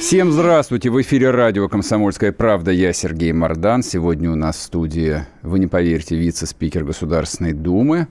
Всем 0.00 0.30
здравствуйте! 0.30 0.90
В 0.90 1.02
эфире 1.02 1.32
радио 1.32 1.68
«Комсомольская 1.68 2.30
правда». 2.30 2.70
Я 2.70 2.92
Сергей 2.92 3.32
Мордан. 3.32 3.82
Сегодня 3.82 4.30
у 4.30 4.36
нас 4.36 4.56
в 4.56 4.62
студии, 4.62 5.26
вы 5.42 5.58
не 5.58 5.66
поверите, 5.66 6.14
вице-спикер 6.14 6.84
Государственной 6.84 7.52
Думы 7.52 8.06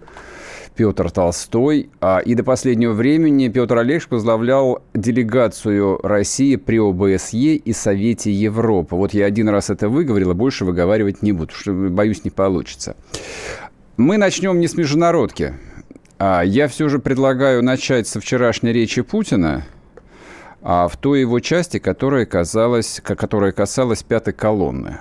Петр 0.76 1.10
Толстой. 1.10 1.90
А, 2.02 2.20
и 2.20 2.36
до 2.36 2.44
последнего 2.44 2.92
времени 2.92 3.48
Петр 3.48 3.78
Олегович 3.78 4.08
возглавлял 4.10 4.84
делегацию 4.94 5.98
России 6.04 6.58
при 6.58 6.78
ОБСЕ 6.78 7.56
и 7.56 7.74
Совете 7.74 8.34
Европы. 8.34 8.96
Вот 8.96 9.14
я 9.14 9.26
один 9.26 9.48
раз 9.48 9.70
это 9.70 9.88
выговорил, 9.88 10.32
а 10.32 10.34
больше 10.34 10.66
выговаривать 10.66 11.22
не 11.22 11.32
буду, 11.32 11.54
что, 11.54 11.72
боюсь, 11.72 12.26
не 12.26 12.32
получится. 12.32 12.98
Мы 13.96 14.18
начнем 14.18 14.60
не 14.60 14.68
с 14.68 14.76
международки. 14.76 15.54
А, 16.20 16.42
я 16.42 16.68
все 16.68 16.90
же 16.90 17.00
предлагаю 17.00 17.64
начать 17.64 18.10
со 18.10 18.20
вчерашней 18.20 18.74
речи 18.74 19.02
Путина– 19.04 19.66
а 20.70 20.90
в 20.90 20.98
той 20.98 21.22
его 21.22 21.40
части, 21.40 21.80
которая, 21.80 22.26
казалась, 22.26 23.00
которая 23.02 23.54
касалась 23.54 24.04
пятой 24.04 24.34
колонны. 24.34 24.98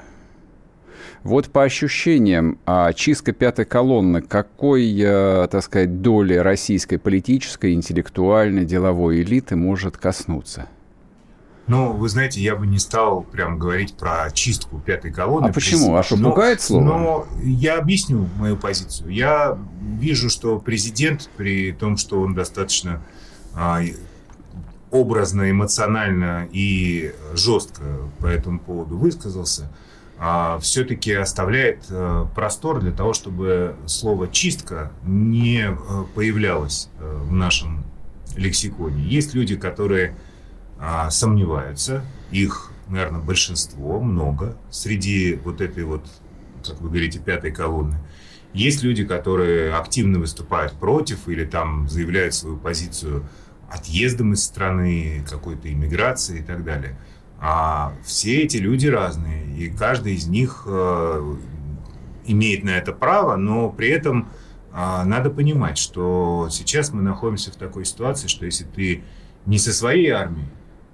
Вот 1.24 1.48
по 1.48 1.64
ощущениям, 1.64 2.60
а 2.66 2.92
чистка 2.92 3.32
пятой 3.32 3.64
колонны 3.64 4.22
какой, 4.22 4.96
э, 4.96 5.48
так 5.50 5.64
сказать, 5.64 6.02
доли 6.02 6.34
российской 6.34 6.98
политической, 6.98 7.72
интеллектуальной, 7.72 8.64
деловой 8.64 9.22
элиты 9.22 9.56
может 9.56 9.96
коснуться? 9.96 10.68
Ну, 11.66 11.94
вы 11.94 12.08
знаете, 12.10 12.40
я 12.40 12.54
бы 12.54 12.64
не 12.64 12.78
стал 12.78 13.22
прям 13.22 13.58
говорить 13.58 13.96
про 13.96 14.30
чистку 14.30 14.78
пятой 14.78 15.12
колонны. 15.12 15.48
А 15.48 15.52
почему? 15.52 15.96
А 15.96 16.04
что, 16.04 16.16
пугает 16.16 16.60
слово? 16.60 16.84
Но 16.84 17.26
я 17.42 17.78
объясню 17.78 18.28
мою 18.38 18.56
позицию. 18.56 19.10
Я 19.10 19.58
вижу, 19.98 20.30
что 20.30 20.60
президент, 20.60 21.28
при 21.36 21.72
том, 21.72 21.96
что 21.96 22.20
он 22.20 22.36
достаточно 22.36 23.02
а, 23.52 23.80
образно, 25.00 25.50
эмоционально 25.50 26.48
и 26.52 27.14
жестко 27.34 27.82
по 28.18 28.26
этому 28.26 28.58
поводу 28.58 28.96
высказался, 28.96 29.70
а 30.18 30.58
все-таки 30.60 31.12
оставляет 31.12 31.84
э, 31.90 32.26
простор 32.34 32.80
для 32.80 32.92
того, 32.92 33.12
чтобы 33.12 33.76
слово 33.86 34.28
«чистка» 34.28 34.90
не 35.04 35.68
э, 35.68 35.74
появлялось 36.14 36.88
э, 36.98 37.18
в 37.24 37.32
нашем 37.32 37.84
лексиконе. 38.36 39.02
Есть 39.02 39.34
люди, 39.34 39.56
которые 39.56 40.16
а, 40.78 41.10
сомневаются, 41.10 42.04
их, 42.30 42.70
наверное, 42.88 43.20
большинство, 43.20 44.00
много, 44.00 44.56
среди 44.70 45.38
вот 45.42 45.60
этой 45.60 45.84
вот, 45.84 46.04
как 46.64 46.80
вы 46.80 46.88
говорите, 46.88 47.18
пятой 47.18 47.50
колонны. 47.50 47.98
Есть 48.52 48.82
люди, 48.82 49.04
которые 49.04 49.74
активно 49.74 50.18
выступают 50.18 50.72
против 50.74 51.28
или 51.28 51.44
там 51.44 51.88
заявляют 51.88 52.34
свою 52.34 52.56
позицию 52.56 53.24
отъездом 53.70 54.32
из 54.32 54.44
страны, 54.44 55.24
какой-то 55.28 55.72
иммиграцией 55.72 56.40
и 56.40 56.44
так 56.44 56.64
далее. 56.64 56.98
А 57.38 57.92
все 58.04 58.42
эти 58.42 58.56
люди 58.56 58.86
разные, 58.86 59.46
и 59.56 59.68
каждый 59.68 60.14
из 60.14 60.26
них 60.26 60.64
э, 60.66 61.36
имеет 62.24 62.64
на 62.64 62.70
это 62.70 62.92
право, 62.92 63.36
но 63.36 63.68
при 63.68 63.88
этом 63.88 64.28
э, 64.72 65.02
надо 65.04 65.30
понимать, 65.30 65.76
что 65.76 66.48
сейчас 66.50 66.92
мы 66.92 67.02
находимся 67.02 67.52
в 67.52 67.56
такой 67.56 67.84
ситуации, 67.84 68.28
что 68.28 68.46
если 68.46 68.64
ты 68.64 69.02
не 69.44 69.58
со 69.58 69.72
своей 69.72 70.10
армией, 70.10 70.48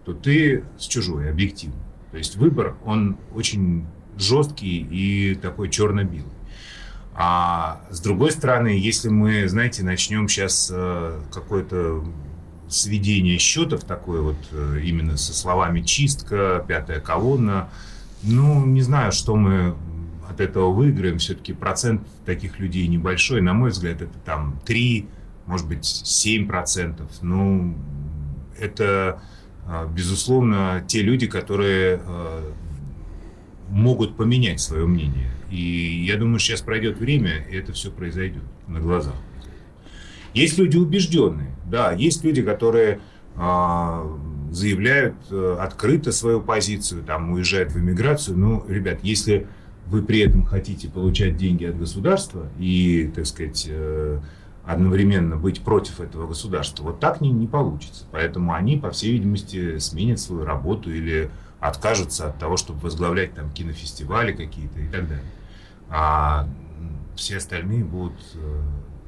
то 0.05 0.15
ты 0.15 0.65
с 0.79 0.87
чужой, 0.87 1.31
объективно. 1.31 1.81
То 2.11 2.19
есть 2.19 2.37
выбор, 2.37 2.77
он 2.85 3.17
очень 3.35 3.87
жесткий 4.17 4.79
и 4.79 5.35
такой 5.37 5.71
черно-белый. 5.71 6.33
А 7.15 7.83
с 7.91 8.01
другой 8.01 8.33
стороны, 8.33 8.69
если 8.69 9.09
мы, 9.09 9.47
знаете, 9.49 9.85
начнем 9.85 10.29
сейчас 10.29 10.71
э, 10.73 11.21
какой-то 11.33 12.05
сведение 12.73 13.39
счетов 13.39 13.85
такое 13.85 14.21
вот 14.21 14.37
э, 14.51 14.81
именно 14.83 15.17
со 15.17 15.35
словами 15.35 15.83
чистка, 15.83 16.65
пятая 16.67 17.01
колонна. 17.01 17.69
Ну, 18.23 18.65
не 18.67 18.83
знаю, 18.83 19.13
что 19.13 19.37
мы 19.37 19.75
от 20.29 20.41
этого 20.41 20.73
выиграем. 20.73 21.19
Все-таки 21.19 21.53
процент 21.53 22.03
таких 22.25 22.59
людей 22.59 22.87
небольшой. 22.89 23.41
На 23.41 23.53
мой 23.53 23.71
взгляд, 23.71 24.01
это 24.03 24.19
там 24.25 24.59
3, 24.65 25.07
может 25.47 25.69
быть, 25.69 25.85
7 25.85 26.47
процентов. 26.47 27.11
Ну, 27.21 27.77
это, 28.59 29.23
а, 29.67 29.87
безусловно, 29.87 30.85
те 30.87 31.03
люди, 31.03 31.27
которые 31.27 32.01
а, 32.05 32.53
могут 33.69 34.17
поменять 34.17 34.61
свое 34.61 34.87
мнение. 34.87 35.31
И 35.51 36.05
я 36.07 36.17
думаю, 36.17 36.39
сейчас 36.39 36.63
пройдет 36.63 36.99
время, 36.99 37.45
и 37.51 37.57
это 37.57 37.73
все 37.73 37.91
произойдет 37.91 38.45
на 38.67 38.81
глазах. 38.81 39.17
Есть 40.35 40.57
люди 40.59 40.79
убежденные, 40.79 41.55
да, 41.73 41.93
есть 41.93 42.23
люди, 42.23 42.43
которые 42.43 43.01
э, 43.35 44.17
заявляют 44.51 45.15
э, 45.31 45.57
открыто 45.59 46.13
свою 46.13 46.43
позицию, 46.43 47.03
там, 47.03 47.33
уезжают 47.33 47.73
в 47.73 47.79
эмиграцию. 47.79 48.37
Ну, 48.37 48.63
ребят, 48.69 48.99
если 49.03 49.47
вы 49.87 50.03
при 50.03 50.21
этом 50.21 50.45
хотите 50.45 50.91
получать 50.91 51.39
деньги 51.39 51.65
от 51.65 51.79
государства 51.79 52.47
и, 52.59 53.11
так 53.15 53.25
сказать, 53.25 53.67
э, 53.71 54.21
одновременно 54.67 55.37
быть 55.37 55.63
против 55.63 56.01
этого 56.01 56.27
государства, 56.27 56.85
вот 56.85 57.01
так 57.01 57.23
не, 57.23 57.31
не 57.31 57.47
получится. 57.47 58.05
Поэтому 58.13 58.53
они, 58.53 58.77
по 58.77 58.91
всей 58.91 59.13
видимости, 59.13 59.79
сменят 59.79 60.21
свою 60.21 60.45
работу 60.45 60.93
или 60.93 61.31
откажутся 61.59 62.29
от 62.29 62.39
того, 62.39 62.59
чтобы 62.59 62.81
возглавлять 62.81 63.33
там 63.33 63.51
кинофестивали 63.51 64.33
какие-то 64.33 64.79
и 64.79 64.89
так 64.89 65.09
далее. 65.09 65.25
А 65.89 66.47
все 67.17 67.39
остальные 67.39 67.85
будут 67.85 68.21
э, 68.35 68.61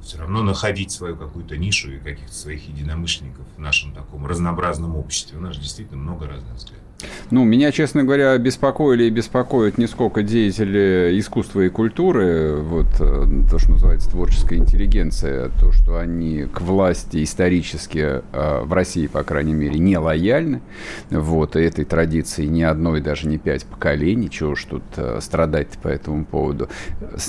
все 0.05 0.19
равно 0.19 0.43
находить 0.43 0.91
свою 0.91 1.17
какую-то 1.17 1.57
нишу 1.57 1.91
и 1.91 1.99
каких-то 1.99 2.33
своих 2.33 2.67
единомышленников 2.67 3.45
в 3.57 3.59
нашем 3.59 3.91
таком 3.91 4.27
разнообразном 4.27 4.95
обществе. 4.95 5.37
У 5.37 5.41
нас 5.41 5.57
действительно 5.57 5.97
много 5.97 6.27
разных 6.27 6.53
взглядов. 6.53 6.84
Ну, 7.31 7.43
меня, 7.43 7.71
честно 7.71 8.03
говоря, 8.03 8.37
беспокоили 8.37 9.05
и 9.05 9.09
беспокоят 9.09 9.77
не 9.77 9.87
сколько 9.87 10.23
деятели 10.23 11.17
искусства 11.19 11.61
и 11.61 11.69
культуры, 11.69 12.57
вот 12.57 12.87
э, 12.99 13.25
то, 13.49 13.59
что 13.59 13.71
называется 13.71 14.09
творческая 14.09 14.57
интеллигенция, 14.57 15.49
то, 15.59 15.71
что 15.71 15.97
они 15.97 16.43
к 16.43 16.61
власти 16.61 17.23
исторически 17.23 18.21
э, 18.31 18.61
в 18.63 18.71
России, 18.71 19.07
по 19.07 19.23
крайней 19.23 19.53
мере, 19.53 19.79
не 19.79 19.97
лояльны. 19.97 20.61
Вот, 21.09 21.55
этой 21.55 21.83
традиции 21.83 22.45
ни 22.45 22.61
одной, 22.61 23.01
даже 23.01 23.27
не 23.27 23.37
пять 23.37 23.65
поколений, 23.65 24.29
чего 24.29 24.51
уж 24.51 24.63
тут 24.63 24.83
э, 24.95 25.19
страдать 25.21 25.77
по 25.81 25.87
этому 25.87 26.25
поводу. 26.25 26.69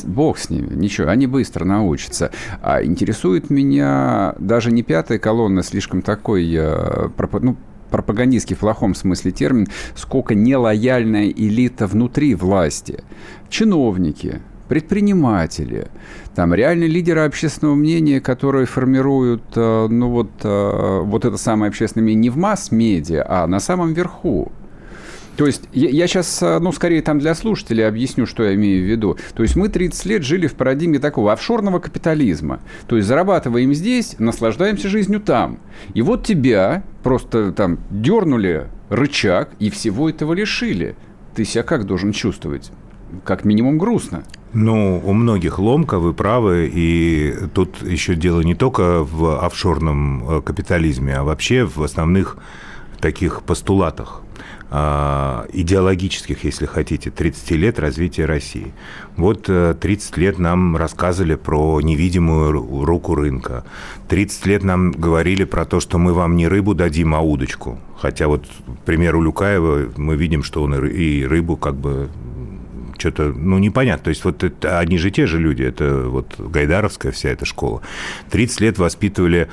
Бог 0.04 0.38
с 0.38 0.50
ними, 0.50 0.74
ничего, 0.74 1.08
они 1.08 1.26
быстро 1.26 1.64
научатся. 1.64 2.30
А 2.62 2.84
интересует 2.84 3.50
меня 3.50 4.34
даже 4.38 4.70
не 4.70 4.82
пятая 4.82 5.18
колонна, 5.18 5.62
слишком 5.62 6.02
такой, 6.02 6.46
ну, 7.40 7.56
пропагандистский 7.90 8.56
в 8.56 8.60
плохом 8.60 8.94
смысле 8.94 9.30
термин, 9.32 9.66
сколько 9.94 10.34
нелояльная 10.34 11.28
элита 11.28 11.86
внутри 11.86 12.34
власти. 12.34 13.04
Чиновники, 13.48 14.40
предприниматели, 14.68 15.88
там 16.34 16.52
реальные 16.52 16.88
лидеры 16.88 17.20
общественного 17.20 17.74
мнения, 17.74 18.20
которые 18.20 18.66
формируют, 18.66 19.42
э, 19.54 19.86
ну 19.88 20.10
вот, 20.10 20.30
э, 20.42 21.00
вот 21.04 21.24
это 21.24 21.36
самое 21.36 21.70
общественное 21.70 22.04
мнение 22.04 22.22
не 22.22 22.30
в 22.30 22.36
масс-медиа, 22.36 23.24
а 23.28 23.46
на 23.46 23.60
самом 23.60 23.92
верху. 23.92 24.52
То 25.36 25.46
есть 25.46 25.62
я, 25.72 25.88
я 25.90 26.06
сейчас, 26.06 26.42
э, 26.42 26.58
ну, 26.58 26.72
скорее 26.72 27.02
там 27.02 27.18
для 27.18 27.34
слушателей 27.34 27.86
объясню, 27.86 28.26
что 28.26 28.42
я 28.44 28.54
имею 28.54 28.84
в 28.84 28.88
виду. 28.88 29.18
То 29.34 29.42
есть 29.42 29.54
мы 29.56 29.68
30 29.68 30.06
лет 30.06 30.22
жили 30.22 30.46
в 30.46 30.54
парадигме 30.54 30.98
такого 30.98 31.32
офшорного 31.32 31.78
капитализма. 31.78 32.60
То 32.86 32.96
есть 32.96 33.06
зарабатываем 33.06 33.74
здесь, 33.74 34.16
наслаждаемся 34.18 34.88
жизнью 34.88 35.20
там. 35.20 35.58
И 35.94 36.02
вот 36.02 36.24
тебя 36.24 36.84
просто 37.02 37.52
там 37.52 37.78
дернули 37.90 38.68
рычаг 38.88 39.50
и 39.58 39.70
всего 39.70 40.08
этого 40.08 40.32
лишили. 40.32 40.96
Ты 41.34 41.44
себя 41.44 41.62
как 41.62 41.84
должен 41.84 42.12
чувствовать? 42.12 42.72
Как 43.24 43.44
минимум 43.44 43.78
грустно. 43.78 44.24
Ну, 44.52 45.02
у 45.04 45.12
многих 45.12 45.58
ломка, 45.58 45.98
вы 45.98 46.14
правы, 46.14 46.70
и 46.72 47.34
тут 47.52 47.82
еще 47.82 48.14
дело 48.14 48.40
не 48.40 48.54
только 48.54 49.04
в 49.04 49.44
офшорном 49.44 50.38
э, 50.38 50.40
капитализме, 50.40 51.14
а 51.14 51.24
вообще 51.24 51.64
в 51.64 51.82
основных 51.82 52.38
таких 53.00 53.42
постулатах 53.42 54.22
идеологических, 55.52 56.44
если 56.44 56.66
хотите, 56.66 57.10
30 57.10 57.50
лет 57.52 57.78
развития 57.78 58.24
России. 58.26 58.72
Вот 59.16 59.44
30 59.44 59.78
э, 60.18 60.20
лет 60.20 60.38
нам 60.38 60.76
рассказывали 60.76 61.34
про 61.34 61.80
невидимую 61.80 62.84
руку 62.84 63.14
рынка. 63.14 63.64
30 64.08 64.46
лет 64.46 64.64
нам 64.64 64.92
говорили 64.92 65.44
про 65.44 65.64
то, 65.64 65.80
что 65.80 65.98
мы 65.98 66.12
вам 66.12 66.36
не 66.36 66.48
рыбу 66.48 66.74
дадим, 66.74 67.14
а 67.14 67.20
удочку. 67.20 67.78
Хотя 67.98 68.28
вот, 68.28 68.46
к 68.46 68.84
примеру, 68.84 69.22
Люкаева 69.22 69.92
мы 69.96 70.16
видим, 70.16 70.42
что 70.42 70.62
он 70.62 70.74
и 70.86 71.24
рыбу 71.24 71.56
как 71.56 71.76
бы 71.76 72.08
что-то, 72.98 73.32
ну, 73.34 73.58
непонятно. 73.58 74.04
То 74.04 74.10
есть 74.10 74.24
вот 74.24 74.42
это, 74.42 74.78
они 74.78 74.98
же 74.98 75.10
те 75.10 75.26
же 75.26 75.38
люди, 75.38 75.62
это 75.62 76.08
вот 76.08 76.34
Гайдаровская 76.38 77.12
вся 77.12 77.30
эта 77.30 77.44
школа. 77.44 77.82
30 78.30 78.60
лет 78.60 78.78
воспитывали 78.78 79.48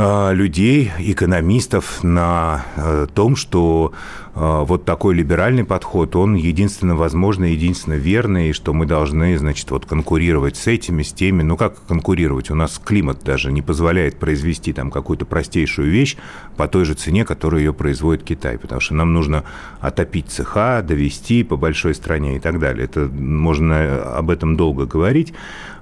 Э, 0.00 0.32
людей, 0.32 0.92
экономистов 0.98 2.04
на 2.04 2.64
э, 2.76 3.08
том, 3.12 3.34
что 3.34 3.92
вот 4.38 4.84
такой 4.84 5.14
либеральный 5.16 5.64
подход, 5.64 6.14
он 6.14 6.36
единственно 6.36 6.94
возможный, 6.94 7.52
единственно 7.52 7.94
верный, 7.94 8.50
и 8.50 8.52
что 8.52 8.72
мы 8.72 8.86
должны, 8.86 9.36
значит, 9.36 9.68
вот 9.72 9.84
конкурировать 9.84 10.56
с 10.56 10.68
этими, 10.68 11.02
с 11.02 11.12
теми. 11.12 11.42
Ну, 11.42 11.56
как 11.56 11.84
конкурировать? 11.86 12.48
У 12.50 12.54
нас 12.54 12.80
климат 12.82 13.24
даже 13.24 13.50
не 13.50 13.62
позволяет 13.62 14.16
произвести 14.16 14.72
там 14.72 14.92
какую-то 14.92 15.26
простейшую 15.26 15.90
вещь 15.90 16.16
по 16.56 16.68
той 16.68 16.84
же 16.84 16.94
цене, 16.94 17.24
которую 17.24 17.64
ее 17.64 17.72
производит 17.72 18.22
Китай, 18.22 18.58
потому 18.58 18.80
что 18.80 18.94
нам 18.94 19.12
нужно 19.12 19.42
отопить 19.80 20.28
цеха, 20.28 20.82
довести 20.82 21.42
по 21.42 21.56
большой 21.56 21.94
стране 21.96 22.36
и 22.36 22.38
так 22.40 22.60
далее. 22.60 22.84
Это 22.84 23.08
можно 23.12 24.02
об 24.18 24.30
этом 24.30 24.56
долго 24.56 24.86
говорить. 24.86 25.34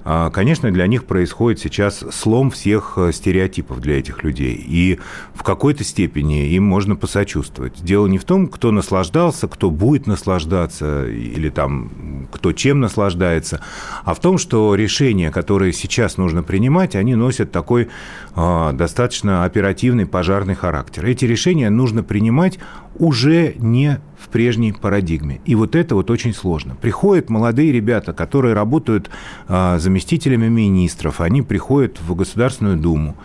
А, 0.09 0.29
конечно, 0.29 0.71
для 0.71 0.87
них 0.87 1.03
происходит 1.03 1.59
сейчас 1.59 2.05
слом 2.13 2.49
всех 2.49 2.93
э, 2.95 3.11
стереотипов 3.11 3.81
для 3.81 3.99
этих 3.99 4.23
людей. 4.23 4.55
И 4.55 4.99
в 5.33 5.43
какой-то 5.43 5.83
степени 5.83 6.47
им 6.47 6.63
можно 6.63 6.95
посочувствовать. 6.95 7.83
Дело 7.83 8.07
не 8.07 8.17
в 8.17 8.23
том, 8.23 8.46
кто 8.49 8.71
наслаждался, 8.71 9.47
кто 9.47 9.69
будет 9.69 10.07
наслаждаться, 10.07 11.07
или 11.07 11.49
там 11.49 12.27
кто 12.31 12.51
чем 12.51 12.79
наслаждается, 12.79 13.61
а 14.03 14.13
в 14.13 14.19
том, 14.19 14.37
что 14.37 14.75
решения, 14.75 15.31
которые 15.31 15.73
сейчас 15.73 16.17
нужно 16.17 16.43
принимать, 16.43 16.95
они 16.95 17.15
носят 17.15 17.51
такой 17.51 17.87
э, 18.35 18.69
достаточно 18.73 19.43
оперативный 19.43 20.05
пожарный 20.05 20.55
характер. 20.55 21.05
Эти 21.05 21.25
решения 21.25 21.69
нужно 21.69 22.03
принимать 22.03 22.59
уже 22.99 23.55
не 23.57 23.99
в 24.19 24.29
прежней 24.29 24.73
парадигме. 24.73 25.41
И 25.45 25.55
вот 25.55 25.75
это 25.75 25.95
вот 25.95 26.09
очень 26.09 26.33
сложно. 26.33 26.75
Приходят 26.75 27.29
молодые 27.29 27.71
ребята, 27.71 28.13
которые 28.13 28.53
работают 28.53 29.09
а, 29.47 29.77
заместителями 29.77 30.47
министров, 30.47 31.21
они 31.21 31.41
приходят 31.43 31.99
в 32.01 32.15
Государственную 32.15 32.77
Думу, 32.77 33.15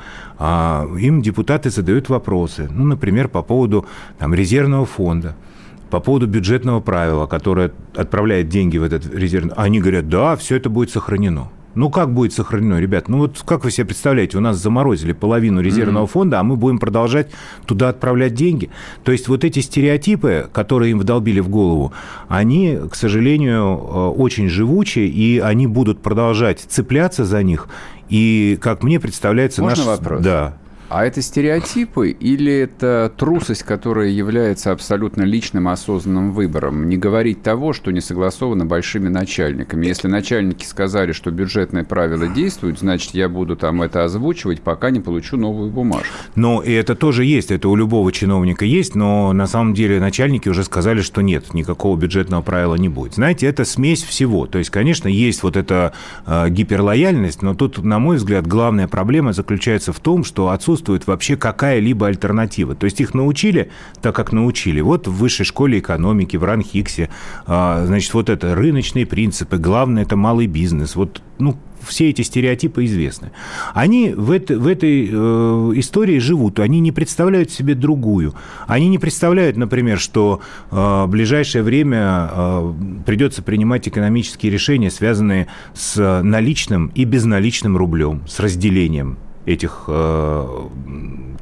а, 0.45 0.89
им 0.99 1.23
депутаты 1.23 1.71
задают 1.71 2.09
вопросы, 2.09 2.69
ну, 2.69 2.85
например, 2.85 3.29
по 3.29 3.43
поводу 3.43 3.87
там, 4.19 4.35
резервного 4.35 4.87
фонда 4.87 5.37
по 5.89 6.01
поводу 6.01 6.27
бюджетного 6.27 6.81
правила, 6.81 7.27
которое 7.27 7.71
отправляет 7.95 8.49
деньги 8.49 8.79
в 8.79 8.83
этот 8.83 9.15
резервный... 9.15 9.53
Они 9.57 9.79
говорят, 9.79 10.09
да, 10.09 10.35
все 10.37 10.57
это 10.57 10.71
будет 10.71 10.91
сохранено. 10.91 11.51
Ну, 11.75 11.91
как 11.91 12.13
будет 12.13 12.33
сохранено, 12.33 12.81
ребят? 12.81 13.09
Ну, 13.09 13.19
вот 13.19 13.43
как 13.47 13.65
вы 13.65 13.71
себе 13.71 13.87
представляете, 13.87 14.37
у 14.37 14.41
нас 14.41 14.57
заморозили 14.57 15.13
половину 15.13 15.61
резервного 15.61 16.05
mm-hmm. 16.05 16.11
фонда, 16.11 16.41
а 16.41 16.43
мы 16.43 16.57
будем 16.57 16.79
продолжать 16.79 17.31
туда 17.67 17.91
отправлять 17.91 18.35
деньги. 18.35 18.71
То 19.05 19.13
есть 19.13 19.29
вот 19.29 19.45
эти 19.45 19.61
стереотипы, 19.61 20.49
которые 20.53 20.91
им 20.91 20.99
вдолбили 20.99 21.41
в 21.41 21.49
голову, 21.49 21.93
они, 22.29 22.79
к 22.91 22.95
сожалению, 22.95 23.63
э, 23.63 24.09
очень 24.19 24.49
живучие, 24.49 25.09
и 25.09 25.39
они 25.39 25.67
будут 25.67 26.01
продолжать 26.03 26.61
цепляться 26.61 27.25
за 27.25 27.43
них. 27.43 27.69
И, 28.09 28.59
как 28.61 28.83
мне 28.83 29.01
представляется... 29.01 29.63
Можно 29.63 29.85
наш... 29.85 29.99
вопрос? 29.99 30.23
Да. 30.23 30.59
А 30.95 31.07
это 31.07 31.23
стереотипы 31.23 32.11
или 32.11 32.53
это 32.53 33.11
трусость, 33.17 33.63
которая 33.63 34.11
является 34.11 34.73
абсолютно 34.73 35.23
личным 35.23 35.69
осознанным 35.69 36.33
выбором? 36.33 36.87
Не 36.87 36.99
говорить 36.99 37.43
того, 37.43 37.73
что 37.73 37.91
не 37.93 38.03
согласовано 38.03 38.67
большими 38.67 39.09
начальниками. 39.09 39.87
Если 39.87 40.09
начальники 40.09 40.67
сказали, 40.67 41.13
что 41.13 41.31
бюджетные 41.31 41.85
правила 41.85 42.29
действуют, 42.29 42.81
значит, 42.81 43.15
я 43.15 43.31
буду 43.31 43.57
там 43.57 43.81
это 43.81 44.05
озвучивать, 44.05 44.61
пока 44.61 44.91
не 44.91 45.01
получу 45.01 45.39
новую 45.39 45.71
бумажку. 45.71 46.13
Ну, 46.35 46.61
и 46.61 46.71
это 46.73 46.95
тоже 46.95 47.25
есть, 47.25 47.51
это 47.51 47.71
у 47.71 47.75
любого 47.75 48.13
чиновника 48.13 48.67
есть, 48.67 48.95
но 48.95 49.33
на 49.33 49.47
самом 49.47 49.73
деле 49.73 49.99
начальники 49.99 50.51
уже 50.51 50.63
сказали, 50.63 51.01
что 51.01 51.23
нет, 51.23 51.55
никакого 51.55 51.97
бюджетного 51.97 52.43
правила 52.43 52.75
не 52.75 52.91
будет. 52.91 53.15
Знаете, 53.15 53.47
это 53.47 53.65
смесь 53.65 54.03
всего. 54.03 54.45
То 54.47 54.59
есть, 54.59 54.69
конечно, 54.69 55.09
есть 55.09 55.43
вот 55.43 55.57
эта 55.57 55.95
э, 56.27 56.51
гиперлояльность, 56.51 57.41
но 57.41 57.55
тут, 57.55 57.83
на 57.83 57.99
мой 57.99 58.17
взгляд, 58.17 58.47
главная 58.47 58.89
проблема 58.89 59.33
заключается 59.33 59.95
в 59.95 59.99
том, 59.99 60.23
что 60.23 60.51
отсутствует 60.51 60.82
отсутствует 60.83 61.07
вообще 61.07 61.37
какая-либо 61.37 62.09
альтернатива. 62.09 62.75
То 62.75 62.87
есть 62.87 63.01
их 63.01 63.15
научили 63.15 63.71
так, 64.01 64.15
как 64.15 64.33
научили. 64.33 64.81
Вот 64.81 65.07
в 65.07 65.13
высшей 65.13 65.47
школе 65.47 65.79
экономики, 65.79 66.37
в 66.37 66.45
Ранхиксе, 66.45 67.09
а, 67.47 67.85
значит, 67.87 68.15
вот 68.15 68.29
это 68.29 68.55
рыночные 68.55 69.07
принципы, 69.07 69.59
главное– 69.59 70.03
это 70.05 70.17
малый 70.17 70.47
бизнес. 70.47 70.97
Вот, 70.97 71.23
ну, 71.39 71.57
все 71.87 72.11
эти 72.11 72.23
стереотипы 72.23 72.85
известны. 72.85 73.31
Они 73.75 74.15
в, 74.17 74.31
это, 74.31 74.59
в 74.59 74.67
этой 74.67 75.09
э, 75.11 75.73
истории 75.77 76.21
живут, 76.21 76.61
они 76.61 76.81
не 76.81 76.93
представляют 76.93 77.51
себе 77.51 77.75
другую. 77.75 78.35
Они 78.69 78.89
не 78.89 78.99
представляют, 78.99 79.57
например, 79.57 79.99
что 79.99 80.41
э, 80.71 80.77
в 80.77 81.09
ближайшее 81.09 81.63
время 81.63 82.31
э, 82.31 82.75
придется 83.05 83.43
принимать 83.43 83.89
экономические 83.89 84.53
решения, 84.53 84.91
связанные 84.91 85.47
с 85.75 86.23
наличным 86.23 86.93
и 86.95 87.05
безналичным 87.05 87.77
рублем, 87.77 88.23
с 88.29 88.39
разделением 88.41 89.17
этих 89.47 89.85
э, 89.89 90.69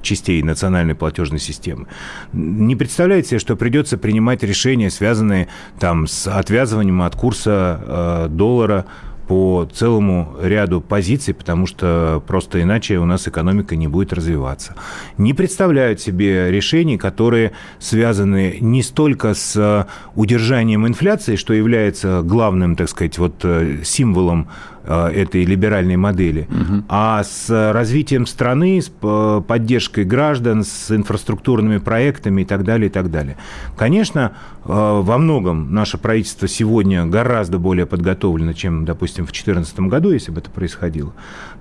частей 0.02 0.42
национальной 0.42 0.94
платежной 0.94 1.40
системы. 1.40 1.86
Не 2.32 2.76
представляете 2.76 3.30
себе, 3.30 3.38
что 3.38 3.56
придется 3.56 3.98
принимать 3.98 4.42
решения, 4.42 4.90
связанные 4.90 5.48
там, 5.78 6.06
с 6.06 6.26
отвязыванием 6.26 7.02
от 7.02 7.16
курса 7.16 7.80
э, 7.82 8.28
доллара 8.30 8.86
по 9.30 9.68
целому 9.72 10.34
ряду 10.42 10.80
позиций, 10.80 11.34
потому 11.34 11.68
что 11.68 12.20
просто 12.26 12.62
иначе 12.62 12.98
у 12.98 13.04
нас 13.04 13.28
экономика 13.28 13.76
не 13.76 13.86
будет 13.86 14.12
развиваться. 14.12 14.74
Не 15.18 15.34
представляют 15.34 16.00
себе 16.00 16.50
решений, 16.50 16.98
которые 16.98 17.52
связаны 17.78 18.58
не 18.60 18.82
столько 18.82 19.34
с 19.34 19.86
удержанием 20.16 20.84
инфляции, 20.84 21.36
что 21.36 21.54
является 21.54 22.22
главным, 22.24 22.74
так 22.74 22.88
сказать, 22.88 23.18
вот 23.18 23.36
э, 23.44 23.82
символом 23.84 24.48
этой 24.84 25.44
либеральной 25.44 25.96
модели, 25.96 26.48
угу. 26.50 26.84
а 26.88 27.22
с 27.22 27.72
развитием 27.72 28.26
страны, 28.26 28.80
с 28.80 28.90
э, 29.02 29.42
поддержкой 29.46 30.04
граждан, 30.04 30.64
с 30.64 30.90
инфраструктурными 30.90 31.78
проектами 31.78 32.42
и 32.42 32.44
так 32.44 32.64
далее, 32.64 32.88
и 32.88 32.92
так 32.92 33.10
далее. 33.10 33.36
Конечно, 33.76 34.32
э, 34.64 34.68
во 34.68 35.18
многом 35.18 35.72
наше 35.74 35.98
правительство 35.98 36.48
сегодня 36.48 37.04
гораздо 37.06 37.58
более 37.58 37.86
подготовлено, 37.86 38.52
чем, 38.52 38.84
допустим, 38.84 39.24
в 39.24 39.32
2014 39.32 39.80
году, 39.80 40.10
если 40.10 40.30
бы 40.32 40.40
это 40.40 40.50
происходило. 40.50 41.12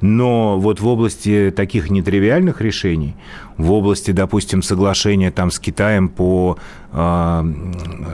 Но 0.01 0.59
вот 0.59 0.79
в 0.79 0.87
области 0.87 1.53
таких 1.55 1.89
нетривиальных 1.89 2.61
решений, 2.61 3.15
в 3.57 3.71
области, 3.71 4.11
допустим, 4.11 4.61
соглашения 4.61 5.31
там 5.31 5.51
с 5.51 5.59
Китаем 5.59 6.07
по 6.09 6.57
э, 6.91 7.53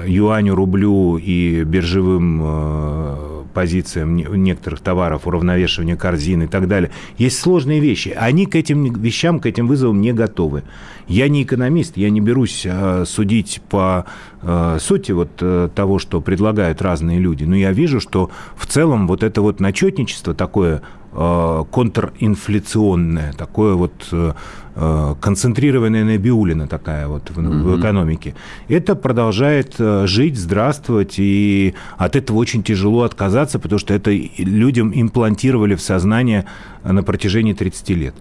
юаню, 0.08 0.56
рублю 0.56 1.18
и 1.18 1.63
биржевым 1.63 2.42
э, 2.44 3.35
позициям 3.55 4.15
некоторых 4.15 4.81
товаров, 4.81 5.25
уравновешивания 5.25 5.95
корзин 5.95 6.43
и 6.43 6.47
так 6.47 6.67
далее. 6.67 6.91
Есть 7.17 7.39
сложные 7.39 7.79
вещи. 7.79 8.09
Они 8.09 8.45
к 8.45 8.55
этим 8.55 8.83
вещам, 8.93 9.39
к 9.39 9.47
этим 9.47 9.67
вызовам 9.67 10.01
не 10.01 10.13
готовы. 10.13 10.63
Я 11.07 11.29
не 11.29 11.43
экономист, 11.43 11.97
я 11.97 12.09
не 12.09 12.19
берусь 12.19 12.65
а, 12.67 13.05
судить 13.05 13.62
по 13.69 14.05
а, 14.41 14.77
сути 14.79 15.13
вот 15.13 15.29
а, 15.41 15.69
того, 15.69 16.00
что 16.00 16.19
предлагают 16.19 16.81
разные 16.81 17.17
люди. 17.17 17.45
Но 17.45 17.55
я 17.55 17.71
вижу, 17.71 18.00
что 18.00 18.29
в 18.57 18.67
целом 18.67 19.07
вот 19.07 19.24
это 19.24 19.41
вот 19.41 19.59
начетничество 19.62 20.33
такое 20.35 20.81
Э, 21.17 21.63
контринфляционная, 21.72 23.31
такое 23.31 23.75
вот 23.75 23.93
э, 24.12 24.34
э, 24.75 25.15
концентрированная 25.22 26.03
набиулина 26.03 26.67
такая 26.67 27.07
вот 27.07 27.29
в, 27.29 27.39
mm-hmm. 27.39 27.62
в 27.63 27.79
экономике. 27.79 28.36
Это 28.67 28.95
продолжает 28.95 29.75
жить, 29.77 30.38
здравствовать, 30.38 31.13
и 31.17 31.74
от 31.95 32.17
этого 32.17 32.36
очень 32.36 32.63
тяжело 32.63 33.03
отказаться, 33.03 33.60
потому 33.60 33.79
что 33.79 33.93
это 33.93 34.12
людям 34.12 34.91
имплантировали 34.93 35.75
в 35.75 35.81
сознание 35.81 36.48
на 36.84 37.01
протяжении 37.01 37.53
30 37.53 37.89
лет. 37.91 38.15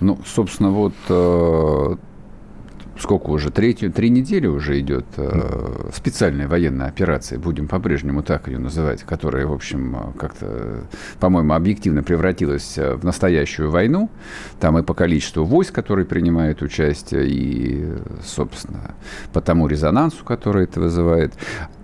Ну, 0.00 0.18
собственно, 0.26 0.70
вот 0.70 0.94
сколько 2.98 3.30
уже, 3.30 3.50
третью, 3.50 3.92
три 3.92 4.10
недели 4.10 4.46
уже 4.46 4.80
идет 4.80 5.06
э, 5.16 5.90
специальная 5.94 6.48
военная 6.48 6.86
операция, 6.86 7.38
будем 7.38 7.68
по-прежнему 7.68 8.22
так 8.22 8.48
ее 8.48 8.58
называть, 8.58 9.02
которая, 9.02 9.46
в 9.46 9.52
общем, 9.52 9.96
э, 9.96 10.18
как-то, 10.18 10.84
по-моему, 11.20 11.54
объективно 11.54 12.02
превратилась 12.02 12.78
э, 12.78 12.94
в 12.94 13.04
настоящую 13.04 13.70
войну. 13.70 14.10
Там 14.60 14.78
и 14.78 14.82
по 14.82 14.94
количеству 14.94 15.44
войск, 15.44 15.74
которые 15.74 16.06
принимают 16.06 16.62
участие, 16.62 17.28
и, 17.28 17.92
собственно, 18.24 18.94
по 19.32 19.40
тому 19.40 19.66
резонансу, 19.66 20.24
который 20.24 20.64
это 20.64 20.80
вызывает. 20.80 21.34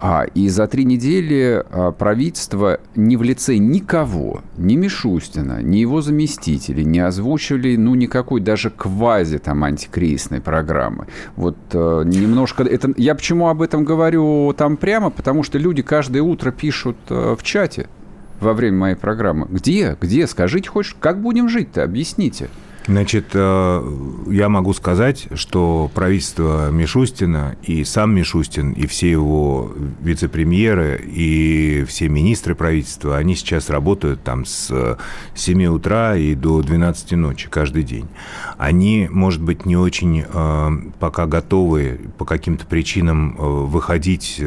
А, 0.01 0.25
и 0.35 0.49
за 0.49 0.67
три 0.67 0.85
недели 0.85 1.65
а, 1.71 1.93
правительство 1.93 2.81
ни 2.95 3.17
в 3.17 3.23
лице 3.23 3.59
никого, 3.59 4.43
ни 4.57 4.77
Мишустина, 4.77 5.63
ни 5.63 5.79
его 5.79 6.01
заместителей 6.01 6.85
не 6.85 7.01
озвучили, 7.01 7.77
ну, 7.77 7.95
никакой 7.95 8.41
даже 8.41 8.71
квази 8.71 9.39
там 9.39 9.65
антикризисной 9.65 10.41
программы. 10.41 11.00
Вот 11.37 11.57
э, 11.73 12.03
немножко... 12.05 12.63
Это, 12.63 12.93
я 12.97 13.15
почему 13.15 13.49
об 13.49 13.63
этом 13.63 13.85
говорю 13.85 14.53
там 14.57 14.77
прямо? 14.77 15.11
Потому 15.11 15.43
что 15.43 15.59
люди 15.59 15.83
каждое 15.83 16.23
утро 16.23 16.51
пишут 16.51 16.97
э, 17.09 17.37
в 17.39 17.43
чате 17.43 17.89
во 18.41 18.55
время 18.55 18.77
моей 18.77 18.95
программы. 18.97 19.47
Где? 19.51 19.97
Где? 20.01 20.27
Скажите 20.27 20.69
хоть, 20.69 20.95
как 20.99 21.21
будем 21.21 21.49
жить-то? 21.49 21.83
Объясните. 21.83 22.49
Значит, 22.91 23.27
э, 23.35 23.93
я 24.31 24.49
могу 24.49 24.73
сказать, 24.73 25.29
что 25.35 25.89
правительство 25.95 26.73
Мишустина 26.73 27.55
и 27.63 27.85
сам 27.85 28.13
Мишустин, 28.17 28.73
и 28.73 28.89
все 28.89 29.09
его 29.09 29.73
вице-премьеры, 30.01 31.01
и 31.01 31.85
все 31.87 32.09
министры 32.09 32.57
правительства, 32.57 33.17
они 33.17 33.37
сейчас 33.37 33.71
работают 33.71 34.25
там 34.25 34.45
с 34.45 34.99
7 35.37 35.67
утра 35.67 36.17
и 36.17 36.35
до 36.35 36.63
12 36.63 37.13
ночи 37.13 37.49
каждый 37.49 37.85
день. 37.85 38.09
Они, 38.59 39.07
может 39.09 39.41
быть, 39.41 39.67
не 39.67 39.77
очень 39.77 40.25
э, 40.27 40.71
пока 40.99 41.27
готовы 41.27 42.01
по 42.19 42.25
каким-то 42.25 42.67
причинам 42.67 43.37
э, 43.39 43.41
выходить 43.41 44.43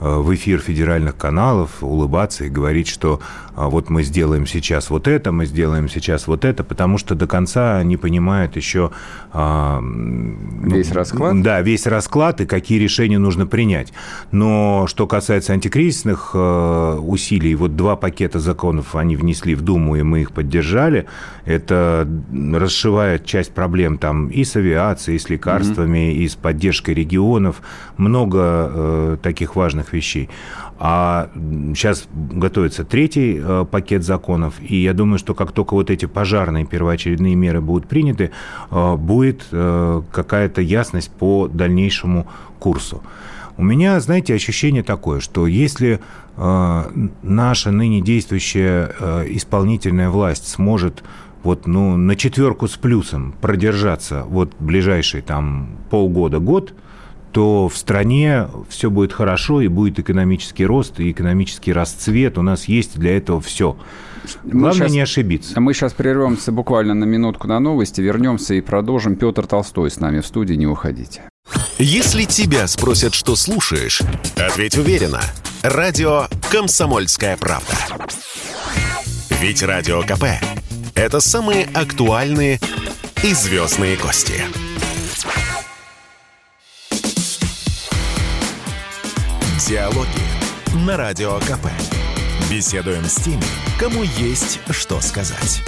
в 0.00 0.34
эфир 0.34 0.60
федеральных 0.60 1.16
каналов, 1.16 1.82
улыбаться 1.82 2.44
и 2.44 2.48
говорить, 2.48 2.88
что 2.88 3.20
вот 3.54 3.88
мы 3.88 4.02
сделаем 4.02 4.46
сейчас 4.46 4.90
вот 4.90 5.08
это, 5.08 5.32
мы 5.32 5.46
сделаем 5.46 5.88
сейчас 5.88 6.26
вот 6.26 6.44
это, 6.44 6.64
потому 6.64 6.98
что 6.98 7.14
до 7.14 7.26
конца 7.26 7.46
конца 7.46 7.82
не 7.84 7.96
понимают 7.96 8.56
еще... 8.56 8.90
А, 9.32 9.80
весь 10.62 10.90
расклад? 10.90 11.42
Да, 11.42 11.60
весь 11.60 11.86
расклад 11.86 12.40
и 12.40 12.46
какие 12.46 12.78
решения 12.78 13.18
нужно 13.18 13.46
принять. 13.46 13.92
Но 14.32 14.86
что 14.88 15.06
касается 15.06 15.52
антикризисных 15.52 16.30
э, 16.34 16.98
усилий, 17.00 17.54
вот 17.54 17.76
два 17.76 17.96
пакета 17.96 18.40
законов 18.40 18.96
они 18.96 19.16
внесли 19.16 19.54
в 19.54 19.62
Думу, 19.62 19.96
и 19.96 20.02
мы 20.02 20.22
их 20.22 20.32
поддержали. 20.32 21.06
Это 21.44 22.08
расшивает 22.54 23.24
часть 23.24 23.52
проблем 23.52 23.98
там 23.98 24.28
и 24.28 24.42
с 24.42 24.56
авиацией, 24.56 25.16
и 25.16 25.18
с 25.18 25.28
лекарствами, 25.28 26.10
mm-hmm. 26.10 26.24
и 26.24 26.28
с 26.28 26.34
поддержкой 26.34 26.94
регионов. 26.94 27.62
Много 27.96 28.38
э, 28.42 29.16
таких 29.22 29.56
важных 29.56 29.85
вещей. 29.92 30.28
А 30.78 31.30
сейчас 31.74 32.06
готовится 32.12 32.84
третий 32.84 33.40
э, 33.42 33.64
пакет 33.70 34.04
законов, 34.04 34.54
и 34.60 34.76
я 34.76 34.92
думаю, 34.92 35.18
что 35.18 35.34
как 35.34 35.52
только 35.52 35.74
вот 35.74 35.90
эти 35.90 36.04
пожарные 36.04 36.66
первоочередные 36.66 37.34
меры 37.34 37.62
будут 37.62 37.88
приняты, 37.88 38.30
э, 38.70 38.96
будет 38.96 39.46
э, 39.52 40.02
какая-то 40.12 40.60
ясность 40.60 41.10
по 41.10 41.48
дальнейшему 41.48 42.26
курсу. 42.58 43.02
У 43.56 43.64
меня, 43.64 43.98
знаете, 44.00 44.34
ощущение 44.34 44.82
такое, 44.82 45.20
что 45.20 45.46
если 45.46 46.00
наша 46.36 47.70
ныне 47.70 48.02
действующая 48.02 49.24
исполнительная 49.30 50.10
власть 50.10 50.46
сможет 50.48 51.02
вот, 51.42 51.66
ну, 51.66 51.96
на 51.96 52.16
четверку 52.16 52.68
с 52.68 52.76
плюсом 52.76 53.34
продержаться 53.40 54.24
вот 54.28 54.52
ближайшие 54.58 55.22
там 55.22 55.70
полгода-год– 55.88 56.74
то 57.36 57.68
в 57.68 57.76
стране 57.76 58.48
все 58.70 58.88
будет 58.88 59.12
хорошо, 59.12 59.60
и 59.60 59.68
будет 59.68 59.98
экономический 59.98 60.64
рост, 60.64 60.98
и 61.00 61.10
экономический 61.10 61.70
расцвет. 61.70 62.38
У 62.38 62.42
нас 62.42 62.64
есть 62.64 62.98
для 62.98 63.14
этого 63.14 63.42
все. 63.42 63.76
Главное 64.42 64.72
сейчас, 64.72 64.92
не 64.92 65.00
ошибиться. 65.00 65.60
Мы 65.60 65.74
сейчас 65.74 65.92
прервемся 65.92 66.50
буквально 66.50 66.94
на 66.94 67.04
минутку 67.04 67.46
на 67.46 67.60
новости, 67.60 68.00
вернемся 68.00 68.54
и 68.54 68.62
продолжим. 68.62 69.16
Петр 69.16 69.46
Толстой 69.46 69.90
с 69.90 70.00
нами 70.00 70.20
в 70.20 70.26
студии, 70.26 70.54
не 70.54 70.66
уходите. 70.66 71.24
Если 71.78 72.24
тебя 72.24 72.66
спросят, 72.68 73.12
что 73.12 73.36
слушаешь, 73.36 74.00
ответь 74.34 74.78
уверенно. 74.78 75.20
Радио 75.62 76.28
«Комсомольская 76.50 77.36
правда». 77.36 77.76
Ведь 79.42 79.62
Радио 79.62 80.00
КП– 80.00 80.24
это 80.94 81.20
самые 81.20 81.68
актуальные 81.74 82.60
и 83.22 83.34
звездные 83.34 83.98
гости. 83.98 84.40
Диалоги 89.68 90.86
на 90.86 90.96
Радио 90.96 91.38
КП. 91.40 91.66
Беседуем 92.48 93.02
с 93.02 93.16
теми, 93.16 93.42
кому 93.80 94.04
есть 94.04 94.60
что 94.70 95.00
сказать. 95.00 95.60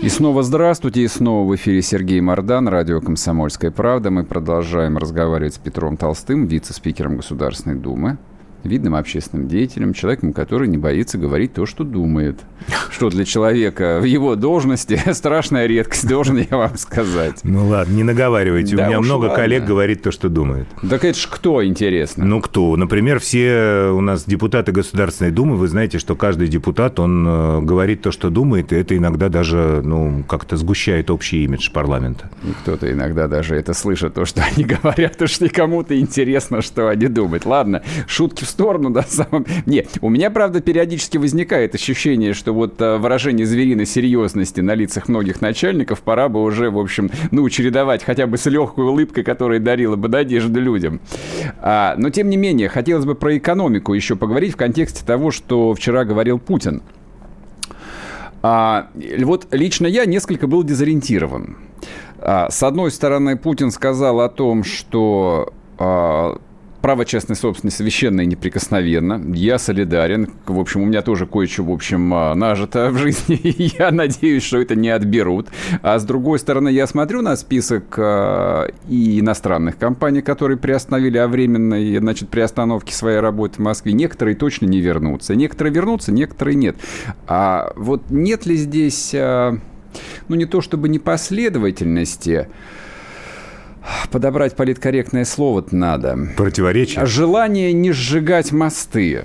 И 0.00 0.08
снова 0.08 0.42
здравствуйте, 0.42 1.02
и 1.02 1.08
снова 1.08 1.46
в 1.46 1.54
эфире 1.56 1.82
Сергей 1.82 2.22
Мордан, 2.22 2.68
радио 2.68 3.02
«Комсомольская 3.02 3.70
правда». 3.70 4.10
Мы 4.10 4.24
продолжаем 4.24 4.96
разговаривать 4.96 5.56
с 5.56 5.58
Петром 5.58 5.98
Толстым, 5.98 6.46
вице-спикером 6.46 7.18
Государственной 7.18 7.76
Думы 7.76 8.16
видным 8.66 8.94
общественным 8.94 9.48
деятелем, 9.48 9.94
человеком, 9.94 10.32
который 10.32 10.68
не 10.68 10.78
боится 10.78 11.18
говорить 11.18 11.54
то, 11.54 11.66
что 11.66 11.84
думает. 11.84 12.38
Что 12.90 13.10
для 13.10 13.24
человека 13.24 14.00
в 14.00 14.04
его 14.04 14.34
должности 14.36 15.00
страшная 15.12 15.66
редкость, 15.66 16.08
должен 16.08 16.36
я 16.38 16.56
вам 16.56 16.76
сказать. 16.76 17.40
Ну 17.42 17.68
ладно, 17.68 17.92
не 17.92 18.02
наговаривайте. 18.02 18.76
Да 18.76 18.84
У 18.84 18.88
меня 18.88 19.00
много 19.00 19.24
ладно. 19.24 19.36
коллег 19.36 19.64
говорит 19.64 20.02
то, 20.02 20.10
что 20.10 20.28
думает. 20.28 20.66
Так 20.88 21.04
это 21.04 21.18
ж 21.18 21.28
кто, 21.30 21.64
интересно? 21.64 22.24
Ну 22.24 22.40
кто? 22.40 22.76
Например, 22.76 23.20
все 23.20 23.90
у 23.92 24.00
нас 24.00 24.24
депутаты 24.24 24.72
Государственной 24.72 25.30
Думы, 25.30 25.56
вы 25.56 25.68
знаете, 25.68 25.98
что 25.98 26.14
каждый 26.16 26.48
депутат, 26.48 26.98
он 26.98 27.26
э, 27.26 27.60
говорит 27.62 28.02
то, 28.02 28.10
что 28.10 28.30
думает, 28.30 28.72
и 28.72 28.76
это 28.76 28.96
иногда 28.96 29.28
даже, 29.28 29.80
ну, 29.84 30.24
как-то 30.28 30.56
сгущает 30.56 31.10
общий 31.10 31.44
имидж 31.44 31.70
парламента. 31.70 32.30
И 32.44 32.52
кто-то 32.62 32.90
иногда 32.90 33.28
даже 33.28 33.56
это 33.56 33.74
слышит, 33.74 34.14
то, 34.14 34.24
что 34.24 34.42
они 34.42 34.64
говорят, 34.82 35.16
то, 35.16 35.26
что 35.26 35.48
кому-то 35.48 35.98
интересно, 35.98 36.62
что 36.62 36.88
они 36.88 37.08
думают. 37.08 37.44
Ладно, 37.44 37.82
шутки 38.06 38.44
в 38.44 38.48
сторону, 38.56 38.90
да, 38.96 39.02
самом... 39.02 39.44
Не, 39.66 39.86
у 40.00 40.08
меня, 40.08 40.30
правда, 40.30 40.60
периодически 40.60 41.18
возникает 41.18 41.74
ощущение, 41.74 42.32
что 42.32 42.52
вот 42.52 42.80
э, 42.80 42.96
выражение 42.96 43.46
звериной 43.46 43.86
серьезности 43.86 44.60
на 44.60 44.74
лицах 44.74 45.08
многих 45.08 45.42
начальников 45.42 46.00
пора 46.00 46.28
бы 46.28 46.42
уже, 46.42 46.70
в 46.70 46.78
общем, 46.78 47.10
ну, 47.30 47.48
чередовать 47.50 48.02
хотя 48.02 48.26
бы 48.26 48.38
с 48.38 48.46
легкой 48.46 48.84
улыбкой, 48.84 49.24
которая 49.24 49.60
дарила 49.60 49.96
бы 49.96 50.08
надежду 50.08 50.60
людям. 50.60 51.00
А, 51.60 51.94
но, 51.98 52.10
тем 52.10 52.30
не 52.30 52.36
менее, 52.36 52.68
хотелось 52.68 53.04
бы 53.04 53.14
про 53.14 53.36
экономику 53.36 53.92
еще 53.92 54.16
поговорить 54.16 54.54
в 54.54 54.56
контексте 54.56 55.04
того, 55.04 55.30
что 55.30 55.74
вчера 55.74 56.04
говорил 56.04 56.38
Путин. 56.38 56.82
А, 58.42 58.88
вот 59.20 59.48
лично 59.50 59.86
я 59.86 60.06
несколько 60.06 60.46
был 60.46 60.62
дезориентирован. 60.62 61.56
А, 62.18 62.48
с 62.50 62.62
одной 62.62 62.90
стороны, 62.90 63.36
Путин 63.36 63.70
сказал 63.70 64.20
о 64.20 64.28
том, 64.28 64.64
что 64.64 65.52
а, 65.78 66.38
право 66.86 67.04
частной 67.04 67.34
собственности 67.34 67.78
священно 67.78 68.20
и 68.20 68.26
неприкосновенно. 68.26 69.20
Я 69.34 69.58
солидарен. 69.58 70.30
В 70.46 70.60
общем, 70.60 70.82
у 70.82 70.84
меня 70.84 71.02
тоже 71.02 71.26
кое-что, 71.26 71.64
в 71.64 71.72
общем, 71.72 72.14
а, 72.14 72.32
нажито 72.36 72.90
в 72.90 72.98
жизни. 72.98 73.40
я 73.76 73.90
надеюсь, 73.90 74.44
что 74.44 74.60
это 74.60 74.76
не 74.76 74.90
отберут. 74.90 75.48
А 75.82 75.98
с 75.98 76.04
другой 76.04 76.38
стороны, 76.38 76.68
я 76.68 76.86
смотрю 76.86 77.22
на 77.22 77.34
список 77.34 77.98
а, 77.98 78.68
и 78.88 79.18
иностранных 79.18 79.78
компаний, 79.78 80.22
которые 80.22 80.58
приостановили 80.58 81.18
о 81.18 81.26
временной, 81.26 81.96
значит, 81.98 82.28
приостановке 82.28 82.94
своей 82.94 83.18
работы 83.18 83.56
в 83.56 83.64
Москве. 83.64 83.92
Некоторые 83.92 84.36
точно 84.36 84.66
не 84.66 84.80
вернутся. 84.80 85.34
Некоторые 85.34 85.74
вернутся, 85.74 86.12
некоторые 86.12 86.54
нет. 86.54 86.76
А 87.26 87.72
вот 87.74 88.10
нет 88.10 88.46
ли 88.46 88.54
здесь, 88.54 89.10
а, 89.12 89.58
ну, 90.28 90.36
не 90.36 90.46
то 90.46 90.60
чтобы 90.60 90.88
непоследовательности, 90.88 92.46
подобрать 94.10 94.56
политкорректное 94.56 95.24
слово 95.24 95.64
надо. 95.70 96.18
Противоречие? 96.36 97.06
Желание 97.06 97.72
не 97.72 97.92
сжигать 97.92 98.52
мосты. 98.52 99.24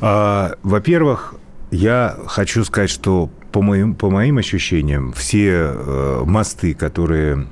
А, 0.00 0.56
во-первых, 0.62 1.34
я 1.70 2.16
хочу 2.26 2.64
сказать, 2.64 2.90
что 2.90 3.30
по 3.52 3.62
моим, 3.62 3.94
по 3.94 4.10
моим 4.10 4.38
ощущениям, 4.38 5.12
все 5.12 5.72
э, 5.74 6.22
мосты, 6.24 6.74
которые 6.74 7.46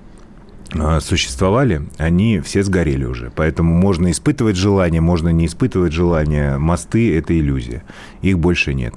существовали, 1.00 1.88
они 1.98 2.40
все 2.40 2.62
сгорели 2.62 3.04
уже. 3.04 3.32
Поэтому 3.34 3.74
можно 3.74 4.10
испытывать 4.10 4.56
желание, 4.56 5.00
можно 5.00 5.30
не 5.30 5.46
испытывать 5.46 5.92
желание. 5.92 6.58
Мосты– 6.58 7.16
это 7.18 7.38
иллюзия. 7.38 7.82
Их 8.22 8.38
больше 8.38 8.74
нет. 8.74 8.94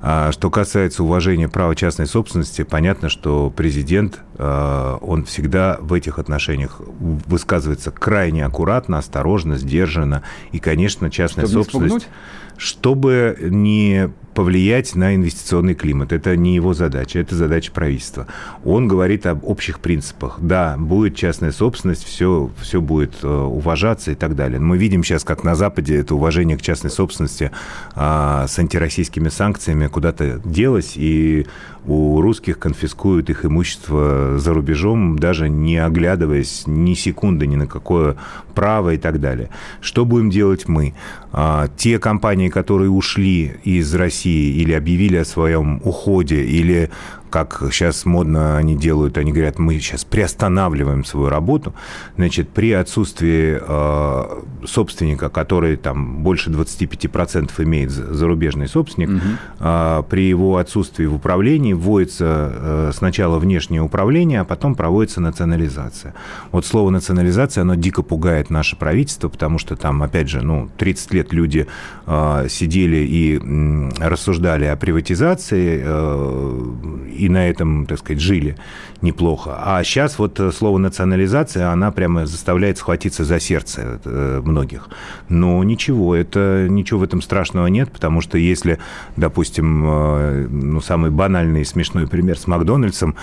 А 0.00 0.32
что 0.32 0.50
касается 0.50 1.02
уважения 1.02 1.48
права 1.48 1.76
частной 1.76 2.06
собственности, 2.06 2.62
понятно, 2.62 3.08
что 3.08 3.52
президент, 3.54 4.20
а, 4.36 4.96
он 4.98 5.24
всегда 5.24 5.76
в 5.80 5.92
этих 5.92 6.18
отношениях 6.18 6.80
высказывается 7.26 7.90
крайне 7.90 8.44
аккуратно, 8.44 8.98
осторожно, 8.98 9.58
сдержанно. 9.58 10.22
И, 10.52 10.58
конечно, 10.58 11.10
частная 11.10 11.46
Чтобы 11.46 11.64
собственность... 11.64 12.08
Чтобы 12.56 13.36
не 13.40 14.10
повлиять 14.34 14.94
на 14.94 15.14
инвестиционный 15.14 15.74
климат. 15.74 16.12
Это 16.12 16.36
не 16.36 16.54
его 16.54 16.72
задача, 16.72 17.18
это 17.18 17.34
задача 17.34 17.72
правительства. 17.72 18.26
Он 18.64 18.88
говорит 18.88 19.26
об 19.26 19.44
общих 19.44 19.80
принципах. 19.80 20.38
Да, 20.40 20.76
будет 20.78 21.16
частная 21.16 21.52
собственность, 21.52 22.04
все, 22.04 22.50
все 22.60 22.80
будет 22.80 23.16
э, 23.22 23.28
уважаться 23.28 24.12
и 24.12 24.14
так 24.14 24.36
далее. 24.36 24.60
мы 24.60 24.78
видим 24.78 25.02
сейчас, 25.02 25.24
как 25.24 25.44
на 25.44 25.54
Западе 25.54 25.98
это 25.98 26.14
уважение 26.14 26.56
к 26.56 26.62
частной 26.62 26.90
собственности 26.90 27.50
а, 27.94 28.46
с 28.46 28.58
антироссийскими 28.58 29.28
санкциями 29.28 29.88
куда-то 29.88 30.40
делось, 30.44 30.92
и 30.96 31.46
у 31.86 32.20
русских 32.20 32.58
конфискуют 32.58 33.30
их 33.30 33.44
имущество 33.44 34.38
за 34.38 34.52
рубежом, 34.52 35.18
даже 35.18 35.48
не 35.48 35.78
оглядываясь 35.78 36.64
ни 36.66 36.94
секунды 36.94 37.46
ни 37.46 37.56
на 37.56 37.66
какое 37.66 38.16
право 38.54 38.94
и 38.94 38.98
так 38.98 39.20
далее. 39.20 39.50
Что 39.80 40.04
будем 40.04 40.30
делать 40.30 40.68
мы? 40.68 40.94
А, 41.32 41.68
те 41.76 41.98
компании, 41.98 42.48
которые 42.48 42.90
ушли 42.90 43.56
из 43.64 43.94
России 43.94 44.60
или 44.60 44.72
объявили 44.72 45.16
о 45.16 45.24
своем 45.24 45.80
уходе, 45.84 46.44
или 46.44 46.90
как 47.30 47.62
сейчас 47.70 48.04
модно 48.04 48.56
они 48.56 48.76
делают, 48.76 49.16
они 49.16 49.32
говорят, 49.32 49.58
мы 49.58 49.74
сейчас 49.78 50.04
приостанавливаем 50.04 51.04
свою 51.04 51.28
работу, 51.28 51.74
значит, 52.16 52.50
при 52.50 52.72
отсутствии 52.72 53.58
э, 53.60 54.66
собственника, 54.66 55.28
который 55.28 55.76
там 55.76 56.22
больше 56.22 56.50
25% 56.50 57.50
имеет 57.64 57.90
зарубежный 57.90 58.68
собственник, 58.68 59.08
угу. 59.08 59.18
э, 59.60 60.02
при 60.10 60.28
его 60.28 60.56
отсутствии 60.56 61.06
в 61.06 61.14
управлении 61.14 61.72
вводится 61.72 62.52
э, 62.52 62.90
сначала 62.94 63.38
внешнее 63.38 63.82
управление, 63.82 64.40
а 64.40 64.44
потом 64.44 64.74
проводится 64.74 65.20
национализация. 65.20 66.14
Вот 66.52 66.66
слово 66.66 66.90
национализация, 66.90 67.62
оно 67.62 67.74
дико 67.74 68.02
пугает 68.02 68.50
наше 68.50 68.76
правительство, 68.76 69.28
потому 69.28 69.58
что 69.58 69.76
там, 69.76 70.02
опять 70.02 70.28
же, 70.28 70.42
ну, 70.42 70.68
30 70.76 71.14
лет 71.14 71.32
люди 71.32 71.66
э, 72.06 72.46
сидели 72.48 72.96
и 72.96 73.38
э, 73.38 73.90
рассуждали 74.00 74.64
о 74.64 74.76
приватизации, 74.76 75.80
э, 75.82 77.19
и 77.20 77.28
на 77.28 77.48
этом, 77.48 77.86
так 77.86 77.98
сказать, 77.98 78.20
жили 78.20 78.56
неплохо. 79.02 79.58
А 79.62 79.82
сейчас 79.84 80.18
вот 80.18 80.40
э, 80.40 80.50
слово 80.52 80.78
национализация, 80.78 81.70
она 81.70 81.90
прямо 81.90 82.26
заставляет 82.26 82.78
схватиться 82.78 83.24
за 83.24 83.40
сердце 83.40 84.00
э, 84.04 84.42
многих. 84.44 84.88
Но 85.28 85.62
ничего, 85.64 86.14
это 86.14 86.66
ничего 86.68 87.00
в 87.00 87.02
этом 87.02 87.22
страшного 87.22 87.66
нет, 87.66 87.92
потому 87.92 88.20
что 88.20 88.38
если, 88.38 88.78
допустим, 89.16 89.84
э, 89.86 90.46
ну, 90.50 90.80
самый 90.80 91.10
банальный 91.10 91.62
и 91.62 91.64
смешной 91.64 92.06
пример 92.06 92.38
с 92.38 92.46
Макдональдсом, 92.46 93.16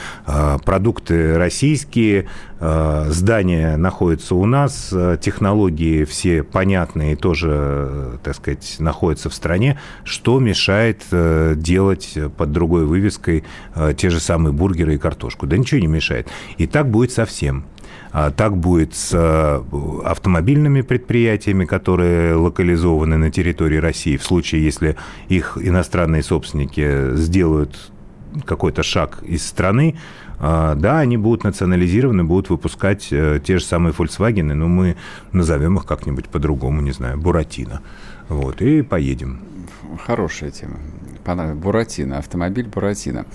продукты 0.66 1.38
российские, 1.38 2.28
здания 2.60 3.78
находятся 3.78 4.36
у 4.36 4.46
нас, 4.46 4.94
технологии 5.22 6.04
все 6.04 6.44
понятные 6.44 7.16
тоже, 7.16 8.20
так 8.24 8.36
сказать, 8.36 8.76
находятся 8.80 9.30
в 9.30 9.34
стране, 9.34 9.80
что 10.04 10.40
мешает 10.40 11.04
делать 11.12 12.18
под 12.38 12.52
другой 12.52 12.86
вывеской 12.86 13.44
те 13.94 14.10
же 14.10 14.20
самые 14.20 14.54
бургеры 14.54 14.96
и 14.96 14.98
картошку? 14.98 15.48
Да 15.48 15.58
ничего 15.58 15.80
не 15.80 15.88
мешает. 15.88 16.28
И 16.58 16.68
так 16.68 16.90
будет 16.90 17.12
со 17.12 17.26
всем. 17.26 17.66
А 18.12 18.32
так 18.32 18.58
будет 18.58 18.96
с 18.96 19.12
э, 19.14 19.62
автомобильными 20.06 20.82
предприятиями, 20.82 21.66
которые 21.66 22.36
локализованы 22.36 23.18
на 23.18 23.32
территории 23.32 23.78
России, 23.78 24.18
в 24.18 24.24
случае, 24.24 24.64
если 24.64 24.96
их 25.28 25.58
иностранные 25.62 26.24
собственники 26.24 27.16
сделают 27.16 27.92
какой-то 28.46 28.84
шаг 28.84 29.24
из 29.24 29.46
страны, 29.46 29.96
а, 30.40 30.76
да, 30.76 31.00
они 31.00 31.18
будут 31.18 31.44
национализированы, 31.44 32.24
будут 32.24 32.50
выпускать 32.50 33.08
э, 33.12 33.40
те 33.44 33.58
же 33.58 33.66
самые 33.66 33.94
Volkswagen, 33.94 34.54
но 34.54 34.68
мы 34.68 34.96
назовем 35.32 35.78
их 35.78 35.86
как-нибудь 35.86 36.30
по-другому, 36.30 36.82
не 36.82 36.92
знаю, 36.92 37.18
Буратино. 37.18 37.82
Вот, 38.30 38.62
и 38.62 38.84
поедем. 38.84 39.40
Хорошая 40.06 40.52
тема. 40.52 40.78
Буратино, 41.36 42.18
автомобиль 42.18 42.68
Буратино. 42.68 43.26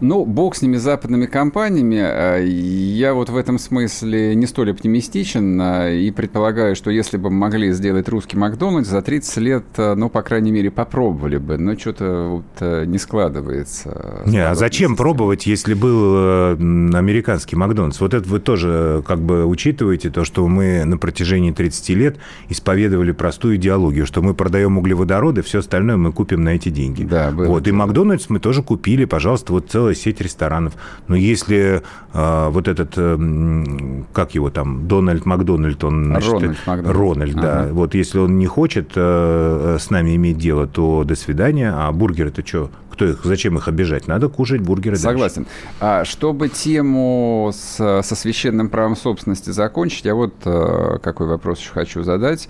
Ну, 0.00 0.24
бог 0.24 0.56
с 0.56 0.62
ними 0.62 0.76
западными 0.76 1.26
компаниями. 1.26 2.00
Э, 2.00 2.44
я 2.44 3.14
вот 3.14 3.28
в 3.28 3.36
этом 3.36 3.58
смысле 3.58 4.34
не 4.34 4.46
столь 4.46 4.72
оптимистичен 4.72 5.60
э, 5.60 5.96
и 5.96 6.10
предполагаю, 6.10 6.76
что 6.76 6.90
если 6.90 7.16
бы 7.16 7.30
могли 7.30 7.72
сделать 7.72 8.08
русский 8.08 8.36
Макдональдс, 8.36 8.88
за 8.88 9.02
30 9.02 9.36
лет, 9.38 9.64
э, 9.76 9.94
ну, 9.94 10.08
по 10.08 10.22
крайней 10.22 10.50
мере, 10.50 10.70
попробовали 10.70 11.36
бы. 11.36 11.58
Но 11.58 11.76
что-то 11.76 12.42
вот 12.42 12.86
не 12.86 12.98
складывается. 12.98 14.22
Не, 14.26 14.38
а 14.38 14.54
зачем 14.54 14.96
пробовать, 14.96 15.46
если 15.46 15.74
был 15.74 16.52
американский 16.54 17.56
Макдональдс? 17.56 18.00
Вот 18.00 18.14
это 18.14 18.28
вы 18.28 18.40
тоже 18.40 19.02
как 19.06 19.20
бы 19.20 19.44
учитываете, 19.46 20.10
то, 20.10 20.24
что 20.24 20.46
мы 20.48 20.84
на 20.84 20.98
протяжении 20.98 21.50
30 21.52 21.88
лет 21.90 22.16
исповедовали 22.48 23.12
простую 23.12 23.56
идеологию, 23.56 24.06
что 24.06 24.22
мы 24.22 24.34
продаем 24.34 24.78
углеводороды, 24.78 25.42
все 25.42 25.60
остальное 25.60 25.96
мы 25.96 26.12
купим 26.12 26.44
на 26.44 26.50
эти 26.50 26.68
деньги. 26.68 27.04
Да, 27.04 27.30
было. 27.42 27.54
Вот, 27.54 27.66
и 27.66 27.72
Макдональдс 27.72 28.28
мы 28.28 28.40
тоже 28.40 28.62
купили, 28.62 29.04
пожалуйста, 29.04 29.52
вот 29.52 29.70
целая 29.70 29.94
сеть 29.94 30.20
ресторанов. 30.20 30.74
Но 31.08 31.16
если 31.16 31.82
э, 32.12 32.48
вот 32.50 32.68
этот, 32.68 32.94
э, 32.96 34.04
как 34.12 34.34
его 34.34 34.50
там, 34.50 34.88
Дональд 34.88 35.26
Макдональд, 35.26 35.82
он... 35.84 36.06
Значит, 36.06 36.32
Рональд 36.32 36.58
Макдональд. 36.66 36.96
Рональд, 36.96 37.36
ага. 37.36 37.42
да. 37.42 37.68
Вот 37.72 37.94
если 37.94 38.18
он 38.18 38.38
не 38.38 38.46
хочет 38.46 38.92
э, 38.94 39.76
с 39.80 39.90
нами 39.90 40.16
иметь 40.16 40.38
дело, 40.38 40.66
то 40.66 41.04
до 41.04 41.14
свидания. 41.14 41.72
А 41.74 41.90
бургеры 41.92 42.30
это 42.30 42.46
что? 42.46 42.70
Кто 42.92 43.06
их, 43.06 43.24
зачем 43.24 43.56
их 43.56 43.68
обижать? 43.68 44.06
Надо 44.06 44.28
кушать 44.28 44.60
бургеры 44.60 44.96
Согласен. 44.96 45.44
Дальше. 45.44 45.50
А, 45.80 46.04
чтобы 46.04 46.48
тему 46.48 47.50
с, 47.54 48.02
со 48.02 48.14
священным 48.14 48.68
правом 48.68 48.96
собственности 48.96 49.50
закончить, 49.50 50.04
я 50.04 50.14
вот 50.14 50.34
э, 50.44 50.98
какой 51.02 51.26
вопрос 51.26 51.60
еще 51.60 51.70
хочу 51.70 52.02
задать. 52.02 52.48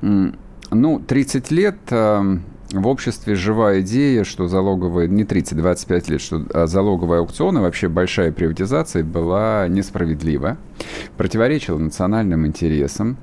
Ну, 0.00 0.98
30 0.98 1.50
лет 1.50 1.76
э, 1.90 2.38
в 2.80 2.86
обществе 2.86 3.34
жива 3.34 3.80
идея, 3.80 4.24
что 4.24 4.48
залоговые, 4.48 5.08
не 5.08 5.24
30-25 5.24 6.10
лет, 6.10 6.20
что 6.20 6.44
а 6.52 6.66
залоговые 6.66 7.20
аукционы, 7.20 7.60
вообще 7.60 7.88
большая 7.88 8.32
приватизация 8.32 9.04
была 9.04 9.66
несправедлива, 9.68 10.56
противоречила 11.16 11.78
национальным 11.78 12.46
интересам. 12.46 13.16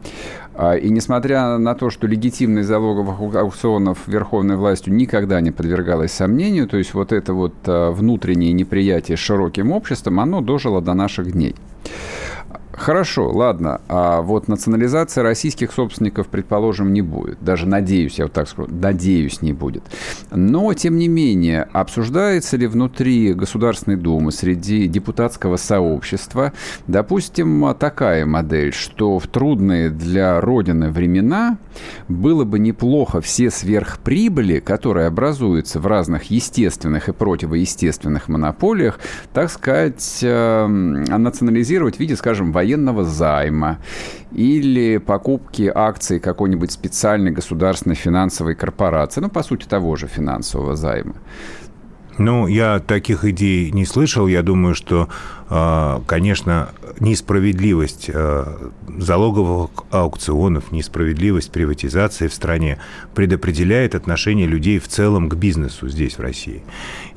А, 0.54 0.76
и 0.76 0.90
несмотря 0.90 1.58
на 1.58 1.76
то, 1.76 1.90
что 1.90 2.08
легитимность 2.08 2.68
залоговых 2.68 3.36
аукционов 3.36 4.08
верховной 4.08 4.58
властью 4.58 4.94
никогда 4.94 5.40
не 5.42 5.52
подвергалась 5.52 6.12
сомнению, 6.12 6.68
то 6.68 6.78
есть 6.78 6.94
вот 6.94 7.12
это 7.12 7.34
вот 7.34 7.54
а, 7.66 7.92
внутреннее 7.92 8.54
неприятие 8.54 9.18
широким 9.18 9.72
обществом, 9.72 10.20
оно 10.20 10.42
дожило 10.42 10.82
до 10.82 10.94
наших 10.94 11.32
дней. 11.32 11.56
Хорошо, 12.74 13.30
ладно. 13.30 13.82
А 13.88 14.22
вот 14.22 14.48
национализация 14.48 15.24
российских 15.24 15.72
собственников, 15.72 16.28
предположим, 16.28 16.94
не 16.94 17.02
будет. 17.02 17.38
Даже 17.42 17.68
надеюсь, 17.68 18.18
я 18.18 18.26
вот 18.26 18.34
так 18.34 18.48
скажу, 18.48 18.70
надеюсь, 18.72 19.42
не 19.42 19.54
будет. 19.54 19.84
Но, 20.32 20.74
тем 20.74 20.98
не 20.98 21.08
менее, 21.08 21.68
обсуждается 21.74 22.58
ли 22.58 22.68
внутри 22.68 23.34
Государственной 23.34 23.98
Думы, 23.98 24.32
среди 24.32 24.88
депутатского 24.88 25.58
сообщества, 25.58 26.54
допустим, 26.88 27.76
такая 27.78 28.26
модель, 28.26 28.74
что 28.74 29.20
в 29.20 29.28
трудные 29.28 29.90
для 29.90 30.40
Родины 30.40 30.90
времена 30.90 31.58
было 32.08 32.46
бы 32.46 32.60
неплохо 32.60 33.22
все 33.22 33.52
сверхприбыли, 33.52 34.60
которые 34.60 35.08
образуются 35.08 35.80
в 35.80 35.88
разных 35.88 36.32
естественных 36.32 37.10
и 37.10 37.14
противоестественных 37.14 38.30
монополиях, 38.30 39.00
так 39.34 39.52
сказать, 39.52 40.20
эм, 40.22 41.04
национализировать 41.04 41.98
в 41.98 42.00
виде, 42.00 42.16
скажем, 42.16 42.52
военного 42.62 43.04
займа 43.04 43.78
или 44.38 45.00
покупки 45.00 45.72
акций 45.76 46.20
какой-нибудь 46.20 46.72
специальной 46.72 47.32
государственной 47.32 47.96
финансовой 47.96 48.56
корпорации, 48.56 49.22
ну, 49.22 49.30
по 49.30 49.44
сути, 49.44 49.68
того 49.68 49.96
же 49.96 50.08
финансового 50.08 50.76
займа. 50.76 51.16
Ну, 52.22 52.46
я 52.46 52.80
таких 52.80 53.26
идей 53.26 53.72
не 53.72 53.84
слышал. 53.84 54.28
Я 54.28 54.44
думаю, 54.44 54.76
что, 54.76 55.10
а, 55.50 56.04
конечно, 56.06 56.70
несправедливость 57.00 58.12
а, 58.14 58.72
залоговых 58.88 59.72
аукционов, 59.90 60.72
несправедливость 60.72 61.52
приватизации 61.52 62.28
в 62.28 62.34
стране 62.34 62.78
предопределяет 63.16 63.96
отношение 63.96 64.46
людей 64.46 64.78
в 64.78 64.88
целом 64.88 65.30
к 65.30 65.36
бизнесу 65.36 65.90
здесь, 65.90 66.20
в 66.20 66.22
России. 66.22 66.62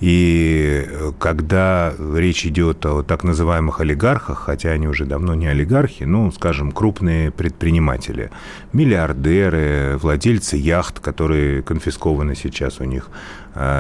И 0.01 0.89
когда 1.19 1.93
речь 2.15 2.47
идет 2.47 2.87
о 2.87 3.03
так 3.03 3.25
называемых 3.25 3.81
олигархах, 3.81 4.39
хотя 4.39 4.71
они 4.71 4.89
уже 4.89 5.05
давно 5.05 5.35
не 5.35 5.49
олигархи, 5.49 6.05
ну, 6.05 6.33
скажем, 6.33 6.73
крупные 6.73 7.31
предприниматели, 7.31 8.31
миллиардеры, 8.73 9.99
владельцы 10.01 10.57
яхт, 10.57 10.99
которые 10.99 11.63
конфискованы 11.63 12.35
сейчас 12.35 12.81
у 12.81 12.85
них, 12.85 13.11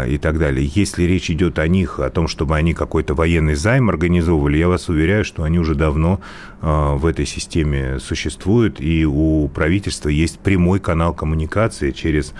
и 0.06 0.18
так 0.18 0.38
далее. 0.38 0.70
Если 0.72 1.02
речь 1.02 1.30
идет 1.30 1.58
о 1.58 1.66
них, 1.66 1.98
о 1.98 2.08
том, 2.10 2.28
чтобы 2.28 2.56
они 2.56 2.74
какой-то 2.74 3.14
военный 3.14 3.54
займ 3.54 3.90
организовывали, 3.90 4.56
я 4.56 4.68
вас 4.68 4.88
уверяю, 4.88 5.24
что 5.24 5.42
они 5.42 5.58
уже 5.58 5.74
давно 5.74 6.20
а, 6.60 6.94
в 6.94 7.06
этой 7.06 7.26
системе 7.26 7.98
существуют, 7.98 8.80
и 8.80 9.04
у 9.04 9.48
правительства 9.48 10.08
есть 10.08 10.38
прямой 10.38 10.78
канал 10.78 11.12
коммуникации 11.12 11.90
через 11.90 12.32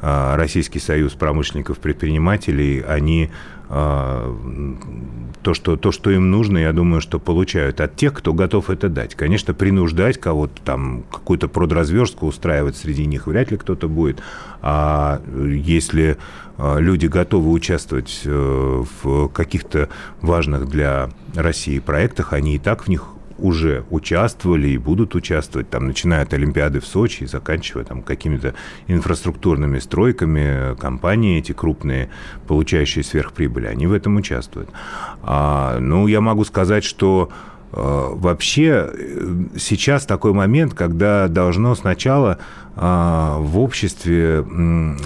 а, 0.00 0.36
Российский 0.36 0.80
союз 0.80 1.12
промышленников 1.12 1.78
предпринимателей. 1.78 2.80
Они 2.80 3.30
то 3.72 5.54
что, 5.54 5.76
то, 5.76 5.92
что 5.92 6.10
им 6.10 6.30
нужно, 6.30 6.58
я 6.58 6.74
думаю, 6.74 7.00
что 7.00 7.18
получают 7.18 7.80
от 7.80 7.96
тех, 7.96 8.12
кто 8.12 8.34
готов 8.34 8.68
это 8.68 8.90
дать. 8.90 9.14
Конечно, 9.14 9.54
принуждать 9.54 10.20
кого-то 10.20 10.60
там, 10.62 11.04
какую-то 11.10 11.48
продразверстку 11.48 12.26
устраивать 12.26 12.76
среди 12.76 13.06
них 13.06 13.26
вряд 13.26 13.50
ли 13.50 13.56
кто-то 13.56 13.88
будет. 13.88 14.22
А 14.60 15.22
если 15.34 16.18
а, 16.58 16.78
люди 16.78 17.06
готовы 17.06 17.50
участвовать 17.50 18.20
э, 18.26 18.84
в 19.02 19.28
каких-то 19.28 19.88
важных 20.20 20.68
для 20.68 21.08
России 21.34 21.78
проектах, 21.78 22.34
они 22.34 22.56
и 22.56 22.58
так 22.58 22.84
в 22.84 22.88
них 22.88 23.06
уже 23.38 23.84
участвовали 23.90 24.68
и 24.68 24.78
будут 24.78 25.14
участвовать, 25.14 25.70
там, 25.70 25.86
начиная 25.86 26.22
от 26.22 26.32
Олимпиады 26.34 26.80
в 26.80 26.86
Сочи 26.86 27.24
и 27.24 27.26
заканчивая 27.26 27.84
там 27.84 28.02
какими-то 28.02 28.54
инфраструктурными 28.86 29.78
стройками, 29.78 30.76
компании 30.76 31.38
эти 31.38 31.52
крупные, 31.52 32.08
получающие 32.46 33.04
сверхприбыли, 33.04 33.66
они 33.66 33.86
в 33.86 33.92
этом 33.92 34.16
участвуют. 34.16 34.70
А, 35.22 35.78
ну, 35.78 36.06
я 36.06 36.20
могу 36.20 36.44
сказать, 36.44 36.84
что 36.84 37.30
вообще 37.74 38.90
сейчас 39.56 40.04
такой 40.04 40.34
момент, 40.34 40.74
когда 40.74 41.26
должно 41.28 41.74
сначала 41.74 42.36
в 42.76 43.58
обществе 43.58 44.44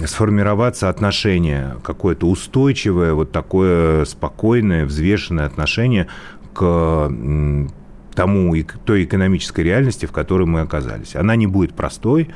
сформироваться 0.05 0.89
отношение, 0.89 1.77
какое-то 1.81 2.27
устойчивое, 2.27 3.13
вот 3.13 3.31
такое 3.31 4.03
спокойное, 4.03 4.85
взвешенное 4.85 5.45
отношение 5.45 6.07
к 6.53 7.09
тому, 8.17 8.55
и 8.55 8.63
той 8.63 9.03
экономической 9.03 9.61
реальности, 9.61 10.07
в 10.07 10.11
которой 10.11 10.47
мы 10.47 10.61
оказались. 10.61 11.15
Она 11.15 11.35
не 11.35 11.45
будет 11.45 11.73
простой, 11.73 12.29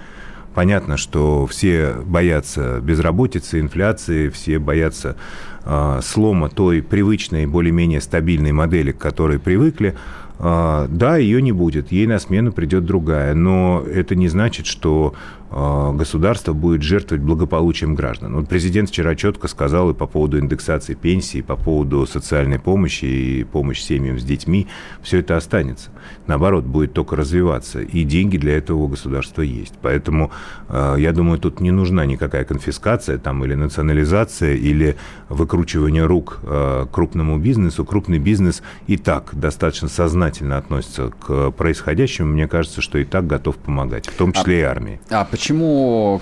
Понятно, 0.54 0.98
что 0.98 1.48
все 1.48 1.94
боятся 2.06 2.82
безработицы, 2.82 3.62
инфляции, 3.62 4.28
все 4.28 4.60
боятся 4.60 5.16
э, 5.64 6.00
слома 6.04 6.50
той 6.50 6.82
привычной, 6.82 7.46
более-менее 7.46 8.02
стабильной 8.02 8.52
модели, 8.52 8.92
к 8.92 8.98
которой 8.98 9.40
привыкли. 9.40 9.96
Э, 10.40 10.88
да, 10.90 11.16
ее 11.16 11.42
не 11.42 11.54
будет, 11.54 11.94
ей 11.94 12.06
на 12.06 12.20
смену 12.20 12.52
придет 12.52 12.86
другая, 12.86 13.34
но 13.34 13.82
это 13.90 14.16
не 14.16 14.28
значит, 14.28 14.66
что 14.66 15.14
государство 15.52 16.54
будет 16.54 16.82
жертвовать 16.82 17.24
благополучием 17.24 17.94
граждан. 17.94 18.36
Вот 18.36 18.48
президент 18.48 18.90
вчера 18.90 19.16
четко 19.16 19.48
сказал 19.48 19.90
и 19.90 19.94
по 19.94 20.08
поводу 20.08 20.40
индексации 20.40 20.94
пенсии, 20.94 21.40
и 21.40 21.42
по 21.42 21.56
поводу 21.56 22.06
социальной 22.06 22.58
помощи 22.58 23.06
и 23.06 23.44
помощи 23.44 23.82
семьям 23.82 24.18
с 24.20 24.24
детьми. 24.24 24.68
Все 25.02 25.20
это 25.20 25.36
останется. 25.36 25.90
Наоборот, 26.28 26.64
будет 26.64 26.94
только 26.94 27.16
развиваться. 27.16 27.82
И 27.82 28.04
деньги 28.04 28.38
для 28.38 28.58
этого 28.58 28.84
у 28.84 28.88
государства 28.88 29.42
есть. 29.42 29.74
Поэтому, 29.82 30.32
а, 30.70 30.96
я 30.96 31.12
думаю, 31.12 31.40
тут 31.40 31.60
не 31.60 31.72
нужна 31.72 32.06
никакая 32.06 32.46
конфискация 32.46 33.18
там, 33.18 33.44
или 33.44 33.56
национализация, 33.56 34.56
или 34.56 34.96
выкручивание 35.30 36.06
рук 36.06 36.40
а, 36.44 36.86
крупному 36.86 37.38
бизнесу. 37.38 37.84
Крупный 37.84 38.20
бизнес 38.20 38.64
и 38.88 38.98
так 38.98 39.30
достаточно 39.34 39.90
сознательно 39.90 40.58
относится 40.58 41.10
к 41.10 41.52
происходящему. 41.52 42.32
Мне 42.32 42.48
кажется, 42.48 42.82
что 42.82 42.98
и 42.98 43.04
так 43.04 43.28
готов 43.28 43.58
помогать, 43.58 44.08
в 44.08 44.16
том 44.16 44.32
числе 44.32 44.56
а, 44.56 44.60
и 44.60 44.64
армии. 44.64 45.02
А 45.10 45.26
почему 45.26 45.41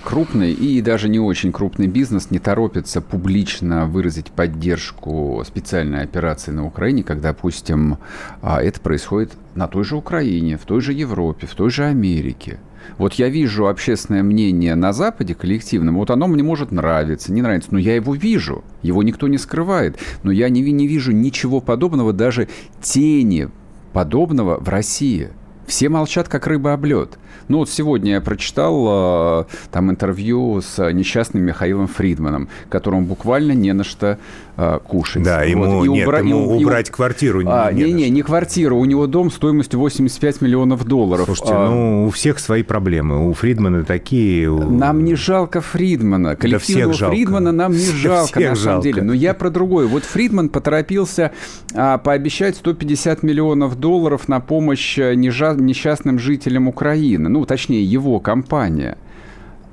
крупный 0.04 0.54
и 0.54 0.82
даже 0.82 1.10
не 1.10 1.20
очень 1.20 1.52
крупный 1.52 1.88
бизнес 1.88 2.32
не 2.32 2.40
торопится 2.40 3.02
публично 3.02 3.86
выразить 3.86 4.28
поддержку 4.28 5.44
специальной 5.46 6.04
операции 6.04 6.52
на 6.52 6.66
Украине, 6.66 7.04
когда, 7.04 7.34
допустим, 7.34 7.98
а, 8.42 8.64
это 8.64 8.80
происходит 8.80 9.34
на 9.56 9.68
той 9.68 9.84
же 9.84 9.98
Украине, 9.98 10.58
в 10.58 10.62
той 10.62 10.80
же 10.80 10.94
Европе, 10.94 11.48
в 11.48 11.54
той 11.54 11.70
же 11.70 11.84
Америке? 11.84 12.60
Вот 12.98 13.14
я 13.16 13.28
вижу 13.28 13.68
общественное 13.68 14.24
мнение 14.24 14.76
на 14.76 14.94
Западе 14.94 15.36
коллективном, 15.36 15.98
вот 15.98 16.12
оно 16.12 16.28
мне 16.28 16.42
может 16.42 16.72
нравиться, 16.72 17.34
не 17.34 17.42
нравится, 17.42 17.70
но 17.72 17.78
я 17.78 17.96
его 17.96 18.16
вижу, 18.16 18.64
его 18.84 19.04
никто 19.04 19.28
не 19.28 19.38
скрывает, 19.38 20.00
но 20.24 20.32
я 20.32 20.48
не, 20.48 20.62
не 20.62 20.88
вижу 20.88 21.12
ничего 21.12 21.60
подобного, 21.60 22.14
даже 22.14 22.48
тени 22.82 23.50
подобного 23.92 24.60
в 24.60 24.70
России. 24.70 25.30
Все 25.68 25.90
молчат, 25.90 26.28
как 26.28 26.48
рыба 26.48 26.74
об 26.74 26.86
лед. 26.86 27.20
Ну 27.50 27.58
вот 27.58 27.70
сегодня 27.70 28.12
я 28.12 28.22
прочитал 28.22 29.42
э, 29.42 29.46
там 29.72 29.90
интервью 29.90 30.62
с 30.62 30.92
несчастным 30.92 31.42
Михаилом 31.42 31.88
Фридманом, 31.88 32.48
которому 32.70 33.08
буквально 33.08 33.54
не 33.54 33.74
на 33.74 33.84
что 33.84 34.20
э, 34.60 34.80
кушать. 34.88 35.24
Да, 35.24 35.42
ему, 35.42 35.80
вот. 35.80 35.86
и 35.86 35.90
нет, 35.90 36.08
убра... 36.08 36.20
ему 36.20 36.60
и, 36.60 36.64
убрать 36.64 36.90
и... 36.90 36.92
квартиру 36.92 37.42
а, 37.48 37.72
не, 37.72 37.86
не, 37.86 37.94
не, 37.94 38.10
не 38.12 38.22
квартиру, 38.22 38.78
у 38.78 38.86
него 38.86 39.08
дом 39.08 39.32
стоимостью 39.32 39.80
85 39.80 40.42
миллионов 40.42 40.86
долларов. 40.86 41.26
Слушайте, 41.26 41.54
а... 41.56 41.70
ну 41.70 42.06
у 42.06 42.10
всех 42.12 42.38
свои 42.38 42.62
проблемы, 42.62 43.28
у 43.28 43.34
Фридмана 43.34 43.84
такие... 43.84 44.50
У... 44.50 44.70
Нам 44.70 45.04
не 45.04 45.16
жалко 45.16 45.62
Фридмана, 45.62 46.36
коллективного 46.36 46.96
да 46.98 47.10
Фридмана 47.10 47.52
нам 47.52 47.72
не 47.72 47.86
жалко, 47.86 48.40
на 48.40 48.56
самом 48.56 48.56
жалко. 48.56 48.84
деле. 48.84 49.02
Но 49.02 49.14
я 49.14 49.34
про 49.34 49.50
другое. 49.50 49.88
Вот 49.88 50.04
Фридман 50.04 50.50
поторопился 50.50 51.32
а, 51.74 51.98
пообещать 51.98 52.58
150 52.58 53.24
миллионов 53.24 53.80
долларов 53.80 54.28
на 54.28 54.40
помощь 54.40 55.00
э, 55.00 55.16
несчастным 55.16 56.20
жителям 56.20 56.68
Украины. 56.68 57.28
Ну, 57.30 57.40
ну, 57.40 57.46
точнее, 57.46 57.86
его 57.86 58.20
компания, 58.20 58.98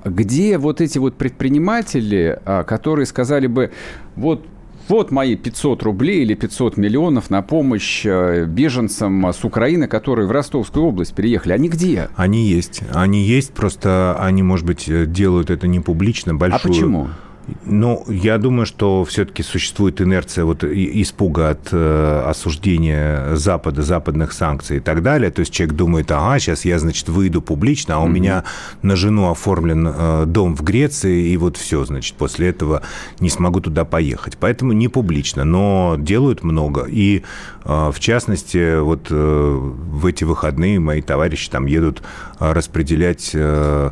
где 0.05 0.57
вот 0.57 0.81
эти 0.81 0.99
вот 0.99 1.16
предприниматели, 1.16 2.38
а, 2.44 2.62
которые 2.62 3.07
сказали 3.07 3.49
бы, 3.49 3.72
вот 4.14 4.46
вот 4.88 5.11
мои 5.11 5.37
500 5.37 5.83
рублей 5.83 6.22
или 6.22 6.35
500 6.35 6.77
миллионов 6.77 7.31
на 7.31 7.42
помощь 7.42 8.05
э, 8.05 8.44
беженцам 8.46 9.27
с 9.27 9.44
Украины, 9.44 9.88
которые 9.88 10.27
в 10.27 10.31
Ростовскую 10.31 10.87
область 10.87 11.14
переехали. 11.14 11.53
Они 11.53 11.68
где? 11.68 12.09
Они 12.16 12.46
есть. 12.46 12.83
Они 12.92 13.22
есть, 13.22 13.53
просто 13.53 14.16
они, 14.20 14.42
может 14.42 14.66
быть, 14.66 14.88
э, 14.88 15.07
делают 15.07 15.51
это 15.51 15.66
не 15.66 15.81
публично, 15.81 16.35
большую... 16.35 16.61
А 16.61 16.75
почему? 16.75 17.09
Ну, 17.64 18.04
я 18.09 18.38
думаю, 18.38 18.66
что 18.66 19.04
все-таки 19.04 19.42
существует 19.42 20.00
инерция 20.00 20.44
вот 20.44 20.64
испуга 20.64 21.50
от 21.50 21.68
э, 21.70 22.22
осуждения 22.26 23.37
Запада, 23.37 23.82
западных 23.82 24.32
санкций 24.32 24.78
и 24.78 24.80
так 24.80 25.02
далее. 25.02 25.30
То 25.30 25.40
есть 25.40 25.52
человек 25.52 25.76
думает, 25.76 26.11
ага, 26.11 26.38
сейчас 26.40 26.64
я, 26.64 26.78
значит, 26.78 27.09
выйду 27.09 27.40
публично, 27.40 27.96
а 27.96 27.98
у 28.00 28.06
mm-hmm. 28.06 28.11
меня 28.11 28.44
на 28.82 28.96
жену 28.96 29.30
оформлен 29.30 29.87
э, 29.88 30.24
дом 30.26 30.56
в 30.56 30.62
Греции, 30.62 31.28
и 31.28 31.37
вот 31.37 31.56
все, 31.56 31.85
значит, 31.85 32.16
после 32.16 32.48
этого 32.48 32.82
не 33.20 33.30
смогу 33.30 33.61
туда 33.61 33.85
поехать. 33.85 34.37
Поэтому 34.38 34.72
не 34.72 34.88
публично, 34.88 35.44
но 35.44 35.94
делают 35.98 36.42
много. 36.42 36.87
И, 36.88 37.22
э, 37.64 37.90
в 37.92 38.00
частности, 38.00 38.80
вот 38.80 39.06
э, 39.11 39.59
в 39.59 40.06
эти 40.06 40.24
выходные 40.24 40.80
мои 40.80 41.00
товарищи 41.00 41.48
там 41.48 41.66
едут 41.66 42.02
э, 42.40 42.52
распределять... 42.52 43.30
Э, 43.35 43.90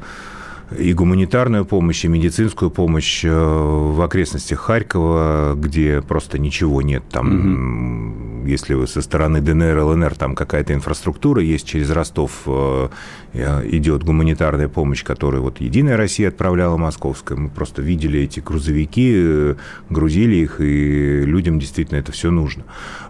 и 0.78 0.92
гуманитарную 0.92 1.64
помощь, 1.64 2.04
и 2.04 2.08
медицинскую 2.08 2.70
помощь 2.70 3.24
э, 3.24 3.30
в 3.30 4.00
окрестностях 4.02 4.60
Харькова, 4.60 5.54
где 5.56 6.02
просто 6.02 6.38
ничего 6.38 6.82
нет. 6.82 7.02
Там, 7.10 8.42
угу. 8.42 8.46
если 8.46 8.74
вы 8.74 8.86
со 8.86 9.02
стороны 9.02 9.40
ДНР, 9.40 9.78
ЛНР, 9.78 10.14
там 10.16 10.34
какая-то 10.34 10.74
инфраструктура 10.74 11.42
есть, 11.42 11.66
через 11.66 11.90
Ростов 11.90 12.42
э, 12.46 12.88
э, 13.32 13.68
идет 13.70 14.04
гуманитарная 14.04 14.68
помощь, 14.68 15.02
которую 15.02 15.42
вот 15.42 15.60
Единая 15.60 15.96
Россия 15.96 16.28
отправляла 16.28 16.76
московская. 16.76 17.36
Мы 17.36 17.48
просто 17.48 17.82
видели 17.82 18.20
эти 18.20 18.40
грузовики, 18.40 19.54
грузили 19.90 20.36
их, 20.36 20.60
и 20.60 21.22
людям 21.24 21.58
действительно 21.58 21.98
это 21.98 22.12
все 22.12 22.30
нужно. 22.30 22.64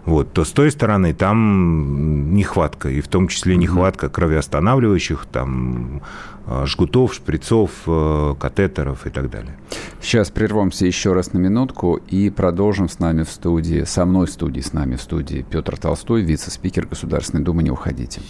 Вот. 0.05 0.33
То 0.33 0.43
с 0.43 0.51
той 0.51 0.71
стороны 0.71 1.13
там 1.13 2.35
нехватка, 2.35 2.89
и 2.89 3.01
в 3.01 3.07
том 3.07 3.27
числе 3.27 3.57
нехватка 3.57 4.09
кровеостанавливающих, 4.09 5.25
там 5.31 6.01
Э, 6.05 6.34
жгутов, 6.65 7.13
шприцов, 7.13 7.71
э, 7.87 8.35
катетеров 8.39 9.05
и 9.07 9.09
так 9.09 9.29
далее. 9.29 9.57
Сейчас 10.01 10.29
прервемся 10.29 10.85
еще 10.85 11.13
раз 11.13 11.33
на 11.33 11.39
минутку 11.39 11.99
и 12.09 12.29
продолжим 12.29 12.89
с 12.89 12.99
нами 12.99 13.23
в 13.23 13.29
студии, 13.29 13.83
со 13.83 14.05
мной 14.05 14.27
в 14.27 14.31
студии, 14.31 14.61
с 14.61 14.73
нами 14.73 14.95
в 14.95 15.01
студии 15.01 15.45
Петр 15.49 15.77
Толстой, 15.77 16.21
вице-спикер 16.21 16.85
Государственной 16.85 17.43
Думы. 17.43 17.63
Не 17.63 17.71
уходите. 17.71 18.21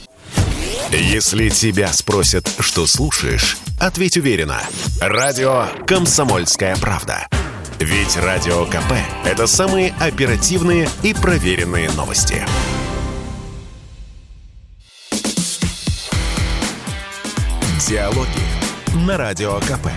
Если 0.92 1.50
тебя 1.50 1.88
спросят, 1.88 2.50
что 2.60 2.86
слушаешь, 2.86 3.58
ответь 3.80 4.18
уверенно. 4.18 4.60
Радио 5.02 5.66
«Комсомольская 5.86 6.76
правда». 6.78 7.28
Ведь 7.80 8.16
Радио 8.16 8.66
КП– 8.66 8.94
это 9.26 9.48
самые 9.48 9.94
оперативные 10.00 10.88
и 11.04 11.14
проверенные 11.14 11.90
новости. 11.92 12.46
Диалоги 17.88 19.06
на 19.06 19.16
Радио 19.16 19.60
КП. 19.60 19.90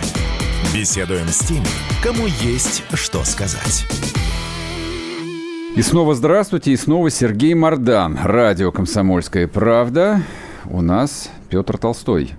Беседуем 0.75 1.27
с 1.29 1.39
теми, 1.39 1.65
кому 2.03 2.27
есть 2.27 2.85
что 2.93 3.25
сказать. 3.25 3.87
И 5.75 5.81
снова 5.81 6.15
здравствуйте, 6.15 6.73
и 6.73 6.77
снова 6.77 7.09
Сергей 7.09 7.55
Мордан. 7.55 8.19
Радио 8.23 8.73
«Комсомольская 8.73 9.49
правда». 9.49 10.21
У 10.67 10.83
нас 10.83 11.31
Петр 11.49 11.79
Толстой. 11.79 12.35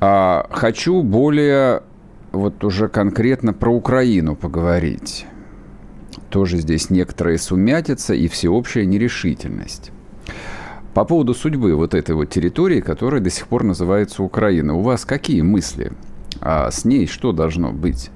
А, 0.00 0.48
хочу 0.50 1.04
более 1.04 1.84
вот 2.32 2.64
уже 2.64 2.88
конкретно 2.88 3.52
про 3.52 3.70
Украину 3.72 4.34
поговорить. 4.34 5.26
Тоже 6.30 6.56
здесь 6.56 6.90
некоторая 6.90 7.38
сумятица 7.38 8.12
и 8.12 8.26
всеобщая 8.26 8.86
нерешительность. 8.86 9.92
По 10.94 11.04
поводу 11.04 11.34
судьбы 11.34 11.74
вот 11.74 11.92
этой 11.92 12.14
вот 12.14 12.30
территории, 12.30 12.80
которая 12.80 13.20
до 13.20 13.28
сих 13.28 13.48
пор 13.48 13.64
называется 13.64 14.22
Украина, 14.22 14.74
у 14.74 14.80
вас 14.80 15.04
какие 15.04 15.40
мысли? 15.42 15.92
А 16.40 16.70
с 16.70 16.84
ней 16.84 17.08
что 17.08 17.32
должно 17.32 17.72
быть? 17.72 18.10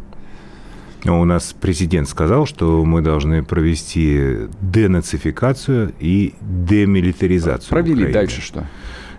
Ну, 1.05 1.21
у 1.21 1.25
нас 1.25 1.55
президент 1.61 2.09
сказал, 2.09 2.47
что 2.47 2.85
мы 2.85 3.03
должны 3.03 3.43
провести 3.43 4.49
денацификацию 4.61 5.93
и 5.99 6.35
демилитаризацию. 6.41 7.71
Провели 7.71 7.95
Украины. 7.95 8.13
дальше 8.13 8.41
что? 8.41 8.67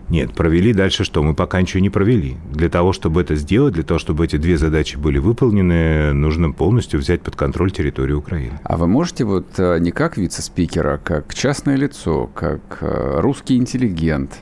Нет, 0.10 0.34
провели 0.34 0.74
дальше 0.74 1.04
что? 1.04 1.22
Мы 1.22 1.36
пока 1.36 1.62
ничего 1.62 1.82
не 1.82 1.90
провели. 1.90 2.38
Для 2.52 2.70
того, 2.70 2.94
чтобы 2.94 3.22
это 3.22 3.36
сделать, 3.36 3.74
для 3.74 3.84
того, 3.84 4.00
чтобы 4.00 4.26
эти 4.26 4.38
две 4.38 4.58
задачи 4.58 4.98
были 4.98 5.20
выполнены, 5.20 6.14
нужно 6.14 6.52
полностью 6.52 7.00
взять 7.00 7.22
под 7.22 7.36
контроль 7.36 7.72
территорию 7.72 8.20
Украины. 8.20 8.60
А 8.64 8.78
вы 8.78 8.88
можете 8.88 9.24
вот 9.24 9.48
э, 9.58 9.78
не 9.80 9.92
как 9.92 10.18
вице-спикера, 10.18 11.00
как 11.04 11.34
частное 11.34 11.76
лицо, 11.76 12.28
как 12.34 12.80
э, 12.82 13.20
русский 13.20 13.58
интеллигент, 13.58 14.40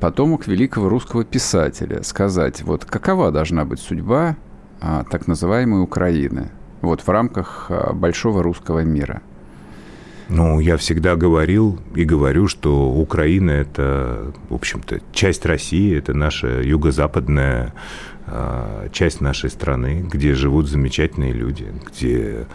потомок 0.00 0.46
великого 0.46 0.88
русского 0.88 1.24
писателя 1.24 2.02
сказать, 2.02 2.62
вот 2.62 2.86
какова 2.86 3.30
должна 3.30 3.64
быть 3.66 3.80
судьба 3.80 4.36
а, 4.80 5.04
так 5.04 5.26
называемой 5.26 5.82
Украины, 5.82 6.50
вот 6.80 7.02
в 7.02 7.08
рамках 7.08 7.66
а, 7.68 7.92
большого 7.92 8.42
русского 8.42 8.80
мира? 8.80 9.20
Ну, 10.30 10.60
я 10.60 10.76
всегда 10.76 11.16
говорил 11.16 11.80
и 11.96 12.04
говорю, 12.04 12.46
что 12.46 12.88
Украина– 12.88 13.50
это, 13.50 14.32
в 14.48 14.54
общем-то, 14.54 15.00
часть 15.12 15.44
России, 15.44 15.96
это 15.96 16.14
наша 16.14 16.62
юго-западная 16.62 17.74
а, 18.28 18.88
часть 18.92 19.20
нашей 19.20 19.50
страны, 19.50 20.06
где 20.08 20.34
живут 20.34 20.68
замечательные 20.68 21.32
люди, 21.32 21.66
где, 21.84 22.46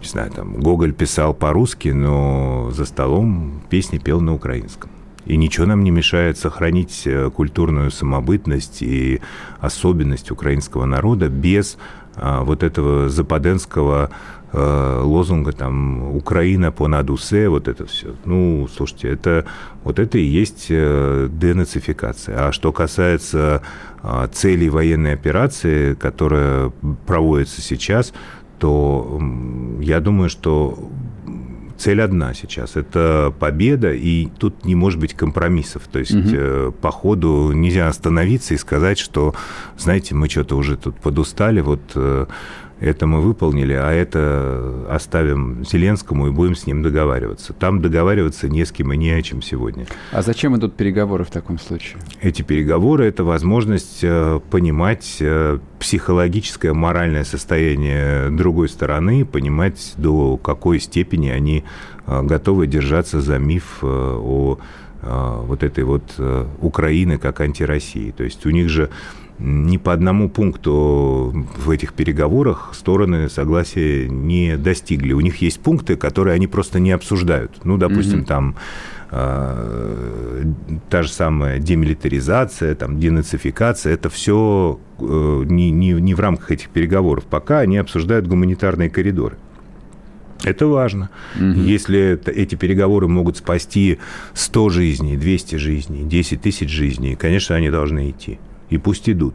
не 0.00 0.08
знаю, 0.08 0.30
там, 0.30 0.54
Гоголь 0.54 0.94
писал 0.94 1.34
по-русски, 1.34 1.88
но 1.88 2.70
за 2.70 2.86
столом 2.86 3.60
песни 3.68 3.98
пел 3.98 4.22
на 4.22 4.32
украинском. 4.32 4.90
И 5.26 5.36
ничего 5.36 5.66
нам 5.66 5.84
не 5.84 5.90
мешает 5.90 6.38
сохранить 6.38 7.02
э, 7.04 7.28
культурную 7.28 7.90
самобытность 7.90 8.80
и 8.80 9.20
особенность 9.60 10.30
украинского 10.30 10.86
народа 10.86 11.28
без 11.28 11.76
а, 12.16 12.42
вот 12.42 12.62
этого 12.62 13.10
западенского 13.10 14.10
Э, 14.50 15.02
лозунга 15.04 15.52
там 15.52 16.16
«Украина 16.16 16.72
по 16.72 16.88
надусе», 16.88 17.50
вот 17.50 17.68
это 17.68 17.84
все. 17.84 18.14
Ну, 18.24 18.66
слушайте, 18.74 19.08
это, 19.08 19.44
вот 19.84 19.98
это 19.98 20.16
и 20.16 20.22
есть 20.22 20.68
э, 20.70 21.28
денацификация. 21.30 22.48
А 22.48 22.52
что 22.52 22.72
касается 22.72 23.60
э, 24.02 24.28
целей 24.32 24.70
военной 24.70 25.12
операции, 25.12 25.92
которая 25.94 26.72
проводится 27.06 27.60
сейчас, 27.60 28.14
то 28.58 29.20
я 29.80 30.00
думаю, 30.00 30.30
что 30.30 30.78
цель 31.76 32.00
одна 32.00 32.32
сейчас– 32.32 32.74
это 32.76 33.34
победа, 33.38 33.92
и 33.92 34.28
тут 34.38 34.64
не 34.64 34.74
может 34.74 34.98
быть 34.98 35.12
компромиссов. 35.12 35.82
То 35.92 35.98
есть 35.98 36.14
угу. 36.14 36.72
по 36.72 36.90
ходу 36.90 37.52
нельзя 37.52 37.86
остановиться 37.86 38.54
и 38.54 38.56
сказать, 38.56 38.98
что, 38.98 39.34
знаете, 39.76 40.14
мы 40.14 40.28
что-то 40.28 40.56
уже 40.56 40.78
тут 40.78 40.96
подустали, 40.96 41.60
вот 41.60 41.82
это 42.80 43.06
мы 43.06 43.20
выполнили, 43.20 43.72
а 43.72 43.90
это 43.90 44.86
оставим 44.88 45.64
Зеленскому 45.64 46.28
и 46.28 46.30
будем 46.30 46.54
с 46.54 46.66
ним 46.66 46.82
договариваться. 46.82 47.52
Там 47.52 47.80
договариваться 47.80 48.48
не 48.48 48.64
с 48.64 48.72
кем 48.72 48.92
и 48.92 48.96
не 48.96 49.10
о 49.10 49.22
чем 49.22 49.42
сегодня. 49.42 49.86
А 50.12 50.22
зачем 50.22 50.56
идут 50.56 50.76
переговоры 50.76 51.24
в 51.24 51.30
таком 51.30 51.58
случае? 51.58 51.98
Эти 52.20 52.42
переговоры– 52.42 53.04
это 53.06 53.24
возможность 53.24 54.00
э, 54.02 54.40
понимать 54.50 55.16
э, 55.20 55.58
психологическое, 55.78 56.72
моральное 56.72 57.24
состояние 57.24 58.30
другой 58.30 58.68
стороны, 58.68 59.24
понимать, 59.24 59.94
до 59.96 60.36
какой 60.36 60.78
степени 60.78 61.28
они 61.28 61.64
э, 62.06 62.22
готовы 62.22 62.66
держаться 62.66 63.20
за 63.20 63.38
миф 63.38 63.78
о 63.82 64.58
вот 65.00 65.62
этой 65.62 65.84
вот 65.84 66.02
Украины 66.60 67.18
как 67.18 67.40
антироссии. 67.40 68.10
То 68.10 68.24
есть 68.24 68.44
у 68.46 68.50
них 68.50 68.68
же 68.68 68.90
ни 69.38 69.76
по 69.76 69.92
одному 69.92 70.28
пункту 70.28 71.46
в 71.56 71.70
этих 71.70 71.92
переговорах 71.92 72.70
стороны 72.74 73.28
согласия 73.28 74.08
не 74.08 74.56
достигли. 74.56 75.12
У 75.12 75.20
них 75.20 75.36
есть 75.36 75.60
пункты, 75.60 75.96
которые 75.96 76.34
они 76.34 76.46
просто 76.46 76.80
не 76.80 76.90
обсуждают. 76.90 77.64
Ну, 77.64 77.76
допустим, 77.76 78.20
mm-hmm. 78.20 78.26
там 78.26 78.56
э, 79.10 80.44
та 80.90 81.02
же 81.02 81.10
самая 81.10 81.58
демилитаризация, 81.58 82.74
там, 82.74 82.98
денацификация, 82.98 83.94
это 83.94 84.10
все 84.10 84.80
э, 84.98 85.44
не, 85.46 85.70
не, 85.70 85.92
не 85.92 86.14
в 86.14 86.20
рамках 86.20 86.50
этих 86.50 86.70
переговоров. 86.70 87.24
Пока 87.24 87.60
они 87.60 87.78
обсуждают 87.78 88.26
гуманитарные 88.26 88.90
коридоры. 88.90 89.36
Это 90.44 90.66
важно. 90.66 91.10
Угу. 91.36 91.60
Если 91.60 92.00
это, 92.00 92.30
эти 92.30 92.54
переговоры 92.54 93.08
могут 93.08 93.36
спасти 93.36 93.98
100 94.34 94.68
жизней, 94.70 95.16
200 95.16 95.56
жизней, 95.56 96.04
10 96.04 96.42
тысяч 96.42 96.70
жизней, 96.70 97.16
конечно, 97.16 97.54
они 97.54 97.70
должны 97.70 98.10
идти 98.10 98.38
и 98.70 98.78
пусть 98.78 99.08
идут. 99.08 99.34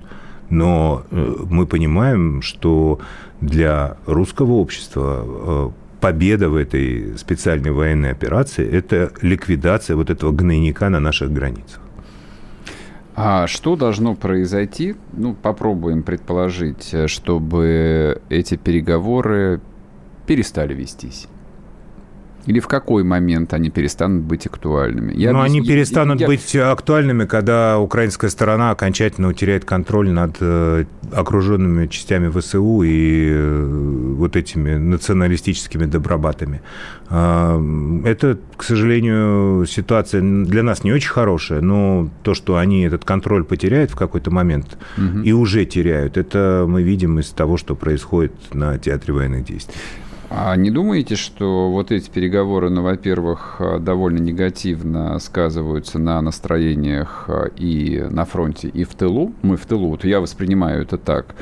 Но 0.50 1.04
э, 1.12 1.36
мы 1.50 1.66
понимаем, 1.66 2.42
что 2.42 3.00
для 3.42 3.98
русского 4.06 4.54
общества 4.54 5.24
э, 5.26 5.70
победа 6.00 6.50
в 6.50 6.56
этой 6.56 7.18
специальной 7.18 7.72
военной 7.72 8.12
операции– 8.12 8.68
это 8.72 9.12
ликвидация 9.22 9.96
вот 9.96 10.10
этого 10.10 10.32
гнойника 10.32 10.90
на 10.90 11.00
наших 11.00 11.32
границах. 11.32 11.80
А 13.16 13.48
что 13.48 13.76
должно 13.76 14.16
произойти? 14.16 14.96
Ну, 15.14 15.36
попробуем 15.36 16.04
предположить, 16.04 16.96
чтобы 17.08 18.22
эти 18.30 18.58
переговоры 18.58 19.62
перестали 20.26 20.74
вестись. 20.74 21.28
Или 22.46 22.60
в 22.60 22.68
какой 22.68 23.04
момент 23.04 23.54
они 23.54 23.70
перестанут 23.70 24.24
быть 24.24 24.46
актуальными? 24.46 25.14
Я 25.14 25.32
Но 25.32 25.40
объясню, 25.40 25.60
они 25.60 25.68
перестанут 25.68 26.20
я... 26.20 26.28
быть 26.28 26.56
актуальными, 26.56 27.26
когда 27.26 27.80
украинская 27.80 28.30
сторона 28.30 28.72
окончательно 28.72 29.30
утеряет 29.30 29.64
контроль 29.64 30.10
над 30.10 30.38
э, 30.42 30.86
окруженными 31.14 31.88
частями 31.88 32.30
ВСУ 32.30 32.84
и 32.84 33.30
э, 33.32 34.16
вот 34.18 34.36
этими 34.36 34.76
националистическими 34.76 35.86
добробатами. 35.86 36.62
Э, 37.10 38.02
это, 38.06 38.38
к 38.58 38.64
сожалению, 38.64 39.66
ситуация 39.66 40.22
для 40.22 40.64
нас 40.64 40.84
не 40.84 40.92
очень 40.92 41.10
хорошая, 41.10 41.62
но 41.62 42.10
то, 42.24 42.34
что 42.34 42.58
они 42.58 42.84
этот 42.84 43.06
контроль 43.06 43.46
потеряют 43.46 43.92
в 43.92 43.96
какой-то 43.96 44.32
момент 44.32 44.78
угу. 44.98 45.20
и 45.24 45.32
уже 45.32 45.66
теряют, 45.66 46.18
это 46.18 46.66
мы 46.68 46.84
видим 46.84 47.20
из 47.20 47.30
того, 47.30 47.56
что 47.56 47.76
происходит 47.76 48.34
на 48.54 48.78
театре 48.78 49.14
военных 49.14 49.46
действий. 49.46 49.76
А 50.36 50.56
не 50.56 50.72
думаете, 50.72 51.16
что 51.16 51.70
вот 51.70 51.92
эти 51.92 52.10
переговоры, 52.10 52.72
ну, 52.72 52.82
во-первых, 52.82 53.62
довольно 53.82 54.18
негативно 54.18 55.20
сказываются 55.20 56.00
на 56.00 56.20
настроениях 56.22 57.26
а, 57.28 57.52
и 57.56 58.04
на 58.10 58.26
фронте, 58.26 58.68
и 58.68 58.84
в 58.84 58.96
тылу? 58.96 59.32
Мы 59.44 59.58
в 59.58 59.68
тылу, 59.68 59.90
вот 59.90 60.04
я 60.06 60.20
воспринимаю 60.20 60.82
это 60.82 60.98
так. 60.98 61.36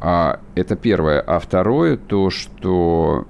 А, 0.00 0.38
это 0.54 0.76
первое. 0.76 1.20
А 1.20 1.40
второе, 1.40 1.96
то, 1.96 2.30
что 2.30 3.26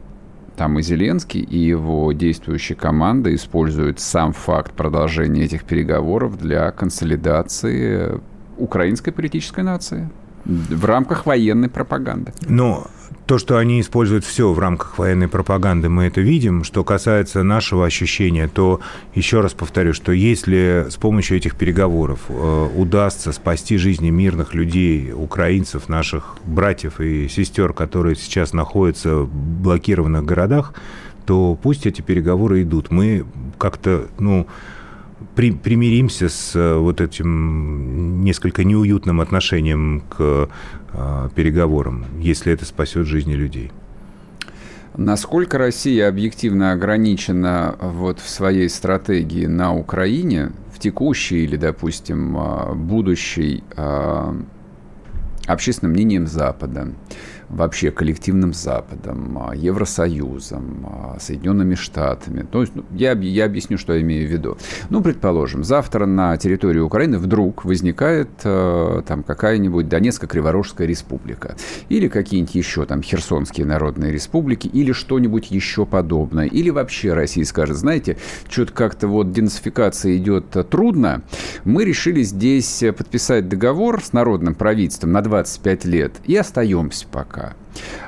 там 0.54 0.78
и 0.78 0.82
Зеленский, 0.82 1.40
и 1.40 1.58
его 1.60 2.12
действующая 2.12 2.74
команда 2.74 3.34
используют 3.34 4.00
сам 4.00 4.34
факт 4.34 4.72
продолжения 4.72 5.44
этих 5.44 5.64
переговоров 5.64 6.38
для 6.38 6.70
консолидации 6.72 8.20
украинской 8.58 9.12
политической 9.12 9.64
нации 9.64 10.10
в 10.44 10.84
рамках 10.84 11.24
военной 11.24 11.70
пропаганды. 11.70 12.34
Но 12.46 12.86
то, 13.26 13.38
что 13.38 13.58
они 13.58 13.80
используют 13.80 14.24
все 14.24 14.52
в 14.52 14.58
рамках 14.58 14.98
военной 14.98 15.26
пропаганды, 15.26 15.88
мы 15.88 16.04
это 16.04 16.20
видим. 16.20 16.62
Что 16.62 16.84
касается 16.84 17.42
нашего 17.42 17.84
ощущения, 17.84 18.48
то 18.48 18.80
еще 19.14 19.40
раз 19.40 19.52
повторю, 19.52 19.92
что 19.94 20.12
если 20.12 20.86
с 20.88 20.96
помощью 20.96 21.36
этих 21.36 21.56
переговоров 21.56 22.20
э, 22.28 22.68
удастся 22.76 23.32
спасти 23.32 23.78
жизни 23.78 24.10
мирных 24.10 24.54
людей, 24.54 25.12
украинцев, 25.12 25.88
наших 25.88 26.36
братьев 26.44 27.00
и 27.00 27.28
сестер, 27.28 27.72
которые 27.72 28.14
сейчас 28.14 28.52
находятся 28.52 29.16
в 29.16 29.28
блокированных 29.28 30.24
городах, 30.24 30.72
то 31.26 31.58
пусть 31.60 31.86
эти 31.86 32.02
переговоры 32.02 32.62
идут. 32.62 32.92
Мы 32.92 33.26
как-то, 33.58 34.06
ну, 34.20 34.46
при, 35.34 35.50
примиримся 35.50 36.28
с 36.28 36.54
э, 36.54 36.76
вот 36.76 37.00
этим 37.00 38.22
несколько 38.22 38.62
неуютным 38.62 39.20
отношением 39.20 40.02
к 40.08 40.48
э, 40.96 41.28
переговорам, 41.34 42.06
если 42.18 42.52
это 42.52 42.64
спасет 42.64 43.06
жизни 43.06 43.34
людей. 43.34 43.70
Насколько 44.96 45.58
Россия 45.58 46.08
объективно 46.08 46.72
ограничена 46.72 47.76
вот 47.78 48.18
в 48.18 48.28
своей 48.30 48.68
стратегии 48.70 49.44
на 49.44 49.74
Украине, 49.74 50.52
в 50.74 50.78
текущей 50.78 51.44
или, 51.44 51.56
допустим, 51.56 52.36
э, 52.36 52.74
будущей 52.74 53.62
общественным 55.46 55.92
мнением 55.92 56.26
Запада? 56.26 56.88
Вообще 57.48 57.90
коллективным 57.90 58.52
Западом, 58.52 59.38
а, 59.38 59.54
Евросоюзом, 59.54 60.86
а, 60.86 61.16
Соединенными 61.20 61.74
Штатами. 61.74 62.42
То 62.50 62.62
есть 62.62 62.74
ну, 62.74 62.84
я, 62.90 63.12
я 63.12 63.44
объясню, 63.44 63.78
что 63.78 63.94
я 63.94 64.02
имею 64.02 64.28
в 64.28 64.30
виду. 64.30 64.58
Ну, 64.90 65.02
предположим, 65.02 65.62
завтра 65.64 66.06
на 66.06 66.36
территории 66.36 66.80
Украины 66.80 67.18
вдруг 67.18 67.64
возникает 67.64 68.30
э, 68.44 69.02
там 69.06 69.22
какая-нибудь 69.22 69.88
Донецко-Криворожская 69.88 70.86
республика 70.86 71.56
или 71.88 72.08
какие-нибудь 72.08 72.54
еще 72.54 72.84
там 72.84 73.02
Херсонские 73.02 73.66
народные 73.66 74.12
республики 74.12 74.66
или 74.66 74.92
что-нибудь 74.92 75.50
еще 75.50 75.86
подобное. 75.86 76.46
Или 76.46 76.70
вообще 76.70 77.12
Россия 77.12 77.44
скажет, 77.44 77.76
знаете, 77.76 78.16
что-то 78.48 78.72
как-то 78.72 79.08
вот 79.08 79.32
денацификация 79.32 80.16
идет 80.16 80.50
трудно, 80.70 81.22
мы 81.64 81.84
решили 81.84 82.22
здесь 82.22 82.82
подписать 82.96 83.48
договор 83.48 84.02
с 84.02 84.12
народным 84.12 84.54
правительством 84.54 85.12
на 85.12 85.22
25 85.22 85.84
лет 85.84 86.12
и 86.24 86.36
остаемся 86.36 87.06
пока 87.10 87.35
пока. 87.36 87.54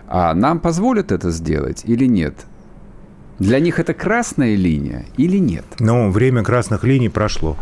А 0.08 0.34
нам 0.34 0.60
позволят 0.60 1.12
это 1.12 1.30
сделать 1.30 1.82
или 1.84 2.06
нет? 2.06 2.34
Для 3.38 3.60
них 3.60 3.78
это 3.78 3.94
красная 3.94 4.56
линия 4.56 5.04
или 5.16 5.38
нет? 5.38 5.64
Ну, 5.78 6.10
время 6.10 6.42
красных 6.42 6.84
линий 6.84 7.08
прошло. 7.08 7.56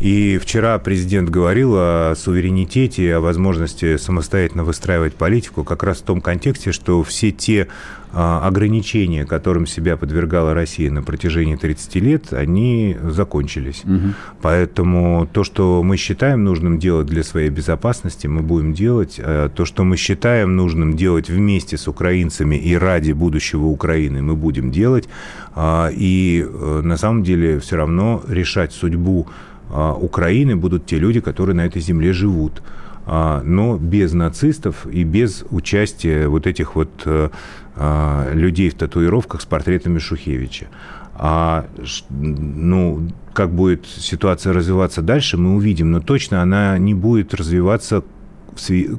И 0.00 0.38
вчера 0.38 0.78
президент 0.78 1.28
говорил 1.28 1.74
о 1.76 2.14
суверенитете, 2.16 3.16
о 3.16 3.20
возможности 3.20 3.98
самостоятельно 3.98 4.64
выстраивать 4.64 5.14
политику 5.14 5.62
как 5.62 5.82
раз 5.82 5.98
в 5.98 6.04
том 6.04 6.22
контексте, 6.22 6.72
что 6.72 7.02
все 7.02 7.30
те 7.32 7.68
а, 8.12 8.46
ограничения, 8.46 9.26
которым 9.26 9.66
себя 9.66 9.98
подвергала 9.98 10.54
Россия 10.54 10.90
на 10.90 11.02
протяжении 11.02 11.54
30 11.54 11.94
лет, 11.96 12.32
они 12.32 12.96
закончились. 13.02 13.82
Угу. 13.84 14.14
Поэтому 14.40 15.28
то, 15.30 15.44
что 15.44 15.82
мы 15.82 15.98
считаем 15.98 16.44
нужным 16.44 16.78
делать 16.78 17.06
для 17.06 17.22
своей 17.22 17.50
безопасности, 17.50 18.26
мы 18.26 18.40
будем 18.40 18.72
делать. 18.72 19.20
А 19.22 19.50
то, 19.50 19.66
что 19.66 19.84
мы 19.84 19.98
считаем 19.98 20.56
нужным 20.56 20.96
делать 20.96 21.28
вместе 21.28 21.76
с 21.76 21.86
украинцами 21.86 22.56
и 22.56 22.74
ради 22.74 23.12
будущего 23.12 23.66
Украины, 23.66 24.22
мы 24.22 24.34
будем 24.34 24.72
делать. 24.72 25.08
А, 25.54 25.90
и 25.94 26.42
э, 26.42 26.80
на 26.82 26.96
самом 26.96 27.22
деле 27.22 27.60
все 27.60 27.76
равно 27.76 28.24
решать 28.28 28.72
судьбу 28.72 29.28
Украины 29.72 30.56
будут 30.56 30.86
те 30.86 30.98
люди, 30.98 31.20
которые 31.20 31.54
на 31.54 31.66
этой 31.66 31.80
земле 31.80 32.12
живут 32.12 32.62
но 33.06 33.76
без 33.76 34.12
нацистов 34.12 34.86
и 34.86 35.02
без 35.02 35.44
участия 35.50 36.28
вот 36.28 36.46
этих 36.46 36.76
вот 36.76 36.90
э, 37.06 37.30
а, 37.76 38.32
людей 38.34 38.68
в 38.70 38.74
татуировках 38.74 39.40
с 39.40 39.46
портретами 39.46 39.98
Шухевича. 39.98 40.66
А 41.14 41.66
ну, 42.10 43.08
как 43.32 43.50
будет 43.50 43.86
ситуация 43.86 44.52
развиваться 44.52 45.02
дальше, 45.02 45.36
мы 45.36 45.54
увидим. 45.54 45.90
Но 45.90 46.00
точно 46.00 46.42
она 46.42 46.78
не 46.78 46.94
будет 46.94 47.34
развиваться 47.34 48.04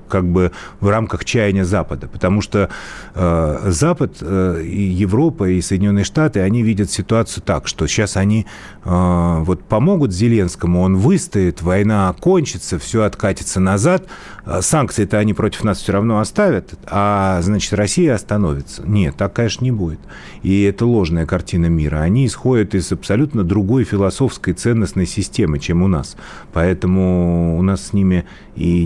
как 0.07 0.25
бы 0.25 0.51
в 0.79 0.89
рамках 0.89 1.25
чаяния 1.25 1.65
Запада, 1.65 2.07
потому 2.07 2.41
что 2.41 2.69
э, 3.15 3.61
Запад, 3.67 4.17
э, 4.21 4.63
и 4.63 4.81
Европа, 4.81 5.49
и 5.49 5.61
Соединенные 5.61 6.05
Штаты, 6.05 6.41
они 6.41 6.63
видят 6.63 6.91
ситуацию 6.91 7.43
так, 7.43 7.67
что 7.67 7.87
сейчас 7.87 8.17
они 8.17 8.45
э, 8.83 9.37
вот 9.39 9.63
помогут 9.63 10.11
Зеленскому, 10.13 10.81
он 10.81 10.97
выстоит, 10.97 11.61
война 11.61 12.09
окончится, 12.09 12.79
все 12.79 13.03
откатится 13.03 13.59
назад, 13.59 14.07
э, 14.45 14.61
санкции-то 14.61 15.17
они 15.17 15.33
против 15.33 15.63
нас 15.63 15.79
все 15.79 15.93
равно 15.93 16.19
оставят, 16.19 16.73
а, 16.85 17.41
значит, 17.41 17.73
Россия 17.73 18.13
остановится. 18.13 18.83
Нет, 18.85 19.15
так, 19.17 19.33
конечно, 19.33 19.63
не 19.63 19.71
будет. 19.71 19.99
И 20.43 20.63
это 20.63 20.85
ложная 20.85 21.25
картина 21.25 21.67
мира. 21.67 21.97
Они 21.97 22.25
исходят 22.25 22.75
из 22.75 22.91
абсолютно 22.91 23.43
другой 23.43 23.83
философской 23.83 24.53
ценностной 24.53 25.05
системы, 25.05 25.59
чем 25.59 25.83
у 25.83 25.87
нас. 25.87 26.15
Поэтому 26.53 27.57
у 27.57 27.61
нас 27.61 27.87
с 27.87 27.93
ними 27.93 28.25
и 28.55 28.85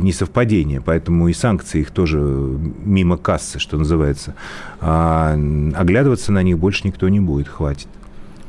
несовпадение, 0.55 0.81
поэтому 0.81 1.27
и 1.27 1.33
санкции 1.33 1.81
их 1.81 1.91
тоже 1.91 2.17
мимо 2.17 3.17
кассы, 3.17 3.59
что 3.59 3.77
называется. 3.77 4.35
А 4.79 5.37
оглядываться 5.75 6.31
на 6.31 6.43
них 6.43 6.57
больше 6.57 6.87
никто 6.87 7.09
не 7.09 7.19
будет, 7.19 7.47
хватит. 7.47 7.87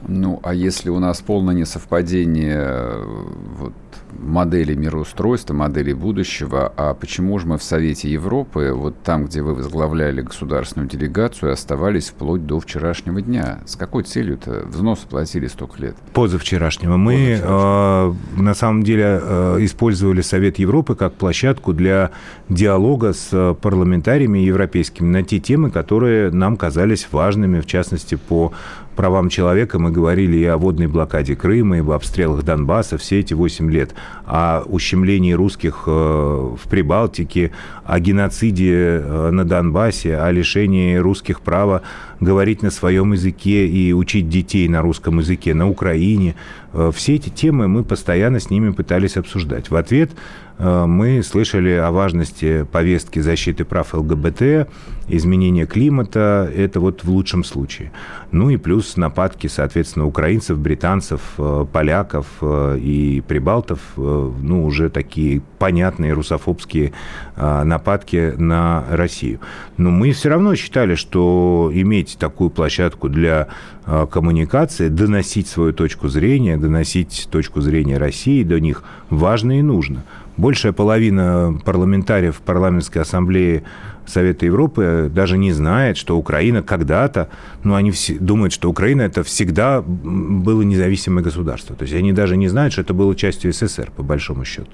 Ну, 0.09 0.41
а 0.43 0.55
если 0.55 0.91
у 0.91 0.99
нас 0.99 1.21
полное 1.21 1.55
несовпадение 1.55 3.01
вот, 3.59 3.73
модели 4.19 4.75
мироустройства, 4.75 5.55
модели 5.55 5.93
будущего, 5.93 6.73
а 6.77 6.95
почему 6.95 7.39
же 7.39 7.47
мы 7.47 7.59
в 7.59 7.63
Совете 7.63 8.11
Европы, 8.11 8.73
вот 8.73 9.03
там, 9.03 9.27
где 9.27 9.43
вы 9.43 9.55
возглавляли 9.55 10.23
государственную 10.23 10.89
делегацию, 10.89 11.53
оставались 11.53 12.11
вплоть 12.11 12.47
до 12.47 12.61
вчерашнего 12.61 13.21
дня? 13.21 13.61
С 13.67 13.77
какой 13.77 14.05
целью-то 14.05 14.65
взносы 14.67 15.07
платили 15.07 15.47
столько 15.49 15.83
лет? 15.83 15.97
Позавчерашнего. 16.13 16.97
Мы 16.97 17.39
Позавчерашнего. 17.41 18.17
Э, 18.37 18.41
на 18.41 18.55
самом 18.55 18.83
деле 18.83 19.21
э, 19.23 19.57
использовали 19.61 20.21
Совет 20.21 20.59
Европы 20.59 20.95
как 20.95 21.15
площадку 21.15 21.73
для 21.73 22.13
диалога 22.49 23.13
с 23.13 23.57
парламентариями 23.61 24.39
европейскими 24.39 25.09
на 25.09 25.23
те 25.23 25.41
темы, 25.41 25.71
которые 25.71 26.31
нам 26.31 26.57
казались 26.57 27.09
важными, 27.11 27.61
в 27.61 27.67
частности, 27.67 28.15
по 28.15 28.53
правам 28.97 29.29
человека 29.29 29.79
мы 29.79 29.93
говорили 29.93 30.39
и 30.39 30.45
о 30.45 30.57
водной 30.57 30.89
блокаде 30.89 31.37
Крыма, 31.37 31.77
и 31.77 31.81
об 31.81 31.91
обстрелах 31.91 32.43
Донбасса 32.43 32.99
все 32.99 33.21
эти 33.21 33.35
8 33.35 33.71
лет, 33.71 33.95
о 34.25 34.63
ущемлении 34.63 35.33
русских 35.33 35.85
э, 35.87 35.91
в 35.91 36.69
Прибалтике, 36.69 37.53
о 37.85 38.01
геноциде 38.01 38.73
э, 38.75 39.31
на 39.31 39.45
Донбассе, 39.45 40.17
о 40.17 40.31
лишении 40.33 40.97
русских 40.97 41.43
права 41.43 41.83
говорить 42.19 42.63
на 42.63 42.71
своем 42.71 43.13
языке 43.13 43.67
и 43.69 43.93
учить 43.93 44.29
детей 44.29 44.67
на 44.69 44.81
русском 44.81 45.19
языке 45.19 45.55
на 45.55 45.69
Украине. 45.69 46.35
Э, 46.73 46.91
все 46.95 47.15
эти 47.15 47.29
темы 47.29 47.69
мы 47.69 47.85
постоянно 47.85 48.41
с 48.41 48.51
ними 48.51 48.71
пытались 48.71 49.17
обсуждать. 49.17 49.71
В 49.71 49.77
ответ 49.77 50.11
мы 50.59 51.23
слышали 51.23 51.71
о 51.73 51.91
важности 51.91 52.67
повестки 52.73 53.19
защиты 53.19 53.65
прав 53.65 53.93
ЛГБТ, 53.93 54.69
изменения 55.09 55.67
климата, 55.67 56.51
это 56.55 56.81
вот 56.81 57.05
в 57.05 57.11
лучшем 57.11 57.45
случае. 57.45 57.93
Ну 58.33 58.51
и 58.51 58.57
плюс 58.57 58.97
нападки, 58.97 59.47
соответственно, 59.47 60.07
украинцев, 60.07 60.59
британцев, 60.59 61.21
э, 61.39 61.67
поляков 61.71 62.27
э, 62.41 62.79
и 62.79 63.23
прибалтов, 63.27 63.81
ну, 63.97 64.65
уже 64.65 64.91
такие 64.91 65.43
понятные 65.59 66.13
русофобские 66.13 66.93
нападки 67.37 68.35
на 68.37 68.85
Россию. 68.91 69.41
Но 69.77 69.91
мы 69.91 70.13
все 70.13 70.29
равно 70.29 70.55
считали, 70.55 70.95
что 70.95 71.71
иметь 71.73 72.17
такую 72.19 72.51
площадку 72.51 73.09
для 73.09 73.49
коммуникации, 74.11 74.89
доносить 74.89 75.49
свою 75.49 75.73
точку 75.73 76.09
зрения, 76.09 76.57
доносить 76.57 77.29
точку 77.31 77.61
зрения 77.61 77.99
России 77.99 78.43
до 78.43 78.61
них 78.61 78.83
важно 79.11 79.59
и 79.59 79.63
нужно 79.63 80.05
большая 80.37 80.73
половина 80.73 81.59
парламентариев 81.65 82.41
парламентской 82.45 82.99
ассамблеи 82.99 83.65
Совета 84.07 84.47
Европы 84.47 85.11
даже 85.13 85.37
не 85.37 85.53
знает, 85.53 85.97
что 85.97 86.17
Украина 86.17 86.63
когда-то, 86.63 87.29
ну, 87.65 87.75
они 87.75 87.91
все 87.91 88.15
думают, 88.19 88.53
что 88.53 88.71
Украина 88.71 89.03
это 89.03 89.23
всегда 89.25 89.83
было 89.83 90.63
независимое 90.63 91.25
государство. 91.25 91.75
То 91.75 91.83
есть 91.83 91.95
они 91.95 92.13
даже 92.13 92.37
не 92.37 92.49
знают, 92.49 92.73
что 92.73 92.83
это 92.83 92.95
было 92.95 93.15
частью 93.17 93.53
СССР, 93.53 93.91
по 93.97 94.03
большому 94.03 94.45
счету. 94.45 94.71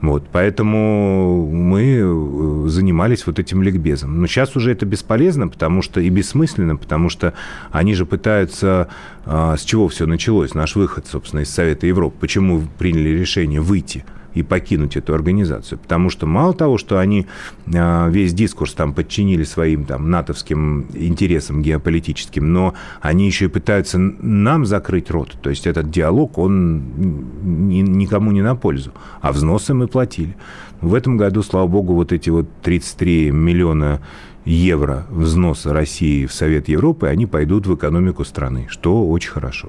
Вот, 0.00 0.28
поэтому 0.30 1.50
мы 1.50 1.98
э, 2.00 2.68
занимались 2.68 3.26
вот 3.26 3.40
этим 3.40 3.62
ликбезом. 3.64 4.20
Но 4.20 4.28
сейчас 4.28 4.54
уже 4.54 4.70
это 4.70 4.86
бесполезно, 4.86 5.48
потому 5.48 5.82
что 5.82 6.00
и 6.00 6.08
бессмысленно, 6.08 6.76
потому 6.76 7.08
что 7.08 7.34
они 7.72 7.94
же 7.94 8.06
пытаются... 8.06 8.88
А, 9.24 9.56
с 9.56 9.62
чего 9.62 9.88
все 9.88 10.06
началось? 10.06 10.54
Наш 10.54 10.76
выход, 10.76 11.06
собственно, 11.06 11.40
из 11.40 11.50
Совета 11.50 11.86
Европы. 11.88 12.16
Почему 12.20 12.62
приняли 12.78 13.08
решение 13.08 13.60
выйти? 13.60 14.04
И 14.38 14.42
покинуть 14.42 14.96
эту 14.96 15.14
организацию. 15.14 15.78
Потому 15.78 16.10
что 16.10 16.26
мало 16.26 16.54
того, 16.54 16.78
что 16.78 16.98
они 16.98 17.26
а, 17.74 18.08
весь 18.08 18.32
дискурс 18.32 18.72
там 18.72 18.94
подчинили 18.94 19.44
своим 19.44 19.84
там 19.84 20.10
натовским 20.10 20.86
интересам 20.94 21.62
геополитическим, 21.62 22.52
но 22.52 22.74
они 23.00 23.26
еще 23.26 23.46
и 23.46 23.48
пытаются 23.48 23.98
нам 23.98 24.64
закрыть 24.64 25.10
рот. 25.10 25.36
То 25.42 25.50
есть 25.50 25.66
этот 25.66 25.90
диалог, 25.90 26.38
он 26.38 26.82
никому 27.42 28.30
не 28.32 28.42
на 28.42 28.54
пользу. 28.54 28.92
А 29.20 29.32
взносы 29.32 29.74
мы 29.74 29.88
платили. 29.88 30.36
В 30.80 30.94
этом 30.94 31.16
году, 31.16 31.42
слава 31.42 31.66
богу, 31.66 31.94
вот 31.94 32.12
эти 32.12 32.30
вот 32.30 32.46
33 32.62 33.32
миллиона 33.32 34.00
евро 34.48 35.06
взноса 35.10 35.72
России 35.72 36.26
в 36.26 36.32
Совет 36.32 36.68
Европы, 36.68 37.06
они 37.08 37.26
пойдут 37.26 37.66
в 37.66 37.74
экономику 37.74 38.24
страны, 38.24 38.66
что 38.68 39.06
очень 39.08 39.30
хорошо. 39.30 39.68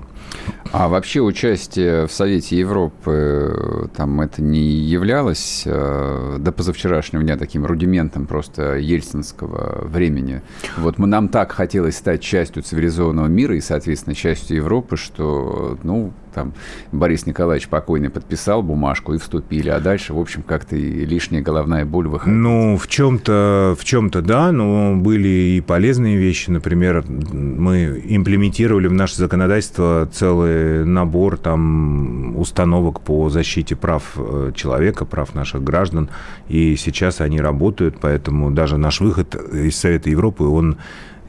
А 0.72 0.88
вообще 0.88 1.20
участие 1.22 2.08
в 2.08 2.12
Совете 2.12 2.58
Европы, 2.58 3.90
там 3.96 4.22
это 4.22 4.42
не 4.42 4.62
являлось 4.62 5.64
э, 5.66 6.38
до 6.40 6.52
позавчерашнего 6.52 7.24
дня 7.24 7.38
таким 7.38 7.66
рудиментом 7.66 8.28
просто 8.28 8.78
ельцинского 8.78 9.86
времени? 9.86 10.42
Вот 10.78 10.98
мы, 10.98 11.08
нам 11.08 11.28
так 11.28 11.52
хотелось 11.52 11.98
стать 11.98 12.22
частью 12.22 12.64
цивилизованного 12.64 13.28
мира 13.28 13.56
и, 13.56 13.62
соответственно, 13.62 14.16
частью 14.16 14.58
Европы, 14.58 14.96
что, 14.96 15.78
ну, 15.84 16.14
там 16.40 16.54
Борис 16.94 17.26
Николаевич 17.26 17.68
покойный 17.68 18.10
подписал 18.10 18.64
бумажку 18.64 19.14
и 19.14 19.18
вступили, 19.18 19.70
а 19.70 19.80
дальше, 19.82 20.14
в 20.14 20.20
общем, 20.20 20.42
как-то 20.42 20.78
и 20.78 21.06
лишняя 21.06 21.42
головная 21.42 21.86
боль 21.86 22.08
выходит. 22.08 22.34
Ну, 22.34 22.78
в 22.78 22.88
чем-то, 22.88 23.76
в 23.78 23.84
чем-то 23.84 24.22
да, 24.22 24.54
но 24.54 24.96
были 24.96 25.28
и 25.28 25.62
полезные 25.62 26.16
вещи. 26.16 26.50
Например, 26.50 27.04
мы 27.06 28.02
имплементировали 28.06 28.88
в 28.88 28.94
наше 28.94 29.18
законодательство 29.18 30.08
целый 30.12 30.86
набор 30.86 31.38
там 31.38 32.38
установок 32.38 33.02
по 33.02 33.30
защите 33.30 33.76
прав 33.76 34.04
э, 34.16 34.52
человека, 34.56 35.04
прав 35.04 35.36
наших 35.36 35.62
граждан, 35.62 36.10
и 36.48 36.78
сейчас 36.78 37.20
они 37.20 37.42
работают, 37.42 37.98
поэтому 38.00 38.50
даже 38.50 38.78
наш 38.78 39.02
выход 39.02 39.36
из 39.36 39.76
Совета 39.76 40.10
Европы, 40.10 40.46
он 40.46 40.78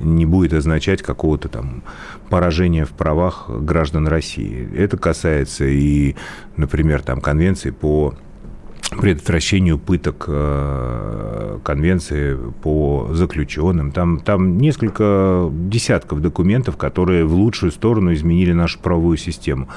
не 0.00 0.26
будет 0.26 0.52
означать 0.52 1.02
какого-то 1.02 1.48
там 1.48 1.82
поражения 2.28 2.84
в 2.84 2.90
правах 2.90 3.48
граждан 3.48 4.06
России. 4.06 4.68
Это 4.76 4.96
касается 4.96 5.64
и, 5.66 6.16
например, 6.56 7.02
там 7.02 7.20
конвенции 7.20 7.70
по 7.70 8.14
предотвращению 8.98 9.78
пыток 9.78 10.24
э, 10.26 11.58
конвенции 11.62 12.36
по 12.62 13.08
заключенным. 13.12 13.92
Там, 13.92 14.18
там 14.18 14.58
несколько 14.58 15.48
десятков 15.52 16.20
документов, 16.20 16.76
которые 16.76 17.24
в 17.24 17.34
лучшую 17.34 17.70
сторону 17.70 18.12
изменили 18.12 18.52
нашу 18.52 18.80
правовую 18.80 19.16
систему. 19.16 19.68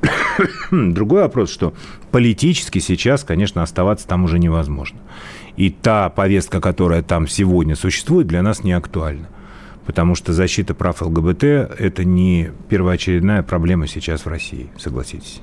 Другой 0.70 1.22
вопрос, 1.22 1.50
что 1.50 1.74
политически 2.12 2.78
сейчас, 2.78 3.24
конечно, 3.24 3.62
оставаться 3.62 4.08
там 4.08 4.24
уже 4.24 4.38
невозможно. 4.38 5.00
И 5.56 5.70
та 5.70 6.08
повестка, 6.08 6.60
которая 6.60 7.02
там 7.02 7.28
сегодня 7.28 7.76
существует, 7.76 8.26
для 8.26 8.42
нас 8.42 8.64
не 8.64 8.72
актуальна 8.72 9.28
потому 9.86 10.14
что 10.14 10.32
защита 10.32 10.74
прав 10.74 11.00
ЛГБТ– 11.02 11.44
это 11.44 12.04
не 12.04 12.50
первоочередная 12.68 13.42
проблема 13.42 13.86
сейчас 13.86 14.26
в 14.26 14.28
России, 14.28 14.68
согласитесь. 14.76 15.40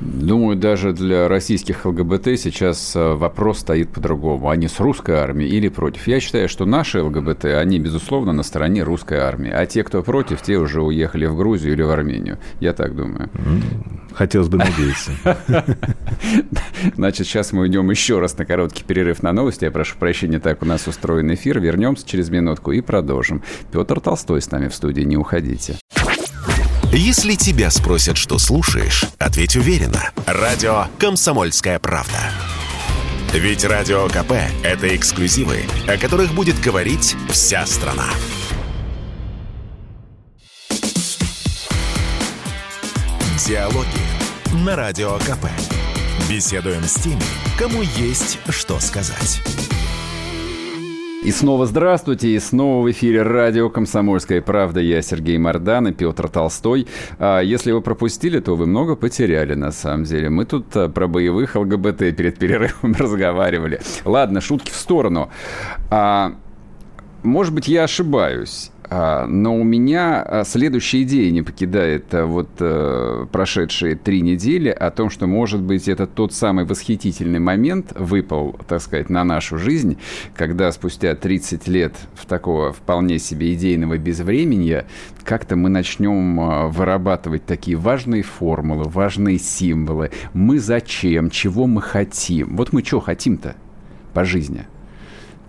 Думаю, 0.00 0.56
даже 0.56 0.92
для 0.92 1.28
российских 1.28 1.84
ЛГБТ 1.84 2.38
сейчас 2.38 2.94
э, 2.94 3.14
вопрос 3.14 3.58
стоит 3.60 3.88
по-другому. 3.90 4.50
Они 4.50 4.68
с 4.68 4.80
русской 4.80 5.16
армией 5.16 5.50
или 5.50 5.68
против? 5.68 6.06
Я 6.06 6.20
считаю, 6.20 6.48
что 6.48 6.66
наши 6.66 7.02
ЛГБТ, 7.02 7.46
они, 7.46 7.78
безусловно, 7.78 8.32
на 8.32 8.42
стороне 8.42 8.82
русской 8.82 9.18
армии. 9.18 9.50
А 9.50 9.64
те, 9.66 9.82
кто 9.84 10.02
против, 10.02 10.42
те 10.42 10.56
уже 10.56 10.82
уехали 10.82 11.26
в 11.26 11.36
Грузию 11.36 11.72
или 11.72 11.82
в 11.82 11.90
Армению. 11.90 12.38
Я 12.60 12.72
так 12.72 12.94
думаю. 12.94 13.30
Хотелось 14.16 14.48
бы 14.48 14.56
надеяться. 14.56 15.12
Значит, 16.96 17.26
сейчас 17.26 17.52
мы 17.52 17.62
уйдем 17.62 17.90
еще 17.90 18.18
раз 18.18 18.38
на 18.38 18.46
короткий 18.46 18.82
перерыв 18.82 19.22
на 19.22 19.32
новости. 19.32 19.64
Я 19.64 19.70
прошу 19.70 19.96
прощения, 19.98 20.38
так 20.38 20.62
у 20.62 20.64
нас 20.64 20.88
устроен 20.88 21.32
эфир. 21.34 21.60
Вернемся 21.60 22.08
через 22.08 22.30
минутку 22.30 22.72
и 22.72 22.80
продолжим. 22.80 23.42
Петр 23.72 24.00
Толстой 24.00 24.40
с 24.40 24.50
нами 24.50 24.68
в 24.68 24.74
студии. 24.74 25.02
Не 25.02 25.18
уходите. 25.18 25.76
Если 26.92 27.34
тебя 27.34 27.70
спросят, 27.70 28.16
что 28.16 28.38
слушаешь, 28.38 29.04
ответь 29.18 29.54
уверенно. 29.54 30.10
Радио 30.26 30.86
«Комсомольская 30.98 31.78
правда». 31.78 32.16
Ведь 33.34 33.66
Радио 33.66 34.08
КП– 34.08 34.32
это 34.64 34.96
эксклюзивы, 34.96 35.58
о 35.86 35.98
которых 35.98 36.32
будет 36.32 36.58
говорить 36.58 37.14
вся 37.28 37.66
страна. 37.66 38.06
Диалоги 43.46 44.15
на 44.64 44.76
Радио 44.76 45.10
КП. 45.18 45.46
Беседуем 46.30 46.82
с 46.82 46.94
теми, 46.94 47.20
кому 47.58 47.82
есть 47.82 48.38
что 48.48 48.78
сказать. 48.80 49.42
И 51.24 51.30
снова 51.30 51.66
здравствуйте, 51.66 52.28
и 52.28 52.38
снова 52.38 52.82
в 52.84 52.90
эфире 52.90 53.22
радио 53.22 53.68
«Комсомольская 53.68 54.40
правда». 54.40 54.80
Я 54.80 55.02
Сергей 55.02 55.36
Мордан 55.38 55.88
и 55.88 55.92
Петр 55.92 56.28
Толстой. 56.28 56.86
А 57.18 57.40
если 57.40 57.72
вы 57.72 57.80
пропустили, 57.80 58.38
то 58.38 58.54
вы 58.54 58.66
много 58.66 58.94
потеряли, 58.96 59.54
на 59.54 59.72
самом 59.72 60.04
деле. 60.04 60.30
Мы 60.30 60.44
тут 60.44 60.74
а, 60.76 60.88
про 60.88 61.08
боевых 61.08 61.56
ЛГБТ 61.56 62.16
перед 62.16 62.38
перерывом 62.38 62.94
разговаривали. 62.98 63.80
Ладно, 64.04 64.40
шутки 64.40 64.70
в 64.70 64.76
сторону. 64.76 65.30
А, 65.90 66.36
может 67.24 67.52
быть, 67.52 67.66
я 67.66 67.84
ошибаюсь. 67.84 68.70
А, 68.88 69.26
но 69.26 69.56
у 69.56 69.64
меня 69.64 70.22
а, 70.22 70.44
следующая 70.44 71.02
идея 71.02 71.30
не 71.32 71.42
покидает 71.42 72.14
а, 72.14 72.24
вот 72.24 72.48
э, 72.60 73.26
прошедшие 73.32 73.96
три 73.96 74.20
недели 74.20 74.68
о 74.68 74.90
том, 74.90 75.10
что, 75.10 75.26
может 75.26 75.60
быть, 75.60 75.88
это 75.88 76.06
тот 76.06 76.32
самый 76.32 76.64
восхитительный 76.64 77.40
момент 77.40 77.92
выпал, 77.96 78.58
так 78.68 78.80
сказать, 78.80 79.10
на 79.10 79.24
нашу 79.24 79.58
жизнь, 79.58 79.98
когда 80.34 80.70
спустя 80.70 81.14
30 81.16 81.66
лет 81.66 81.94
в 82.14 82.26
такого 82.26 82.72
вполне 82.72 83.18
себе 83.18 83.54
идейного 83.54 83.98
безвременья 83.98 84.86
как-то 85.24 85.56
мы 85.56 85.68
начнем 85.68 86.70
вырабатывать 86.70 87.44
такие 87.44 87.76
важные 87.76 88.22
формулы, 88.22 88.84
важные 88.84 89.38
символы. 89.38 90.12
Мы 90.32 90.60
зачем, 90.60 91.30
чего 91.30 91.66
мы 91.66 91.82
хотим. 91.82 92.56
Вот 92.56 92.72
мы 92.72 92.84
что 92.84 93.00
хотим-то 93.00 93.56
по 94.14 94.24
жизни. 94.24 94.66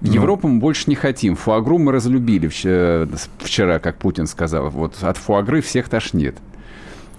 Европу 0.02 0.48
мы 0.48 0.60
больше 0.60 0.84
не 0.88 0.96
хотим. 0.96 1.36
Фуагру 1.36 1.78
мы 1.78 1.92
разлюбили 1.92 2.48
вчера, 2.48 3.80
как 3.80 3.98
Путин 3.98 4.28
сказал. 4.28 4.70
Вот 4.70 5.02
от 5.02 5.18
фуагры 5.18 5.62
всех 5.62 5.90
тошнит. 5.90 6.38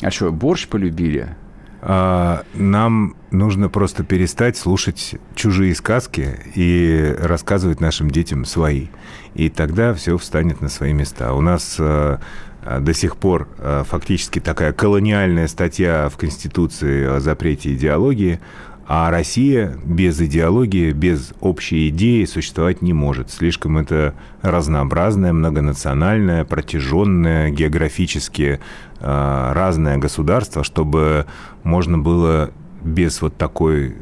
А 0.00 0.10
что, 0.10 0.30
борщ 0.30 0.68
полюбили? 0.68 1.34
А, 1.80 2.44
нам 2.54 3.16
нужно 3.30 3.68
просто 3.68 4.04
перестать 4.04 4.56
слушать 4.56 5.16
чужие 5.34 5.74
сказки 5.74 6.40
и 6.54 7.14
рассказывать 7.18 7.80
нашим 7.80 8.10
детям 8.10 8.44
свои. 8.44 8.86
И 9.34 9.48
тогда 9.48 9.94
все 9.94 10.16
встанет 10.16 10.60
на 10.60 10.68
свои 10.68 10.92
места. 10.92 11.34
У 11.34 11.40
нас 11.40 11.76
а, 11.78 12.20
до 12.62 12.94
сих 12.94 13.16
пор 13.16 13.48
а, 13.58 13.84
фактически 13.84 14.40
такая 14.40 14.72
колониальная 14.72 15.48
статья 15.48 16.08
в 16.08 16.16
Конституции 16.16 17.16
о 17.16 17.20
запрете 17.20 17.74
идеологии– 17.74 18.40
а 18.90 19.10
Россия 19.10 19.76
без 19.84 20.18
идеологии, 20.18 20.92
без 20.92 21.34
общей 21.40 21.90
идеи 21.90 22.24
существовать 22.24 22.80
не 22.80 22.94
может. 22.94 23.30
Слишком 23.30 23.76
это 23.76 24.14
разнообразное, 24.40 25.34
многонациональное, 25.34 26.46
протяженное, 26.46 27.50
географически 27.50 28.60
э, 29.00 29.52
разное 29.52 29.98
государство, 29.98 30.64
чтобы 30.64 31.26
можно 31.64 31.98
было 31.98 32.50
без 32.82 33.20
вот 33.20 33.36
такой 33.36 33.94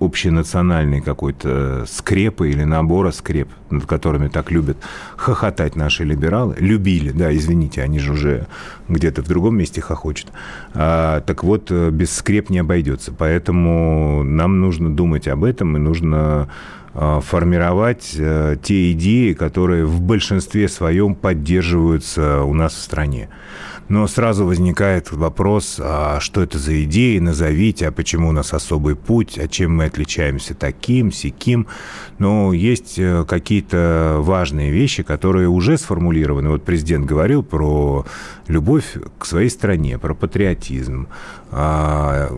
общенациональной 0.00 1.00
какой-то 1.00 1.84
скрепы 1.86 2.50
или 2.50 2.64
набора 2.64 3.10
скреп, 3.10 3.48
над 3.70 3.86
которыми 3.86 4.28
так 4.28 4.50
любят 4.50 4.76
хохотать 5.16 5.76
наши 5.76 6.04
либералы. 6.04 6.56
Любили, 6.58 7.10
да, 7.10 7.34
извините, 7.34 7.82
они 7.82 7.98
же 7.98 8.12
уже 8.12 8.46
где-то 8.88 9.22
в 9.22 9.28
другом 9.28 9.56
месте 9.56 9.80
хохочут. 9.80 10.28
А, 10.74 11.20
так 11.20 11.42
вот, 11.44 11.70
без 11.70 12.12
скреп 12.12 12.50
не 12.50 12.58
обойдется. 12.58 13.12
Поэтому 13.16 14.22
нам 14.22 14.60
нужно 14.60 14.94
думать 14.94 15.28
об 15.28 15.44
этом 15.44 15.76
и 15.76 15.80
нужно 15.80 16.48
а, 16.94 17.20
формировать 17.20 18.10
те 18.62 18.92
идеи, 18.92 19.32
которые 19.32 19.84
в 19.84 20.00
большинстве 20.00 20.68
своем 20.68 21.14
поддерживаются 21.14 22.42
у 22.42 22.54
нас 22.54 22.74
в 22.74 22.80
стране. 22.80 23.28
Но 23.88 24.06
сразу 24.06 24.44
возникает 24.44 25.10
вопрос, 25.12 25.80
а 25.82 26.20
что 26.20 26.42
это 26.42 26.58
за 26.58 26.84
идеи, 26.84 27.18
назовите, 27.18 27.88
а 27.88 27.92
почему 27.92 28.28
у 28.28 28.32
нас 28.32 28.52
особый 28.52 28.96
путь, 28.96 29.38
а 29.38 29.48
чем 29.48 29.76
мы 29.76 29.86
отличаемся 29.86 30.54
таким, 30.54 31.10
сяким. 31.10 31.66
Но 32.18 32.52
есть 32.52 32.98
э, 32.98 33.24
какие-то 33.26 34.18
важные 34.20 34.70
вещи, 34.70 35.02
которые 35.02 35.48
уже 35.48 35.78
сформулированы. 35.78 36.50
Вот 36.50 36.64
президент 36.64 37.06
говорил 37.06 37.42
про 37.42 38.04
любовь 38.46 38.96
к 39.18 39.24
своей 39.24 39.48
стране, 39.48 39.98
про 39.98 40.14
патриотизм, 40.14 41.08
а, 41.50 42.30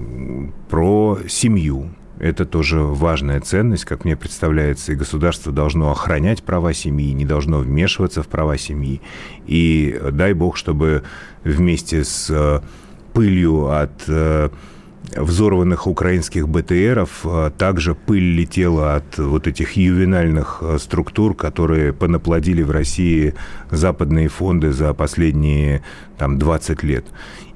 про 0.68 1.18
семью. 1.28 1.90
Это 2.20 2.44
тоже 2.44 2.80
важная 2.80 3.40
ценность, 3.40 3.86
как 3.86 4.04
мне 4.04 4.14
представляется, 4.14 4.92
и 4.92 4.94
государство 4.94 5.52
должно 5.52 5.90
охранять 5.90 6.42
права 6.42 6.74
семьи, 6.74 7.12
не 7.12 7.24
должно 7.24 7.60
вмешиваться 7.60 8.22
в 8.22 8.28
права 8.28 8.58
семьи. 8.58 9.00
И 9.46 9.98
дай 10.12 10.34
бог, 10.34 10.58
чтобы 10.58 11.02
вместе 11.44 12.04
с 12.04 12.28
э, 12.28 12.60
пылью 13.14 13.70
от 13.70 14.04
э, 14.06 14.50
взорванных 15.16 15.86
украинских 15.86 16.48
БТРов, 16.48 17.20
э, 17.24 17.50
также 17.56 17.94
пыль 17.94 18.34
летела 18.34 18.96
от 18.96 19.18
вот 19.18 19.46
этих 19.46 19.72
ювенальных 19.72 20.62
структур, 20.78 21.34
которые 21.34 21.92
понаплодили 21.92 22.62
в 22.62 22.70
России 22.70 23.34
западные 23.70 24.28
фонды 24.28 24.72
за 24.72 24.94
последние 24.94 25.82
там, 26.18 26.38
20 26.38 26.82
лет. 26.82 27.06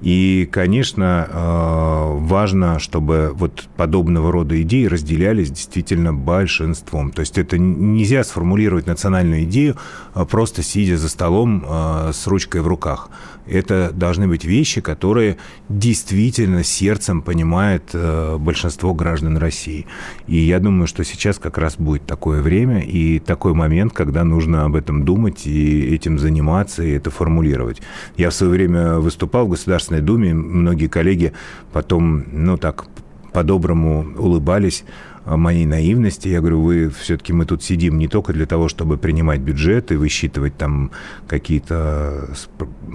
И, 0.00 0.48
конечно, 0.50 1.28
э, 1.30 2.18
важно, 2.18 2.78
чтобы 2.78 3.32
вот 3.34 3.68
подобного 3.76 4.32
рода 4.32 4.61
идеи 4.62 4.86
разделялись 4.86 5.50
действительно 5.50 6.12
большинством. 6.12 7.11
То 7.11 7.20
есть 7.20 7.38
это 7.38 7.59
нельзя 7.59 8.24
сформулировать 8.24 8.86
национальную 8.86 9.44
идею, 9.44 9.76
а 10.12 10.24
просто 10.24 10.62
сидя 10.62 10.96
за 10.96 11.09
столом 11.09 11.64
с 12.12 12.26
ручкой 12.26 12.61
в 12.61 12.66
руках. 12.66 13.09
Это 13.46 13.90
должны 13.92 14.26
быть 14.26 14.44
вещи, 14.44 14.80
которые 14.80 15.36
действительно 15.68 16.64
сердцем 16.64 17.22
понимает 17.45 17.90
э, 17.92 18.38
большинство 18.38 18.95
граждан 18.95 19.36
России. 19.36 19.86
И 20.26 20.36
я 20.36 20.61
думаю, 20.61 20.86
что 20.86 21.05
сейчас 21.05 21.38
как 21.38 21.59
раз 21.59 21.76
будет 21.76 22.07
такое 22.07 22.40
время 22.40 22.80
и 22.80 23.18
такой 23.18 23.53
момент, 23.53 23.92
когда 23.92 24.24
нужно 24.24 24.64
об 24.64 24.76
этом 24.76 25.05
думать 25.05 25.47
и 25.47 25.95
этим 25.95 26.18
заниматься, 26.18 26.82
и 26.82 26.92
это 26.92 27.11
формулировать. 27.11 27.82
Я 28.16 28.30
в 28.30 28.34
свое 28.34 28.51
время 28.53 28.99
выступал 28.99 29.47
в 29.47 29.51
Государственной 29.51 30.01
Думе. 30.01 30.32
Многие 30.32 30.88
коллеги 30.88 31.32
потом, 31.72 32.24
ну 32.32 32.57
так, 32.57 32.86
по-доброму 33.34 34.07
улыбались 34.16 34.84
моей 35.26 35.66
наивности. 35.66 36.28
Я 36.28 36.40
говорю, 36.40 36.60
вы 36.60 36.90
все-таки 36.90 37.32
мы 37.32 37.46
тут 37.46 37.62
сидим 37.62 37.98
не 37.98 38.08
только 38.08 38.32
для 38.32 38.46
того, 38.46 38.68
чтобы 38.68 38.98
принимать 38.98 39.40
бюджет 39.40 39.92
и 39.92 39.96
высчитывать 39.96 40.56
там 40.56 40.90
какие-то 41.26 42.28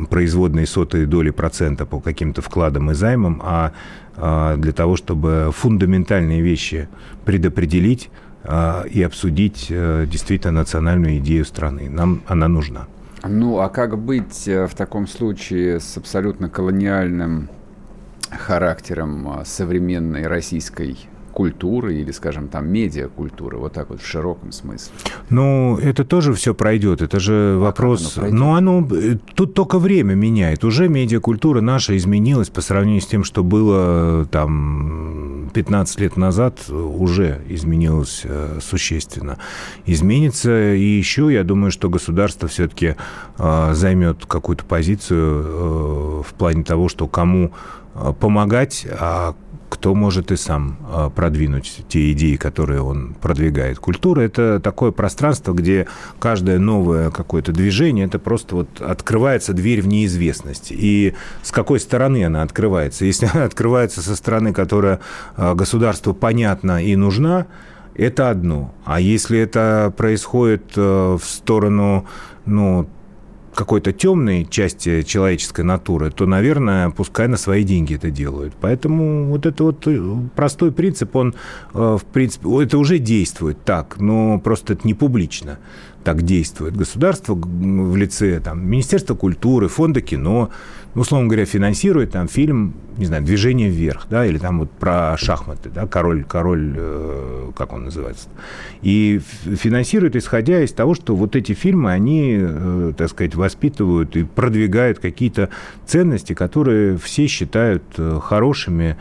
производные 0.10 0.68
сотые 0.68 1.06
доли 1.06 1.32
процента 1.32 1.86
по 1.86 2.00
каким-то 2.00 2.42
вкладам 2.42 2.92
и 2.92 2.94
займам, 2.94 3.42
а, 3.44 3.72
а 4.16 4.58
для 4.58 4.72
того, 4.72 4.96
чтобы 4.96 5.52
фундаментальные 5.54 6.42
вещи 6.42 6.88
предопределить 7.26 8.10
и 8.90 9.04
обсудить 9.04 9.68
э, 9.70 10.06
действительно 10.10 10.62
национальную 10.62 11.18
идею 11.18 11.44
страны. 11.44 11.90
Нам 11.90 12.22
она 12.26 12.48
нужна. 12.48 12.88
Ну, 13.28 13.60
а 13.60 13.70
как 13.70 13.98
быть 13.98 14.48
э, 14.48 14.66
в 14.66 14.76
таком 14.76 15.08
случае 15.08 15.80
с 15.80 15.98
абсолютно 15.98 16.50
колониальным 16.50 17.50
характером 18.32 19.42
э, 19.42 19.46
современной 19.46 20.28
российской 20.28 20.98
культуры 21.30 21.96
или, 21.96 22.12
скажем, 22.12 22.48
там, 22.48 22.68
медиакультуры, 22.68 23.58
вот 23.58 23.74
так 23.74 23.90
вот 23.90 24.02
в 24.02 24.06
широком 24.08 24.52
смысле? 24.52 24.94
Ну, 25.30 25.78
это 25.78 26.04
тоже 26.04 26.34
все 26.34 26.54
пройдет, 26.54 27.02
это 27.02 27.20
же 27.20 27.56
а 27.56 27.60
вопрос... 27.60 28.18
Оно 28.18 28.30
ну, 28.30 28.56
оно... 28.56 28.88
Э, 28.92 29.18
тут 29.36 29.54
только 29.54 29.80
время 29.80 30.16
меняет. 30.16 30.64
Уже 30.64 30.88
медиакультура 30.90 31.62
наша 31.62 31.96
изменилась 31.98 32.50
по 32.50 32.62
сравнению 32.62 33.02
с 33.02 33.08
тем, 33.08 33.24
что 33.24 33.44
было 33.44 34.26
там 34.26 35.50
15 35.54 36.00
лет 36.00 36.18
назад, 36.18 36.70
уже 36.70 37.42
изменилась 37.48 38.22
э, 38.24 38.60
существенно. 38.62 39.38
Изменится 39.86 40.74
и 40.74 40.84
еще, 40.84 41.30
я 41.32 41.44
думаю, 41.44 41.72
что 41.72 41.90
государство 41.90 42.48
все-таки 42.48 42.96
э, 43.38 43.74
займет 43.74 44.26
какую-то 44.26 44.66
позицию 44.66 45.44
э, 45.46 46.24
в 46.28 46.34
плане 46.34 46.64
того, 46.64 46.90
что 46.90 47.08
кому 47.08 47.52
э, 47.96 48.14
помогать, 48.20 48.86
а 48.90 49.36
кто 49.70 49.94
может 49.94 50.32
и 50.32 50.36
сам 50.36 50.78
а, 50.90 51.10
продвинуть 51.10 51.86
те 51.88 52.12
идеи, 52.12 52.36
которые 52.36 52.82
он 52.82 53.14
продвигает. 53.14 53.80
Культура– 53.80 54.22
это 54.22 54.60
такое 54.60 54.92
пространство, 54.92 55.54
где 55.54 55.88
каждое 56.20 56.60
новое 56.60 57.12
какое-то 57.12 57.52
движение– 57.52 58.06
это 58.08 58.20
просто 58.20 58.56
вот 58.56 58.82
открывается 58.82 59.54
дверь 59.54 59.82
в 59.82 59.88
неизвестность. 59.88 60.72
И 60.72 61.14
с 61.44 61.52
какой 61.52 61.80
стороны 61.80 62.26
она 62.26 62.42
открывается? 62.42 63.06
Если 63.06 63.30
она 63.32 63.46
открывается 63.46 64.02
со 64.02 64.16
стороны, 64.16 64.54
которая 64.54 65.00
а, 65.38 65.54
государству 65.54 66.14
понятна 66.14 66.84
и 66.84 66.96
нужна, 66.96 67.48
это 67.96 68.30
одно. 68.30 68.74
А 68.86 69.00
если 69.00 69.40
это 69.40 69.94
происходит 69.96 70.74
а, 70.76 71.18
в 71.18 71.24
сторону 71.24 72.06
ну, 72.46 72.90
какой-то 73.54 73.92
темной 73.92 74.46
части 74.46 75.04
человеческой 75.04 75.66
натуры, 75.66 76.12
то, 76.12 76.26
наверное, 76.26 76.90
пускай 76.90 77.28
на 77.28 77.38
свои 77.38 77.64
деньги 77.64 77.96
это 77.96 78.10
делают. 78.10 78.54
Поэтому 78.60 79.26
вот 79.26 79.46
это 79.46 79.64
вот 79.64 79.88
э, 79.88 80.16
простой 80.36 80.72
принцип, 80.72 81.16
он, 81.16 81.36
э, 81.74 81.98
в 82.00 82.06
принципе, 82.06 82.64
это 82.64 82.78
уже 82.78 83.00
действует 83.00 83.64
так, 83.64 84.00
но 84.00 84.40
просто 84.40 84.74
это 84.74 84.88
не 84.88 84.94
публично 84.94 85.60
так 86.10 86.24
действует. 86.24 86.76
Государство 86.76 87.36
в 87.36 87.96
лице 87.96 88.40
там, 88.40 88.68
Министерства 88.68 89.14
культуры, 89.14 89.68
Фонда 89.68 90.02
кино, 90.02 90.50
ну, 90.96 91.02
условно 91.02 91.28
говоря, 91.28 91.46
финансирует 91.46 92.14
там 92.14 92.28
фильм, 92.28 92.74
не 92.98 93.06
знаю, 93.06 93.22
«Движение 93.22 93.70
вверх», 93.70 94.08
да, 94.10 94.26
или 94.26 94.40
там 94.40 94.58
вот 94.58 94.72
про 94.72 95.16
шахматы, 95.18 95.70
да, 95.70 95.86
король, 95.86 96.24
король, 96.24 96.74
э, 96.76 97.52
как 97.56 97.74
он 97.74 97.84
называется, 97.84 98.28
и 98.82 99.22
финансирует, 99.46 100.16
исходя 100.16 100.64
из 100.64 100.72
того, 100.72 100.96
что 100.96 101.16
вот 101.16 101.36
эти 101.36 101.52
фильмы, 101.54 101.92
они, 101.92 102.40
э, 102.42 102.94
так 102.98 103.10
сказать, 103.10 103.36
воспитывают 103.36 104.18
и 104.18 104.24
продвигают 104.24 104.98
какие-то 104.98 105.50
ценности, 105.86 106.34
которые 106.34 106.98
все 106.98 107.28
считают 107.28 107.84
э, 107.98 108.20
хорошими 108.20 108.98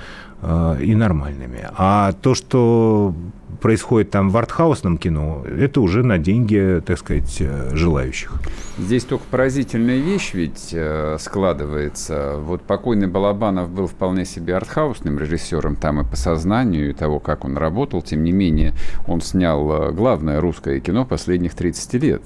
и 0.81 0.95
нормальными. 0.95 1.67
А 1.77 2.13
то, 2.13 2.37
что 2.37 3.13
происходит 3.61 4.11
там 4.11 4.31
в 4.31 4.37
артхаусном 4.37 4.99
кино, 4.99 5.45
это 5.45 5.81
уже 5.81 6.03
на 6.03 6.19
деньги, 6.19 6.83
так 6.85 6.99
сказать, 6.99 7.37
э, 7.41 7.71
желающих. 7.73 8.33
Здесь 8.79 9.05
только 9.05 9.25
поразительная 9.31 9.99
вещь 9.99 10.35
ведь 10.35 10.71
э, 10.73 11.17
складывается. 11.19 12.37
Вот 12.39 12.63
покойный 12.63 13.09
Балабанов 13.09 13.71
был 13.71 13.87
вполне 13.87 14.25
себе 14.25 14.57
артхаусным 14.57 15.19
режиссером 15.19 15.77
там 15.77 16.01
и 16.01 16.05
по 16.05 16.17
сознанию, 16.17 16.91
и 16.91 16.93
того, 16.93 17.19
как 17.19 17.45
он 17.45 17.57
работал. 17.57 18.03
Тем 18.03 18.23
не 18.23 18.33
менее, 18.33 18.75
он 19.07 19.21
снял 19.21 19.89
э, 19.89 19.93
главное 19.93 20.41
русское 20.41 20.79
кино 20.81 21.05
последних 21.05 21.55
30 21.55 21.95
лет. 21.95 22.23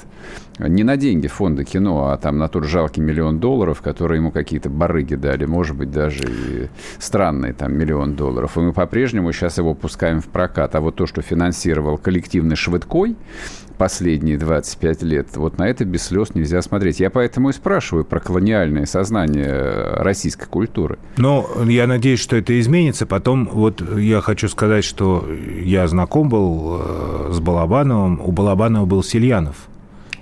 Не 0.59 0.85
на 0.85 0.97
деньги 0.97 1.27
фонда 1.29 1.65
кино, 1.65 2.11
а 2.11 2.17
там 2.19 2.37
на 2.37 2.49
тот 2.49 2.65
жалкий 2.65 3.03
миллион 3.03 3.39
долларов, 3.39 3.81
которые 3.81 4.19
ему 4.19 4.31
какие-то 4.31 4.69
барыги 4.69 5.15
дали, 5.15 5.47
может 5.47 5.77
быть, 5.77 5.91
даже 5.91 6.25
и 6.25 6.69
странные 6.99 7.55
там 7.55 7.75
миллион 7.75 8.15
долларов. 8.15 8.57
И 8.59 8.61
мы 8.61 8.73
по-прежнему 8.73 9.33
сейчас 9.33 9.59
его 9.59 9.75
пускаем 9.75 10.21
в 10.21 10.27
прокат. 10.27 10.75
А 10.75 10.81
вот 10.81 10.97
то, 10.97 11.07
что 11.13 11.21
финансировал 11.21 11.99
коллективный 11.99 12.57
Швыдкой, 12.57 13.17
последние 13.77 14.39
25 14.39 15.03
лет, 15.03 15.37
вот 15.37 15.59
на 15.59 15.69
это 15.69 15.85
без 15.85 16.05
слез 16.05 16.35
нельзя 16.35 16.63
смотреть. 16.63 17.01
Я 17.01 17.11
поэтому 17.11 17.51
и 17.51 17.53
спрашиваю 17.53 18.05
про 18.07 18.19
колониальное 18.19 18.87
сознание 18.87 19.97
российской 19.97 20.47
культуры. 20.47 20.99
Ну, 21.19 21.47
я 21.67 21.87
надеюсь, 21.87 22.21
что 22.21 22.37
это 22.37 22.59
изменится. 22.59 23.05
Потом 23.05 23.47
вот 23.53 23.83
я 23.99 24.23
хочу 24.23 24.49
сказать, 24.49 24.85
что 24.85 25.29
я 25.63 25.87
знаком 25.87 26.31
был 26.31 26.81
э, 26.81 27.31
с 27.33 27.41
Балабановым. 27.41 28.21
У 28.25 28.33
Балабанова 28.33 28.87
был 28.87 29.03
Сильянов. 29.03 29.69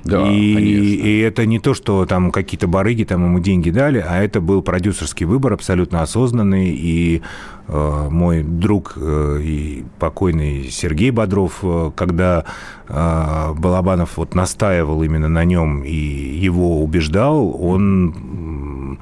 Да, 0.05 0.27
и, 0.31 0.35
и 0.35 1.19
это 1.21 1.47
не 1.47 1.59
то, 1.59 1.75
что 1.75 2.07
там 2.07 2.31
какие-то 2.31 2.67
барыги 2.67 3.05
там 3.05 3.25
ему 3.25 3.41
деньги 3.41 3.71
дали, 3.71 4.05
а 4.07 4.23
это 4.23 4.41
был 4.41 4.63
продюсерский 4.63 5.27
выбор 5.27 5.53
абсолютно 5.53 6.03
осознанный. 6.03 6.71
И 6.71 7.23
э, 7.69 8.09
мой 8.11 8.43
друг 8.43 8.95
э, 8.97 9.41
и 9.43 9.85
покойный 9.99 10.71
Сергей 10.71 11.11
Бодров, 11.11 11.59
э, 11.63 11.91
когда 11.95 12.45
э, 12.89 13.53
Балабанов 13.57 14.17
вот 14.17 14.35
настаивал 14.35 15.03
именно 15.03 15.29
на 15.29 15.45
нем 15.45 15.83
и 15.83 15.95
его 15.95 16.83
убеждал, 16.83 17.55
он 17.63 18.99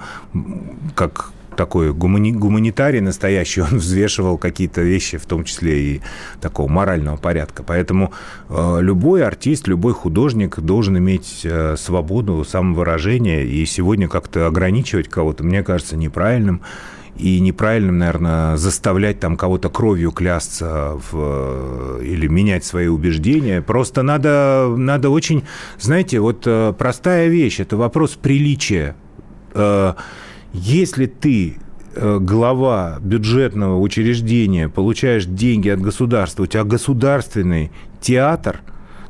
как 0.94 1.32
такой 1.59 1.92
гумани, 1.92 2.32
гуманитарий 2.32 3.00
настоящий, 3.00 3.61
он 3.72 3.78
взвешивал 3.78 4.38
какие-то 4.38 4.80
вещи, 4.80 5.18
в 5.18 5.26
том 5.26 5.44
числе 5.44 5.82
и 5.82 6.00
такого 6.40 6.68
морального 6.68 7.16
порядка. 7.16 7.62
Поэтому 7.62 8.12
э, 8.48 8.78
любой 8.80 9.24
артист, 9.24 9.68
любой 9.68 9.92
художник 9.92 10.61
должен 10.61 10.96
иметь 10.96 11.40
э, 11.44 11.76
свободу 11.76 12.44
самовыражения, 12.44 13.42
и 13.42 13.66
сегодня 13.66 14.09
как-то 14.09 14.46
ограничивать 14.46 15.09
кого-то, 15.09 15.44
мне 15.44 15.62
кажется, 15.62 15.96
неправильным 15.96 16.62
и 17.16 17.40
неправильным, 17.40 17.98
наверное, 17.98 18.56
заставлять 18.56 19.18
там 19.18 19.36
кого-то 19.36 19.68
кровью 19.68 20.12
клясться 20.12 21.00
в, 21.11 22.00
или 22.00 22.28
менять 22.28 22.64
свои 22.64 22.86
убеждения. 22.86 23.61
Просто 23.61 24.02
надо, 24.02 24.72
надо 24.76 25.11
очень, 25.11 25.42
знаете, 25.80 26.20
вот 26.20 26.44
э, 26.46 26.72
простая 26.78 27.26
вещь, 27.26 27.59
это 27.59 27.76
вопрос 27.76 28.12
приличия. 28.12 28.94
Если 30.53 31.07
ты 31.07 31.59
э, 31.94 32.18
глава 32.20 32.99
бюджетного 33.01 33.78
учреждения, 33.78 34.68
получаешь 34.68 35.26
деньги 35.26 35.68
от 35.68 35.80
государства, 35.80 36.44
у 36.44 36.46
тебя 36.46 36.64
государственный 36.64 37.70
театр, 38.01 38.61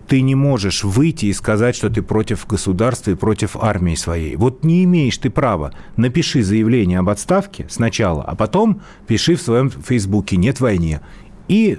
ты 0.08 0.22
не 0.22 0.34
можешь 0.34 0.84
выйти 0.84 1.26
и 1.26 1.32
сказать, 1.34 1.76
что 1.76 1.90
ты 1.90 2.02
против 2.02 2.46
государства 2.46 3.10
и 3.10 3.14
против 3.14 3.56
армии 3.56 3.94
своей. 3.94 4.36
Вот 4.36 4.64
не 4.64 4.84
имеешь 4.84 5.18
ты 5.18 5.28
права. 5.28 5.74
Напиши 5.96 6.42
заявление 6.42 7.00
об 7.00 7.10
отставке 7.10 7.66
сначала, 7.68 8.22
а 8.22 8.34
потом 8.34 8.80
пиши 9.06 9.36
в 9.36 9.42
своем 9.42 9.70
фейсбуке 9.70 10.36
«нет 10.36 10.60
войне». 10.60 11.02
И 11.46 11.78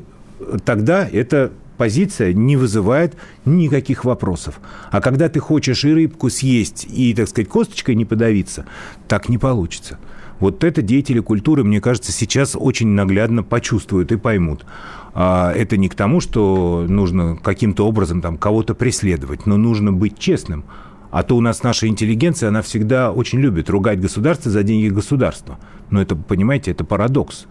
тогда 0.63 1.07
это 1.07 1.51
позиция 1.79 2.33
не 2.33 2.57
вызывает 2.57 3.15
никаких 3.45 4.03
вопросов. 4.03 4.59
А 4.91 4.99
когда 4.99 5.29
ты 5.29 5.39
хочешь 5.39 5.85
и 5.85 5.93
рыбку 5.93 6.29
съесть, 6.29 6.85
и, 6.91 7.13
так 7.13 7.29
сказать, 7.29 7.47
косточкой 7.47 7.95
не 7.95 8.03
подавиться, 8.03 8.65
так 9.07 9.29
не 9.29 9.37
получится. 9.37 9.97
Вот 10.41 10.65
это 10.65 10.81
деятели 10.81 11.21
культуры, 11.21 11.63
мне 11.63 11.79
кажется, 11.79 12.11
сейчас 12.11 12.57
очень 12.59 12.89
наглядно 12.89 13.43
почувствуют 13.43 14.11
и 14.11 14.17
поймут. 14.17 14.65
А 15.13 15.53
это 15.53 15.77
не 15.77 15.87
к 15.87 15.95
тому, 15.95 16.19
что 16.19 16.85
нужно 16.85 17.37
каким-то 17.37 17.87
образом 17.87 18.21
там 18.21 18.37
кого-то 18.37 18.75
преследовать, 18.75 19.45
но 19.45 19.55
нужно 19.55 19.93
быть 19.93 20.19
честным. 20.19 20.65
А 21.11 21.23
то 21.23 21.37
у 21.37 21.41
нас 21.41 21.63
наша 21.63 21.87
интеллигенция, 21.87 22.49
она 22.49 22.61
всегда 22.61 23.13
очень 23.13 23.39
любит 23.39 23.69
ругать 23.69 24.01
государство 24.01 24.51
за 24.51 24.63
деньги 24.63 24.89
государства. 24.89 25.57
Но 25.91 26.01
это, 26.01 26.17
понимаете, 26.17 26.71
это 26.71 26.83
парадокс. 26.83 27.47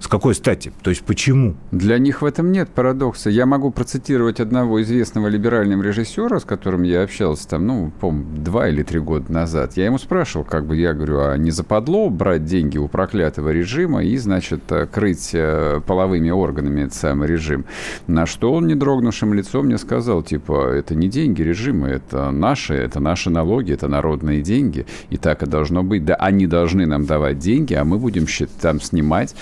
С 0.00 0.06
какой 0.06 0.34
стати? 0.34 0.72
То 0.82 0.90
есть 0.90 1.02
почему? 1.02 1.56
Для 1.72 1.98
них 1.98 2.22
в 2.22 2.24
этом 2.24 2.52
нет 2.52 2.68
парадокса. 2.68 3.30
Я 3.30 3.46
могу 3.46 3.70
процитировать 3.70 4.38
одного 4.38 4.80
известного 4.82 5.26
либерального 5.26 5.82
режиссера, 5.82 6.38
с 6.38 6.44
которым 6.44 6.84
я 6.84 7.02
общался 7.02 7.48
там, 7.48 7.66
ну, 7.66 7.92
по 8.00 8.12
два 8.12 8.68
или 8.68 8.82
три 8.84 9.00
года 9.00 9.32
назад. 9.32 9.76
Я 9.76 9.86
ему 9.86 9.98
спрашивал, 9.98 10.44
как 10.44 10.66
бы, 10.66 10.76
я 10.76 10.94
говорю, 10.94 11.20
а 11.20 11.36
не 11.36 11.50
западло 11.50 12.10
брать 12.10 12.44
деньги 12.44 12.78
у 12.78 12.86
проклятого 12.86 13.50
режима 13.50 14.04
и, 14.04 14.16
значит, 14.16 14.62
крыть 14.92 15.30
э, 15.32 15.80
половыми 15.84 16.30
органами 16.30 16.82
этот 16.82 16.94
самый 16.94 17.26
режим? 17.26 17.64
На 18.06 18.26
что 18.26 18.52
он, 18.52 18.68
не 18.68 18.76
дрогнувшим 18.76 19.34
лицом, 19.34 19.66
мне 19.66 19.78
сказал, 19.78 20.22
типа, 20.22 20.70
это 20.74 20.94
не 20.94 21.08
деньги 21.08 21.42
режима, 21.42 21.88
это 21.88 22.30
наши, 22.30 22.74
это 22.74 23.00
наши 23.00 23.30
налоги, 23.30 23.72
это 23.72 23.88
народные 23.88 24.42
деньги, 24.42 24.86
и 25.10 25.16
так 25.16 25.42
и 25.42 25.46
должно 25.46 25.82
быть. 25.82 26.04
Да, 26.04 26.14
они 26.14 26.46
должны 26.46 26.86
нам 26.86 27.04
давать 27.04 27.38
деньги, 27.38 27.74
а 27.74 27.84
мы 27.84 27.98
будем 27.98 28.26
там 28.60 28.80
снимать 28.80 29.34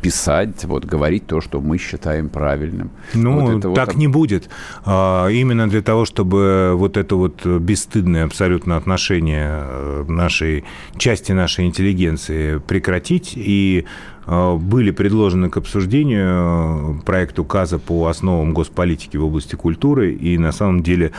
писать, 0.00 0.64
вот, 0.64 0.84
говорить 0.84 1.26
то, 1.26 1.40
что 1.40 1.60
мы 1.60 1.78
считаем 1.78 2.28
правильным. 2.28 2.90
Ну, 3.14 3.58
вот 3.58 3.74
так 3.74 3.88
вот... 3.88 3.96
не 3.96 4.08
будет. 4.08 4.48
А, 4.84 5.28
именно 5.28 5.68
для 5.68 5.82
того, 5.82 6.04
чтобы 6.04 6.72
вот 6.74 6.96
это 6.96 7.16
вот 7.16 7.44
бесстыдное 7.44 8.24
абсолютно 8.24 8.76
отношение 8.76 9.48
э, 9.50 10.04
нашей, 10.08 10.64
части 10.96 11.32
нашей 11.32 11.66
интеллигенции 11.66 12.58
прекратить 12.58 13.32
и 13.36 13.84
э, 14.26 14.56
были 14.56 14.90
предложены 14.90 15.50
к 15.50 15.56
обсуждению 15.56 17.02
проект 17.04 17.38
указа 17.38 17.78
по 17.78 18.06
основам 18.06 18.54
госполитики 18.54 19.16
в 19.16 19.24
области 19.24 19.56
культуры, 19.56 20.14
и 20.14 20.38
на 20.38 20.52
самом 20.52 20.82
деле 20.82 21.12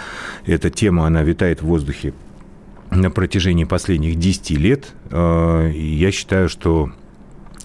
эта 0.45 0.69
тема, 0.69 1.05
она 1.05 1.23
витает 1.23 1.61
в 1.61 1.65
воздухе 1.65 2.13
на 2.91 3.11
протяжении 3.11 3.65
последних 3.65 4.15
10 4.17 4.51
лет. 4.51 4.93
Э, 5.11 5.71
я 5.73 6.11
считаю, 6.11 6.49
что 6.49 6.91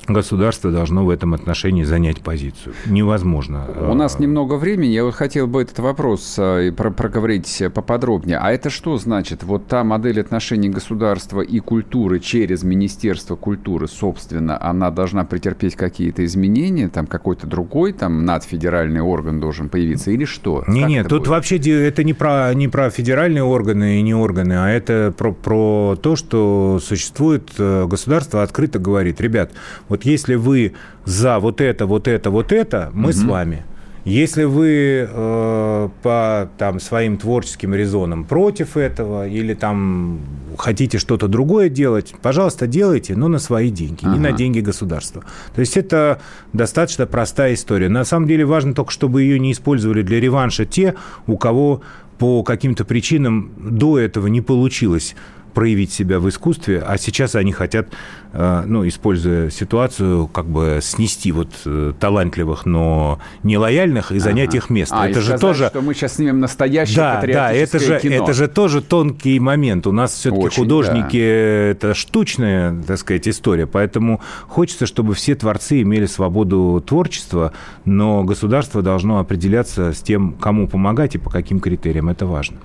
государство 0.08 0.70
должно 0.70 1.04
в 1.04 1.10
этом 1.10 1.34
отношении 1.34 1.84
занять 1.84 2.20
позицию. 2.20 2.74
Невозможно. 2.86 3.66
У 3.88 3.94
нас 3.94 4.18
немного 4.18 4.54
времени. 4.54 4.90
Я 4.90 5.04
вот 5.04 5.14
хотел 5.14 5.46
бы 5.46 5.62
этот 5.62 5.78
вопрос 5.78 6.34
э, 6.38 6.72
проговорить 6.72 7.62
поподробнее. 7.72 8.38
А 8.38 8.52
это 8.52 8.70
что 8.70 8.96
значит? 8.98 9.42
Вот 9.42 9.66
та 9.66 9.84
модель 9.84 10.20
отношений 10.20 10.68
государства 10.68 11.40
и 11.40 11.60
культуры 11.60 12.20
через 12.20 12.62
Министерство 12.62 13.36
культуры, 13.36 13.88
собственно, 13.88 14.60
она 14.62 14.90
должна 14.90 15.24
претерпеть 15.24 15.76
какие-то 15.76 16.24
изменения? 16.24 16.88
Там 16.88 17.06
какой-то 17.06 17.46
другой 17.46 17.92
там 17.92 18.24
надфедеральный 18.24 19.00
орган 19.00 19.40
должен 19.40 19.68
появиться? 19.68 20.10
Или 20.10 20.24
что? 20.24 20.64
Не-не, 20.66 21.02
тут 21.02 21.20
будет? 21.20 21.28
вообще 21.28 21.56
это 21.56 22.04
не 22.04 22.14
про, 22.14 22.52
не 22.54 22.68
про 22.68 22.90
федеральные 22.90 23.42
органы 23.42 23.98
и 23.98 24.02
не 24.02 24.14
органы, 24.14 24.54
а 24.54 24.68
это 24.68 25.14
про, 25.16 25.32
про 25.32 25.96
то, 26.00 26.16
что 26.16 26.78
существует 26.82 27.50
э, 27.58 27.86
государство 27.86 28.42
открыто 28.42 28.78
говорит, 28.78 29.20
ребят, 29.20 29.52
вот 29.94 30.04
если 30.04 30.34
вы 30.34 30.72
за 31.04 31.38
вот 31.38 31.60
это, 31.60 31.86
вот 31.86 32.08
это, 32.08 32.30
вот 32.30 32.50
это, 32.50 32.90
мы 32.92 33.10
угу. 33.10 33.12
с 33.12 33.22
вами. 33.22 33.64
Если 34.04 34.42
вы 34.42 35.08
э, 35.08 35.88
по 36.02 36.50
там, 36.58 36.80
своим 36.80 37.16
творческим 37.16 37.74
резонам 37.74 38.24
против 38.24 38.76
этого 38.76 39.26
или 39.26 39.54
там 39.54 40.18
хотите 40.58 40.98
что-то 40.98 41.28
другое 41.28 41.68
делать, 41.68 42.12
пожалуйста, 42.20 42.66
делайте, 42.66 43.14
но 43.14 43.28
на 43.28 43.38
свои 43.38 43.70
деньги, 43.70 44.00
ага. 44.02 44.14
не 44.14 44.18
на 44.18 44.32
деньги 44.32 44.58
государства. 44.58 45.22
То 45.54 45.60
есть 45.60 45.76
это 45.76 46.20
достаточно 46.52 47.06
простая 47.06 47.54
история. 47.54 47.88
На 47.88 48.04
самом 48.04 48.26
деле 48.26 48.44
важно 48.44 48.74
только, 48.74 48.90
чтобы 48.90 49.22
ее 49.22 49.38
не 49.38 49.52
использовали 49.52 50.02
для 50.02 50.20
реванша 50.20 50.66
те, 50.66 50.96
у 51.28 51.38
кого 51.38 51.82
по 52.18 52.42
каким-то 52.42 52.84
причинам 52.84 53.52
до 53.56 53.98
этого 53.98 54.26
не 54.26 54.40
получилось 54.40 55.14
проявить 55.54 55.92
себя 55.92 56.18
в 56.18 56.28
искусстве, 56.28 56.82
а 56.86 56.98
сейчас 56.98 57.34
они 57.36 57.52
хотят, 57.52 57.88
э, 58.32 58.64
ну, 58.66 58.86
используя 58.86 59.50
ситуацию, 59.50 60.26
как 60.26 60.46
бы 60.46 60.80
снести 60.82 61.32
вот 61.32 61.48
э, 61.64 61.92
талантливых, 61.98 62.66
но 62.66 63.20
нелояльных 63.42 64.12
и 64.12 64.18
занять 64.18 64.50
ага. 64.50 64.58
их 64.58 64.70
место. 64.70 64.96
А, 64.98 65.08
это 65.08 65.20
же 65.20 65.26
сказать, 65.26 65.40
тоже, 65.40 65.66
что 65.68 65.80
мы 65.80 65.94
сейчас 65.94 66.16
снимем 66.16 66.40
настоящее 66.40 66.96
да, 66.96 67.22
да, 67.26 67.52
это 67.52 67.78
же 67.78 68.00
кино. 68.00 68.24
это 68.24 68.32
же 68.32 68.48
тоже 68.48 68.82
тонкий 68.82 69.38
момент. 69.38 69.86
У 69.86 69.92
нас 69.92 70.12
все-таки 70.12 70.56
художники 70.56 71.16
да. 71.16 71.70
это 71.70 71.94
штучная, 71.94 72.82
так 72.82 72.98
сказать, 72.98 73.28
история, 73.28 73.66
поэтому 73.66 74.20
хочется, 74.48 74.86
чтобы 74.86 75.14
все 75.14 75.34
творцы 75.34 75.82
имели 75.82 76.06
свободу 76.06 76.82
творчества, 76.84 77.52
но 77.84 78.24
государство 78.24 78.82
должно 78.82 79.20
определяться 79.20 79.92
с 79.92 80.00
тем, 80.00 80.32
кому 80.32 80.66
помогать 80.66 81.14
и 81.14 81.18
по 81.18 81.30
каким 81.30 81.60
критериям. 81.60 82.08
Это 82.08 82.26
важно. 82.26 82.58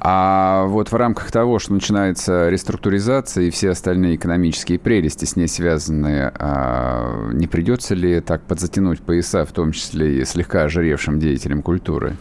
А 0.00 0.66
вот 0.66 0.92
в 0.92 0.94
рамках 0.94 1.30
того, 1.30 1.58
что 1.58 1.72
начинается 1.72 2.48
реструктуризация 2.48 3.44
и 3.44 3.50
все 3.50 3.70
остальные 3.70 4.16
экономические 4.16 4.78
прелести 4.78 5.24
с 5.24 5.36
ней 5.36 5.48
связанные, 5.48 6.32
а 6.38 7.30
не 7.32 7.46
придется 7.46 7.94
ли 7.94 8.20
так 8.20 8.42
подзатянуть 8.42 9.00
пояса, 9.00 9.44
в 9.44 9.52
том 9.52 9.72
числе 9.72 10.20
и 10.20 10.24
слегка 10.24 10.64
ожиревшим 10.64 11.18
деятелям 11.18 11.62
культуры? 11.62 12.16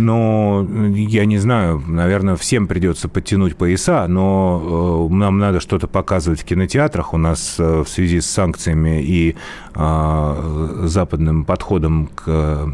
Но 0.00 0.66
я 0.94 1.26
не 1.26 1.38
знаю, 1.38 1.82
наверное, 1.86 2.36
всем 2.36 2.66
придется 2.66 3.08
подтянуть 3.08 3.56
пояса, 3.56 4.06
но 4.08 5.08
э, 5.10 5.14
нам 5.14 5.38
надо 5.38 5.60
что-то 5.60 5.86
показывать 5.88 6.40
в 6.40 6.44
кинотеатрах. 6.44 7.12
У 7.12 7.18
нас 7.18 7.56
э, 7.58 7.82
в 7.84 7.88
связи 7.88 8.20
с 8.20 8.26
санкциями 8.26 9.02
и 9.02 9.36
э, 9.74 10.82
западным 10.84 11.44
подходом 11.44 12.08
к 12.14 12.72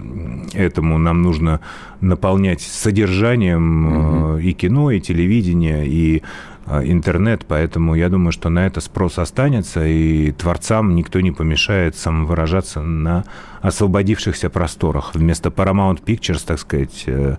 этому 0.55 0.99
нам 0.99 1.22
нужно 1.22 1.61
наполнять 2.01 2.61
содержанием 2.61 4.33
угу. 4.33 4.39
и 4.39 4.53
кино, 4.53 4.91
и 4.91 5.01
телевидение, 5.01 5.87
и 5.87 6.22
а, 6.22 6.56
интернет, 6.67 7.45
поэтому 7.47 7.95
я 7.95 8.09
думаю, 8.09 8.33
что 8.33 8.49
на 8.49 8.67
это 8.67 8.81
спрос 8.81 9.19
останется, 9.19 9.87
и 9.87 10.33
творцам 10.33 10.95
никто 10.95 11.21
не 11.21 11.31
помешает 11.31 11.97
самовыражаться 11.97 12.83
на 12.83 13.25
освободившихся 13.61 14.51
просторах. 14.51 15.14
Вместо 15.14 15.51
Paramount 15.51 16.03
Pictures, 16.05 16.43
так 16.45 16.59
сказать, 16.59 17.05
э, 17.07 17.37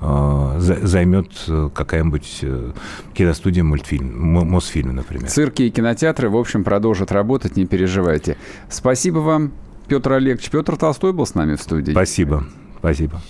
э, 0.00 0.54
займет 0.58 1.28
какая-нибудь 1.74 2.38
э, 2.42 2.72
киностудия 3.14 3.64
мультфильм, 3.64 4.46
Мосфильм, 4.46 4.94
например. 4.94 5.28
Цирки 5.28 5.62
и 5.62 5.70
кинотеатры, 5.70 6.28
в 6.28 6.36
общем, 6.36 6.64
продолжат 6.64 7.12
работать, 7.12 7.56
не 7.56 7.66
переживайте. 7.66 8.36
Спасибо 8.68 9.18
вам, 9.18 9.52
Петр 9.88 10.12
Олегович. 10.12 10.50
Петр 10.50 10.76
Толстой 10.76 11.12
был 11.12 11.26
с 11.26 11.34
нами 11.34 11.56
в 11.56 11.62
студии. 11.62 11.92
Спасибо. 11.92 12.44
Спасибо. 12.78 13.20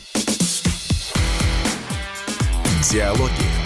Диалоги 2.91 3.66